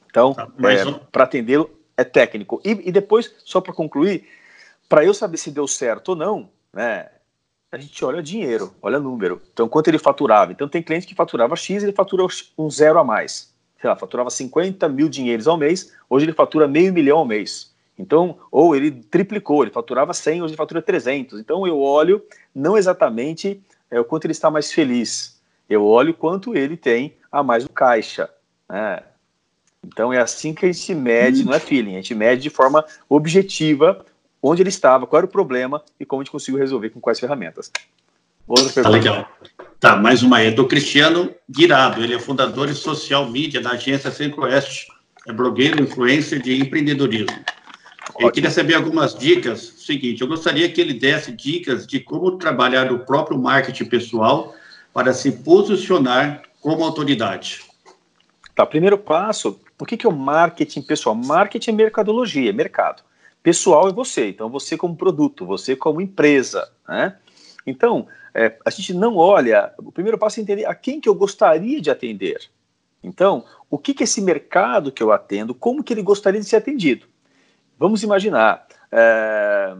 Então, 0.06 0.34
tá, 0.34 0.48
é, 0.68 0.84
para 1.10 1.24
atendê-lo 1.24 1.70
é 1.96 2.04
técnico. 2.04 2.60
E, 2.64 2.88
e 2.88 2.92
depois, 2.92 3.34
só 3.44 3.60
para 3.60 3.72
concluir, 3.72 4.24
para 4.92 5.06
eu 5.06 5.14
saber 5.14 5.38
se 5.38 5.50
deu 5.50 5.66
certo 5.66 6.10
ou 6.10 6.16
não, 6.16 6.50
né, 6.70 7.08
a 7.72 7.78
gente 7.78 8.04
olha 8.04 8.22
dinheiro, 8.22 8.74
olha 8.82 9.00
número. 9.00 9.40
Então, 9.50 9.66
quanto 9.66 9.88
ele 9.88 9.96
faturava? 9.96 10.52
Então, 10.52 10.68
tem 10.68 10.82
cliente 10.82 11.06
que 11.06 11.14
faturava 11.14 11.56
X, 11.56 11.82
ele 11.82 11.92
fatura 11.92 12.26
um 12.58 12.68
zero 12.68 12.98
a 12.98 13.04
mais. 13.04 13.54
Sei 13.80 13.88
lá, 13.88 13.96
faturava 13.96 14.28
50 14.28 14.86
mil 14.90 15.08
dinheiros 15.08 15.48
ao 15.48 15.56
mês, 15.56 15.94
hoje 16.10 16.26
ele 16.26 16.34
fatura 16.34 16.68
meio 16.68 16.92
milhão 16.92 17.16
ao 17.16 17.24
mês. 17.24 17.72
Então, 17.98 18.36
ou 18.50 18.76
ele 18.76 18.90
triplicou, 18.90 19.62
ele 19.62 19.70
faturava 19.70 20.12
100, 20.12 20.42
hoje 20.42 20.50
ele 20.50 20.58
fatura 20.58 20.82
300. 20.82 21.40
Então, 21.40 21.66
eu 21.66 21.80
olho 21.80 22.22
não 22.54 22.76
exatamente 22.76 23.62
é, 23.90 23.98
o 23.98 24.04
quanto 24.04 24.26
ele 24.26 24.32
está 24.32 24.50
mais 24.50 24.70
feliz, 24.70 25.40
eu 25.70 25.86
olho 25.86 26.12
quanto 26.12 26.54
ele 26.54 26.76
tem 26.76 27.16
a 27.30 27.42
mais 27.42 27.64
no 27.64 27.70
caixa. 27.70 28.28
Né? 28.68 29.02
Então, 29.82 30.12
é 30.12 30.20
assim 30.20 30.52
que 30.52 30.66
a 30.66 30.70
gente 30.70 30.94
mede, 30.94 31.46
não 31.46 31.54
é 31.54 31.58
feeling, 31.58 31.92
a 31.92 31.96
gente 31.96 32.14
mede 32.14 32.42
de 32.42 32.50
forma 32.50 32.84
objetiva 33.08 34.04
onde 34.42 34.62
ele 34.62 34.68
estava, 34.68 35.06
qual 35.06 35.18
era 35.18 35.26
o 35.26 35.30
problema 35.30 35.82
e 36.00 36.04
como 36.04 36.20
a 36.20 36.24
gente 36.24 36.32
conseguiu 36.32 36.58
resolver 36.58 36.90
com 36.90 37.00
quais 37.00 37.20
ferramentas. 37.20 37.70
Outra 38.46 38.64
tá 38.64 38.72
pergunta. 38.74 38.82
Tá 38.82 38.88
legal. 38.90 39.28
Tá, 39.78 39.96
mais 39.96 40.22
uma 40.22 40.38
aí, 40.38 40.50
do 40.50 40.66
Cristiano 40.66 41.32
Guirado, 41.48 42.02
ele 42.02 42.14
é 42.14 42.18
fundador 42.18 42.68
e 42.68 42.74
social 42.74 43.28
media 43.28 43.60
da 43.60 43.70
agência 43.70 44.10
Centro-Oeste, 44.10 44.86
é 45.26 45.32
blogueiro, 45.32 45.82
influencer 45.82 46.42
de 46.42 46.60
empreendedorismo. 46.60 47.36
Ótimo. 48.10 48.28
Eu 48.28 48.32
queria 48.32 48.50
saber 48.50 48.74
algumas 48.74 49.14
dicas. 49.14 49.74
Seguinte, 49.78 50.20
eu 50.20 50.28
gostaria 50.28 50.70
que 50.70 50.80
ele 50.80 50.94
desse 50.94 51.32
dicas 51.32 51.86
de 51.86 52.00
como 52.00 52.36
trabalhar 52.38 52.92
o 52.92 53.00
próprio 53.00 53.38
marketing 53.38 53.84
pessoal 53.84 54.54
para 54.92 55.12
se 55.12 55.32
posicionar 55.32 56.42
como 56.60 56.84
autoridade. 56.84 57.62
Tá, 58.54 58.66
primeiro 58.66 58.98
passo, 58.98 59.60
o 59.78 59.86
que, 59.86 59.96
que 59.96 60.06
é 60.06 60.08
o 60.08 60.12
marketing 60.12 60.82
pessoal? 60.82 61.14
Marketing 61.14 61.70
é 61.70 61.74
mercadologia, 61.74 62.50
é 62.50 62.52
mercado. 62.52 63.02
Pessoal 63.42 63.88
é 63.88 63.92
você, 63.92 64.28
então 64.28 64.48
você 64.48 64.76
como 64.76 64.96
produto, 64.96 65.44
você 65.44 65.74
como 65.74 66.00
empresa, 66.00 66.70
né? 66.88 67.18
Então, 67.66 68.06
é, 68.34 68.56
a 68.64 68.70
gente 68.70 68.94
não 68.94 69.16
olha, 69.16 69.72
o 69.78 69.90
primeiro 69.90 70.18
passo 70.18 70.38
é 70.38 70.42
entender 70.42 70.64
a 70.64 70.74
quem 70.74 71.00
que 71.00 71.08
eu 71.08 71.14
gostaria 71.14 71.80
de 71.80 71.90
atender. 71.90 72.50
Então, 73.02 73.44
o 73.68 73.76
que 73.76 73.94
que 73.94 74.04
esse 74.04 74.20
mercado 74.20 74.92
que 74.92 75.02
eu 75.02 75.10
atendo, 75.10 75.54
como 75.54 75.82
que 75.82 75.92
ele 75.92 76.02
gostaria 76.02 76.40
de 76.40 76.46
ser 76.46 76.56
atendido? 76.56 77.06
Vamos 77.78 78.04
imaginar, 78.04 78.66
é, 78.92 79.74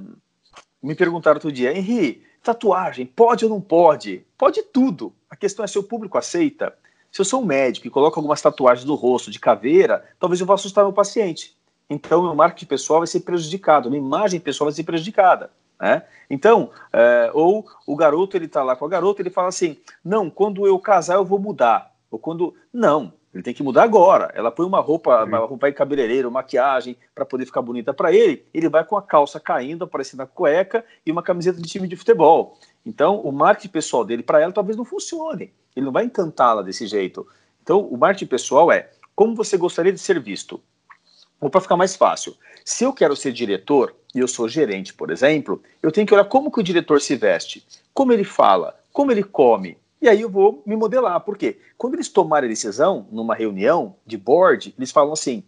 me 0.82 0.94
perguntaram 0.96 1.36
outro 1.36 1.52
dia, 1.52 1.76
Henri, 1.76 2.24
tatuagem, 2.42 3.06
pode 3.06 3.44
ou 3.44 3.50
não 3.50 3.60
pode? 3.60 4.26
Pode 4.36 4.60
tudo, 4.64 5.14
a 5.30 5.36
questão 5.36 5.64
é 5.64 5.68
se 5.68 5.78
o 5.78 5.84
público 5.84 6.18
aceita. 6.18 6.74
Se 7.12 7.20
eu 7.20 7.24
sou 7.24 7.42
um 7.42 7.46
médico 7.46 7.86
e 7.86 7.90
coloco 7.90 8.18
algumas 8.18 8.42
tatuagens 8.42 8.86
no 8.86 8.94
rosto 8.94 9.30
de 9.30 9.38
caveira, 9.38 10.04
talvez 10.18 10.40
eu 10.40 10.46
vá 10.46 10.54
assustar 10.54 10.82
meu 10.82 10.92
paciente. 10.92 11.56
Então, 11.92 12.22
meu 12.22 12.34
marketing 12.34 12.66
pessoal 12.66 13.00
vai 13.00 13.06
ser 13.06 13.20
prejudicado, 13.20 13.90
minha 13.90 14.02
imagem 14.02 14.40
pessoal 14.40 14.66
vai 14.66 14.74
ser 14.74 14.82
prejudicada. 14.82 15.50
Né? 15.78 16.02
Então, 16.30 16.70
é, 16.90 17.30
ou 17.34 17.66
o 17.86 17.94
garoto 17.94 18.34
ele 18.36 18.46
está 18.46 18.62
lá 18.62 18.74
com 18.74 18.86
a 18.86 18.88
garota, 18.88 19.20
ele 19.20 19.28
fala 19.28 19.48
assim: 19.48 19.76
não, 20.02 20.30
quando 20.30 20.66
eu 20.66 20.78
casar 20.78 21.16
eu 21.16 21.24
vou 21.24 21.38
mudar. 21.38 21.92
Ou 22.10 22.18
quando. 22.18 22.54
Não, 22.72 23.12
ele 23.34 23.42
tem 23.42 23.52
que 23.52 23.62
mudar 23.62 23.82
agora. 23.82 24.30
Ela 24.34 24.50
põe 24.50 24.64
uma 24.64 24.80
roupa, 24.80 25.24
uma 25.24 25.38
roupa 25.38 25.68
em 25.68 25.72
cabeleireiro, 25.72 26.30
maquiagem, 26.30 26.96
para 27.14 27.26
poder 27.26 27.44
ficar 27.44 27.60
bonita 27.60 27.92
para 27.92 28.10
ele. 28.10 28.42
Ele 28.54 28.70
vai 28.70 28.84
com 28.84 28.96
a 28.96 29.02
calça 29.02 29.38
caindo, 29.38 29.84
aparecendo 29.84 30.20
a 30.20 30.26
cueca 30.26 30.84
e 31.04 31.12
uma 31.12 31.22
camiseta 31.22 31.60
de 31.60 31.68
time 31.68 31.86
de 31.86 31.96
futebol. 31.96 32.56
Então, 32.86 33.20
o 33.20 33.30
marketing 33.30 33.68
pessoal 33.68 34.04
dele 34.04 34.22
para 34.22 34.40
ela 34.40 34.52
talvez 34.52 34.78
não 34.78 34.84
funcione. 34.84 35.52
Ele 35.76 35.86
não 35.86 35.92
vai 35.92 36.04
encantá-la 36.04 36.62
desse 36.62 36.86
jeito. 36.86 37.26
Então, 37.62 37.80
o 37.80 37.98
marketing 37.98 38.30
pessoal 38.30 38.72
é 38.72 38.90
como 39.14 39.34
você 39.34 39.58
gostaria 39.58 39.92
de 39.92 39.98
ser 39.98 40.18
visto. 40.20 40.60
Ou 41.42 41.50
para 41.50 41.60
ficar 41.60 41.76
mais 41.76 41.96
fácil, 41.96 42.36
se 42.64 42.84
eu 42.84 42.92
quero 42.92 43.16
ser 43.16 43.32
diretor 43.32 43.96
e 44.14 44.20
eu 44.20 44.28
sou 44.28 44.48
gerente, 44.48 44.94
por 44.94 45.10
exemplo, 45.10 45.60
eu 45.82 45.90
tenho 45.90 46.06
que 46.06 46.14
olhar 46.14 46.26
como 46.26 46.52
que 46.52 46.60
o 46.60 46.62
diretor 46.62 47.00
se 47.00 47.16
veste, 47.16 47.66
como 47.92 48.12
ele 48.12 48.22
fala, 48.22 48.78
como 48.92 49.10
ele 49.10 49.24
come. 49.24 49.76
E 50.00 50.08
aí 50.08 50.20
eu 50.20 50.30
vou 50.30 50.62
me 50.64 50.76
modelar. 50.76 51.18
Por 51.22 51.36
quê? 51.36 51.58
Quando 51.76 51.94
eles 51.94 52.08
tomarem 52.08 52.48
decisão 52.48 53.08
numa 53.10 53.34
reunião 53.34 53.96
de 54.06 54.16
board, 54.16 54.72
eles 54.78 54.92
falam 54.92 55.12
assim: 55.12 55.42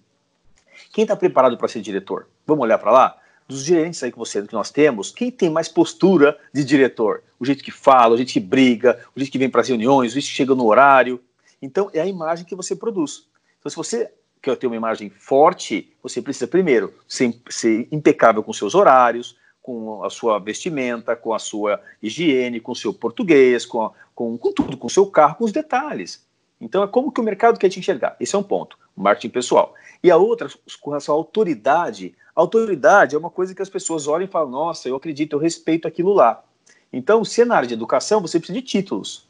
quem 0.93 1.03
está 1.03 1.15
preparado 1.15 1.57
para 1.57 1.69
ser 1.69 1.81
diretor? 1.81 2.27
Vamos 2.45 2.65
olhar 2.65 2.79
para 2.79 2.91
lá? 2.91 3.17
Dos 3.47 3.63
gerentes 3.63 4.03
aí 4.03 4.11
que 4.11 4.19
você 4.19 4.43
que 4.43 4.53
nós 4.53 4.73
temos, 4.73 5.13
quem 5.13 5.31
tem 5.31 5.49
mais 5.49 5.69
postura 5.69 6.37
de 6.53 6.65
diretor? 6.65 7.23
O 7.39 7.45
jeito 7.45 7.63
que 7.63 7.71
fala, 7.71 8.15
o 8.15 8.17
jeito 8.17 8.33
que 8.33 8.41
briga, 8.41 8.99
o 9.15 9.21
jeito 9.21 9.31
que 9.31 9.39
vem 9.39 9.49
para 9.49 9.61
as 9.61 9.69
reuniões, 9.69 10.11
o 10.11 10.15
jeito 10.15 10.27
que 10.27 10.35
chega 10.35 10.57
no 10.57 10.67
horário. 10.67 11.23
Então 11.63 11.89
é 11.95 12.01
a 12.01 12.07
imagem 12.07 12.45
que 12.45 12.57
você 12.57 12.75
produz. 12.75 13.29
Então, 13.61 13.71
se 13.71 13.77
você 13.77 14.11
quer 14.45 14.57
ter 14.57 14.67
uma 14.67 14.77
imagem 14.77 15.11
forte, 15.11 15.93
você 16.03 16.21
precisa 16.21 16.47
primeiro 16.47 16.93
ser, 17.09 17.35
ser 17.49 17.89
impecável 17.91 18.43
com 18.43 18.53
seus 18.53 18.75
horários, 18.75 19.37
com 19.63 20.05
a 20.05 20.11
sua 20.11 20.39
vestimenta, 20.39 21.17
com 21.17 21.33
a 21.33 21.39
sua 21.39 21.81
higiene, 22.03 22.61
com 22.61 22.73
o 22.73 22.77
seu 22.77 22.93
português, 22.93 23.65
com, 23.65 23.83
a, 23.83 23.93
com, 24.15 24.37
com 24.37 24.53
tudo, 24.53 24.77
com 24.77 24.87
o 24.87 24.91
seu 24.91 25.07
carro, 25.07 25.37
com 25.37 25.45
os 25.45 25.53
detalhes. 25.53 26.27
Então 26.61 26.83
é 26.83 26.87
como 26.87 27.11
que 27.11 27.21
o 27.21 27.25
mercado 27.25 27.59
quer 27.59 27.71
te 27.71 27.79
enxergar. 27.79 28.15
Esse 28.21 28.37
é 28.37 28.39
um 28.39 28.43
ponto, 28.43 28.79
marketing 28.95 29.31
pessoal. 29.31 29.75
E 30.03 30.11
a 30.11 30.17
outra, 30.19 30.49
com 30.81 30.91
relação 30.91 31.15
à 31.15 31.19
autoridade, 31.19 32.15
autoridade 32.35 33.17
é 33.17 33.19
uma 33.19 33.31
coisa 33.31 33.55
que 33.55 33.63
as 33.63 33.71
pessoas 33.71 34.07
olham 34.07 34.27
e 34.27 34.31
falam, 34.31 34.51
nossa, 34.51 34.89
eu 34.89 34.97
acredito, 34.97 35.35
eu 35.35 35.41
respeito 35.41 35.89
aquilo 35.89 36.13
lá. 36.13 36.45
Então, 36.93 37.25
se 37.25 37.41
é 37.41 37.45
na 37.45 37.57
área 37.57 37.69
de 37.69 37.75
educação, 37.75 38.21
você 38.21 38.39
precisa 38.39 38.59
de 38.59 38.65
títulos, 38.65 39.27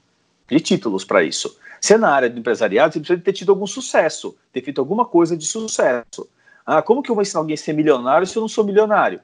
de 0.49 0.61
títulos 0.61 1.05
para 1.05 1.23
isso. 1.23 1.57
Se 1.85 1.93
é 1.93 1.99
na 1.99 2.11
área 2.11 2.31
do 2.31 2.41
empresariado, 2.41 2.95
você 2.95 2.99
precisa 2.99 3.21
ter 3.21 3.35
tido 3.35 3.53
algum 3.53 3.67
sucesso, 3.67 4.35
ter 4.51 4.63
feito 4.63 4.81
alguma 4.81 5.05
coisa 5.05 5.37
de 5.37 5.45
sucesso. 5.45 6.27
Ah, 6.65 6.81
como 6.81 7.03
que 7.03 7.11
eu 7.11 7.15
vou 7.15 7.21
ensinar 7.21 7.41
alguém 7.41 7.53
a 7.53 7.59
ser 7.59 7.75
milionário 7.75 8.27
se 8.27 8.35
eu 8.39 8.41
não 8.41 8.49
sou 8.49 8.65
milionário? 8.65 9.21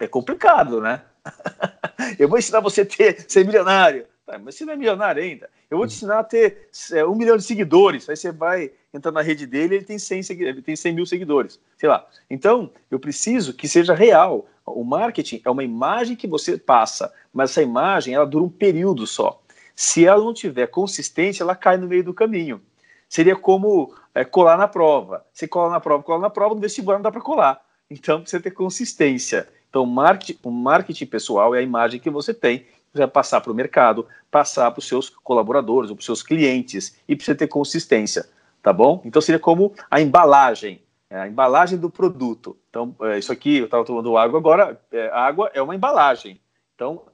É 0.00 0.08
complicado, 0.08 0.80
né? 0.80 1.02
eu 2.18 2.28
vou 2.28 2.36
ensinar 2.36 2.58
você 2.58 2.80
a 2.80 2.84
ter, 2.84 3.24
ser 3.28 3.46
milionário. 3.46 4.06
Tá, 4.26 4.36
mas 4.40 4.56
você 4.56 4.64
não 4.64 4.72
é 4.72 4.76
milionário 4.76 5.22
ainda. 5.22 5.48
Eu 5.70 5.78
vou 5.78 5.86
te 5.86 5.94
ensinar 5.94 6.18
a 6.18 6.24
ter 6.24 6.68
é, 6.90 7.04
um 7.04 7.14
milhão 7.14 7.36
de 7.36 7.44
seguidores. 7.44 8.08
Aí 8.08 8.16
você 8.16 8.32
vai 8.32 8.72
entrar 8.92 9.12
na 9.12 9.22
rede 9.22 9.46
dele 9.46 9.76
ele 9.76 9.84
tem 9.84 10.00
100, 10.00 10.22
ele 10.30 10.60
tem 10.60 10.74
100 10.74 10.92
mil 10.92 11.06
seguidores. 11.06 11.60
Sei 11.76 11.88
lá. 11.88 12.04
Então, 12.28 12.72
eu 12.90 12.98
preciso 12.98 13.54
que 13.54 13.68
seja 13.68 13.94
real. 13.94 14.48
O 14.66 14.82
marketing 14.82 15.42
é 15.44 15.48
uma 15.48 15.62
imagem 15.62 16.16
que 16.16 16.26
você 16.26 16.58
passa, 16.58 17.14
mas 17.32 17.50
essa 17.50 17.62
imagem 17.62 18.14
ela 18.14 18.26
dura 18.26 18.44
um 18.44 18.50
período 18.50 19.06
só. 19.06 19.40
Se 19.80 20.04
ela 20.04 20.24
não 20.24 20.34
tiver 20.34 20.66
consistência, 20.66 21.44
ela 21.44 21.54
cai 21.54 21.76
no 21.76 21.86
meio 21.86 22.02
do 22.02 22.12
caminho. 22.12 22.60
Seria 23.08 23.36
como 23.36 23.94
é, 24.12 24.24
colar 24.24 24.58
na 24.58 24.66
prova. 24.66 25.24
Você 25.32 25.46
cola 25.46 25.70
na 25.70 25.78
prova, 25.78 26.02
cola 26.02 26.18
na 26.18 26.28
prova, 26.28 26.52
no 26.52 26.60
vestibular 26.60 26.96
não 26.96 27.02
dá 27.04 27.12
para 27.12 27.20
colar. 27.20 27.64
Então 27.88 28.20
precisa 28.20 28.42
ter 28.42 28.50
consistência. 28.50 29.48
Então, 29.70 29.84
o 29.84 30.50
marketing 30.50 31.06
pessoal 31.06 31.54
é 31.54 31.60
a 31.60 31.62
imagem 31.62 32.00
que 32.00 32.10
você 32.10 32.34
tem 32.34 32.66
para 32.92 33.06
passar 33.06 33.40
para 33.40 33.52
o 33.52 33.54
mercado, 33.54 34.04
passar 34.32 34.68
para 34.72 34.80
os 34.80 34.88
seus 34.88 35.10
colaboradores 35.10 35.92
para 35.92 36.00
os 36.00 36.04
seus 36.04 36.24
clientes 36.24 36.98
e 37.06 37.14
precisa 37.14 37.38
ter 37.38 37.46
consistência, 37.46 38.28
tá 38.60 38.72
bom? 38.72 39.00
Então 39.04 39.22
seria 39.22 39.38
como 39.38 39.72
a 39.88 40.00
embalagem, 40.00 40.82
é, 41.08 41.20
a 41.20 41.28
embalagem 41.28 41.78
do 41.78 41.88
produto. 41.88 42.56
Então, 42.68 42.96
é, 43.02 43.16
isso 43.16 43.30
aqui, 43.30 43.58
eu 43.58 43.66
estava 43.66 43.84
tomando 43.84 44.16
água 44.16 44.40
agora, 44.40 44.80
é, 44.90 45.08
água 45.10 45.52
é 45.54 45.62
uma 45.62 45.76
embalagem. 45.76 46.40
Então, 46.74 47.04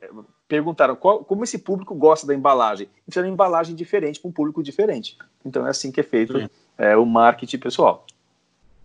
perguntaram 0.48 0.94
qual, 0.96 1.24
como 1.24 1.44
esse 1.44 1.58
público 1.58 1.94
gosta 1.94 2.26
da 2.26 2.34
embalagem. 2.34 2.88
De 3.06 3.18
uma 3.18 3.28
embalagem 3.28 3.74
diferente 3.74 4.20
para 4.20 4.28
um 4.28 4.32
público 4.32 4.62
diferente. 4.62 5.16
Então 5.44 5.66
é 5.66 5.70
assim 5.70 5.90
que 5.90 6.00
é 6.00 6.02
feito 6.02 6.48
é, 6.78 6.96
o 6.96 7.04
marketing 7.04 7.58
pessoal. 7.58 8.06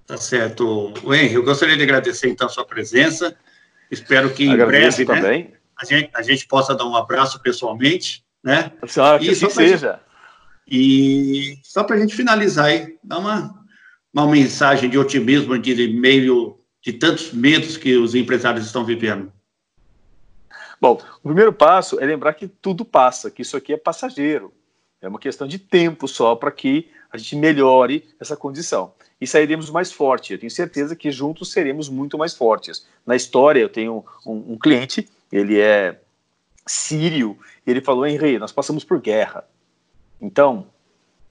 Tá 0.05 0.17
certo. 0.17 0.93
O 1.03 1.13
Henry, 1.13 1.35
eu 1.35 1.43
gostaria 1.43 1.77
de 1.77 1.83
agradecer 1.83 2.29
então 2.29 2.47
a 2.47 2.49
sua 2.49 2.65
presença. 2.65 3.37
Espero 3.91 4.33
que 4.33 4.45
em 4.45 4.53
Agradeço 4.53 5.05
breve 5.05 5.21
né, 5.21 5.51
a, 5.77 5.85
gente, 5.85 6.09
a 6.13 6.21
gente 6.21 6.47
possa 6.47 6.75
dar 6.75 6.85
um 6.85 6.95
abraço 6.95 7.39
pessoalmente. 7.41 8.23
Né? 8.43 8.71
Só 8.87 9.19
que 9.19 9.29
assim 9.29 9.49
seja. 9.49 9.91
Gente, 9.91 10.09
e 10.71 11.59
só 11.63 11.83
para 11.83 11.95
a 11.95 11.99
gente 11.99 12.15
finalizar 12.15 12.65
aí, 12.65 12.97
dar 13.03 13.17
uma, 13.17 13.65
uma 14.13 14.27
mensagem 14.27 14.89
de 14.89 14.97
otimismo 14.97 15.57
de 15.57 15.87
meio 15.93 16.59
de 16.81 16.93
tantos 16.93 17.33
medos 17.33 17.75
que 17.75 17.97
os 17.97 18.15
empresários 18.15 18.65
estão 18.65 18.85
vivendo. 18.85 19.31
Bom, 20.81 21.01
o 21.23 21.27
primeiro 21.27 21.51
passo 21.51 21.99
é 21.99 22.05
lembrar 22.05 22.33
que 22.33 22.47
tudo 22.47 22.85
passa, 22.85 23.29
que 23.29 23.41
isso 23.41 23.57
aqui 23.57 23.73
é 23.73 23.77
passageiro. 23.77 24.53
É 25.01 25.07
uma 25.07 25.19
questão 25.19 25.47
de 25.47 25.59
tempo 25.59 26.07
só 26.07 26.35
para 26.35 26.51
que 26.51 26.89
a 27.11 27.17
gente 27.17 27.35
melhore 27.35 28.07
essa 28.19 28.35
condição. 28.35 28.93
E 29.19 29.27
sairemos 29.27 29.69
mais 29.69 29.91
forte. 29.91 30.33
Eu 30.33 30.39
tenho 30.39 30.51
certeza 30.51 30.95
que 30.95 31.11
juntos 31.11 31.51
seremos 31.51 31.89
muito 31.89 32.17
mais 32.17 32.33
fortes. 32.33 32.85
Na 33.05 33.15
história, 33.15 33.59
eu 33.59 33.69
tenho 33.69 34.05
um, 34.25 34.53
um 34.53 34.57
cliente, 34.57 35.09
ele 35.31 35.59
é 35.59 35.99
sírio, 36.65 37.37
e 37.65 37.71
ele 37.71 37.81
falou: 37.81 38.05
Henri, 38.05 38.37
nós 38.37 38.51
passamos 38.51 38.83
por 38.83 39.01
guerra. 39.01 39.43
Então, 40.21 40.67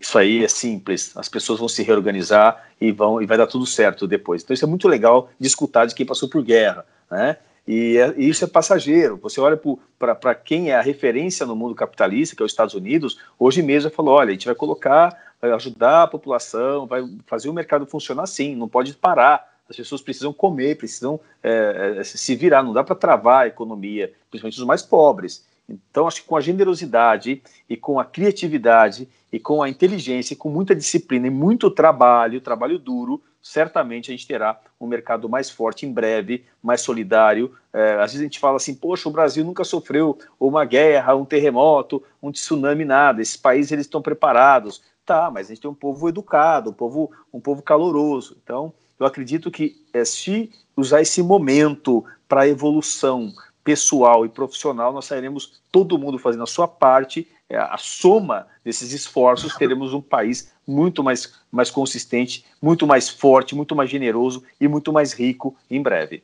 isso 0.00 0.18
aí 0.18 0.44
é 0.44 0.48
simples. 0.48 1.16
As 1.16 1.28
pessoas 1.28 1.58
vão 1.58 1.68
se 1.68 1.82
reorganizar 1.82 2.70
e 2.80 2.92
vão 2.92 3.22
e 3.22 3.26
vai 3.26 3.38
dar 3.38 3.46
tudo 3.46 3.66
certo 3.66 4.06
depois. 4.06 4.42
Então, 4.42 4.54
isso 4.54 4.64
é 4.64 4.68
muito 4.68 4.88
legal 4.88 5.30
de 5.38 5.46
escutar 5.46 5.86
de 5.86 5.94
quem 5.94 6.06
passou 6.06 6.28
por 6.28 6.42
guerra. 6.42 6.84
Né? 7.10 7.36
E, 7.68 7.98
é, 7.98 8.14
e 8.16 8.26
isso 8.26 8.42
é 8.42 8.48
passageiro. 8.48 9.18
Você 9.18 9.38
olha 9.38 9.60
para 9.98 10.34
quem 10.34 10.70
é 10.70 10.74
a 10.74 10.80
referência 10.80 11.44
no 11.44 11.54
mundo 11.54 11.74
capitalista, 11.74 12.34
que 12.34 12.42
é 12.42 12.46
os 12.46 12.50
Estados 12.50 12.72
Unidos, 12.72 13.20
hoje 13.38 13.60
mesmo 13.60 13.90
falou: 13.90 14.14
olha, 14.14 14.30
a 14.30 14.32
gente 14.32 14.46
vai 14.46 14.54
colocar, 14.54 15.14
vai 15.38 15.52
ajudar 15.52 16.04
a 16.04 16.06
população, 16.06 16.86
vai 16.86 17.06
fazer 17.26 17.50
o 17.50 17.52
mercado 17.52 17.84
funcionar 17.84 18.22
assim, 18.22 18.56
não 18.56 18.66
pode 18.66 18.94
parar. 18.94 19.46
As 19.68 19.76
pessoas 19.76 20.00
precisam 20.00 20.32
comer, 20.32 20.78
precisam 20.78 21.20
é, 21.42 22.00
se 22.02 22.34
virar, 22.34 22.62
não 22.62 22.72
dá 22.72 22.82
para 22.82 22.96
travar 22.96 23.42
a 23.42 23.46
economia, 23.48 24.14
principalmente 24.30 24.58
os 24.58 24.66
mais 24.66 24.80
pobres. 24.80 25.46
Então, 25.68 26.06
acho 26.06 26.22
que 26.22 26.28
com 26.28 26.36
a 26.36 26.40
generosidade 26.40 27.42
e 27.68 27.76
com 27.76 28.00
a 28.00 28.04
criatividade 28.04 29.08
e 29.30 29.38
com 29.38 29.62
a 29.62 29.68
inteligência 29.68 30.32
e 30.32 30.36
com 30.36 30.48
muita 30.48 30.74
disciplina 30.74 31.26
e 31.26 31.30
muito 31.30 31.70
trabalho, 31.70 32.40
trabalho 32.40 32.78
duro, 32.78 33.22
certamente 33.42 34.10
a 34.10 34.12
gente 34.12 34.26
terá 34.26 34.58
um 34.80 34.86
mercado 34.86 35.28
mais 35.28 35.50
forte 35.50 35.84
em 35.84 35.92
breve, 35.92 36.44
mais 36.62 36.80
solidário. 36.80 37.54
É, 37.72 37.94
às 37.94 38.12
vezes 38.12 38.20
a 38.20 38.24
gente 38.24 38.38
fala 38.38 38.56
assim, 38.56 38.74
poxa, 38.74 39.08
o 39.08 39.12
Brasil 39.12 39.44
nunca 39.44 39.64
sofreu 39.64 40.18
uma 40.40 40.64
guerra, 40.64 41.14
um 41.14 41.24
terremoto, 41.24 42.02
um 42.22 42.32
tsunami, 42.32 42.84
nada. 42.84 43.20
Esses 43.20 43.36
países 43.36 43.72
eles 43.72 43.86
estão 43.86 44.00
preparados. 44.00 44.82
Tá, 45.04 45.30
mas 45.30 45.46
a 45.46 45.48
gente 45.54 45.62
tem 45.62 45.70
um 45.70 45.74
povo 45.74 46.06
educado, 46.06 46.68
um 46.68 46.74
povo, 46.74 47.10
um 47.32 47.40
povo 47.40 47.62
caloroso. 47.62 48.36
Então, 48.44 48.74
eu 49.00 49.06
acredito 49.06 49.50
que 49.50 49.82
é, 49.94 50.04
se 50.04 50.50
usar 50.76 51.00
esse 51.00 51.22
momento 51.22 52.04
para 52.28 52.46
evolução 52.46 53.32
pessoal 53.68 54.24
e 54.24 54.30
profissional, 54.30 54.94
nós 54.94 55.04
sairemos 55.04 55.60
todo 55.70 55.98
mundo 55.98 56.18
fazendo 56.18 56.42
a 56.42 56.46
sua 56.46 56.66
parte, 56.66 57.28
é, 57.50 57.58
a 57.58 57.76
soma 57.76 58.46
desses 58.64 58.92
esforços, 58.94 59.54
teremos 59.56 59.92
um 59.92 60.00
país 60.00 60.50
muito 60.66 61.04
mais, 61.04 61.34
mais 61.52 61.70
consistente, 61.70 62.46
muito 62.62 62.86
mais 62.86 63.10
forte, 63.10 63.54
muito 63.54 63.76
mais 63.76 63.90
generoso 63.90 64.42
e 64.58 64.66
muito 64.66 64.90
mais 64.90 65.12
rico 65.12 65.54
em 65.70 65.82
breve. 65.82 66.22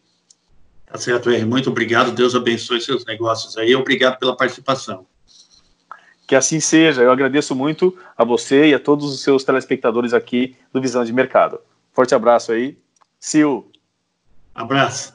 Tá 0.86 0.96
certo, 0.96 1.28
R. 1.28 1.44
Muito 1.44 1.68
obrigado. 1.68 2.12
Deus 2.12 2.34
abençoe 2.34 2.80
seus 2.80 3.04
negócios 3.04 3.58
aí. 3.58 3.76
Obrigado 3.76 4.18
pela 4.18 4.34
participação. 4.34 5.04
Que 6.26 6.34
assim 6.34 6.60
seja. 6.60 7.02
Eu 7.02 7.12
agradeço 7.12 7.54
muito 7.54 7.94
a 8.16 8.24
você 8.24 8.68
e 8.68 8.74
a 8.74 8.80
todos 8.80 9.12
os 9.12 9.22
seus 9.22 9.44
telespectadores 9.44 10.14
aqui 10.14 10.56
do 10.72 10.80
Visão 10.80 11.04
de 11.04 11.12
Mercado. 11.12 11.60
Forte 11.92 12.14
abraço 12.14 12.52
aí. 12.52 12.78
Sil. 13.20 13.68
Abraço. 14.54 15.12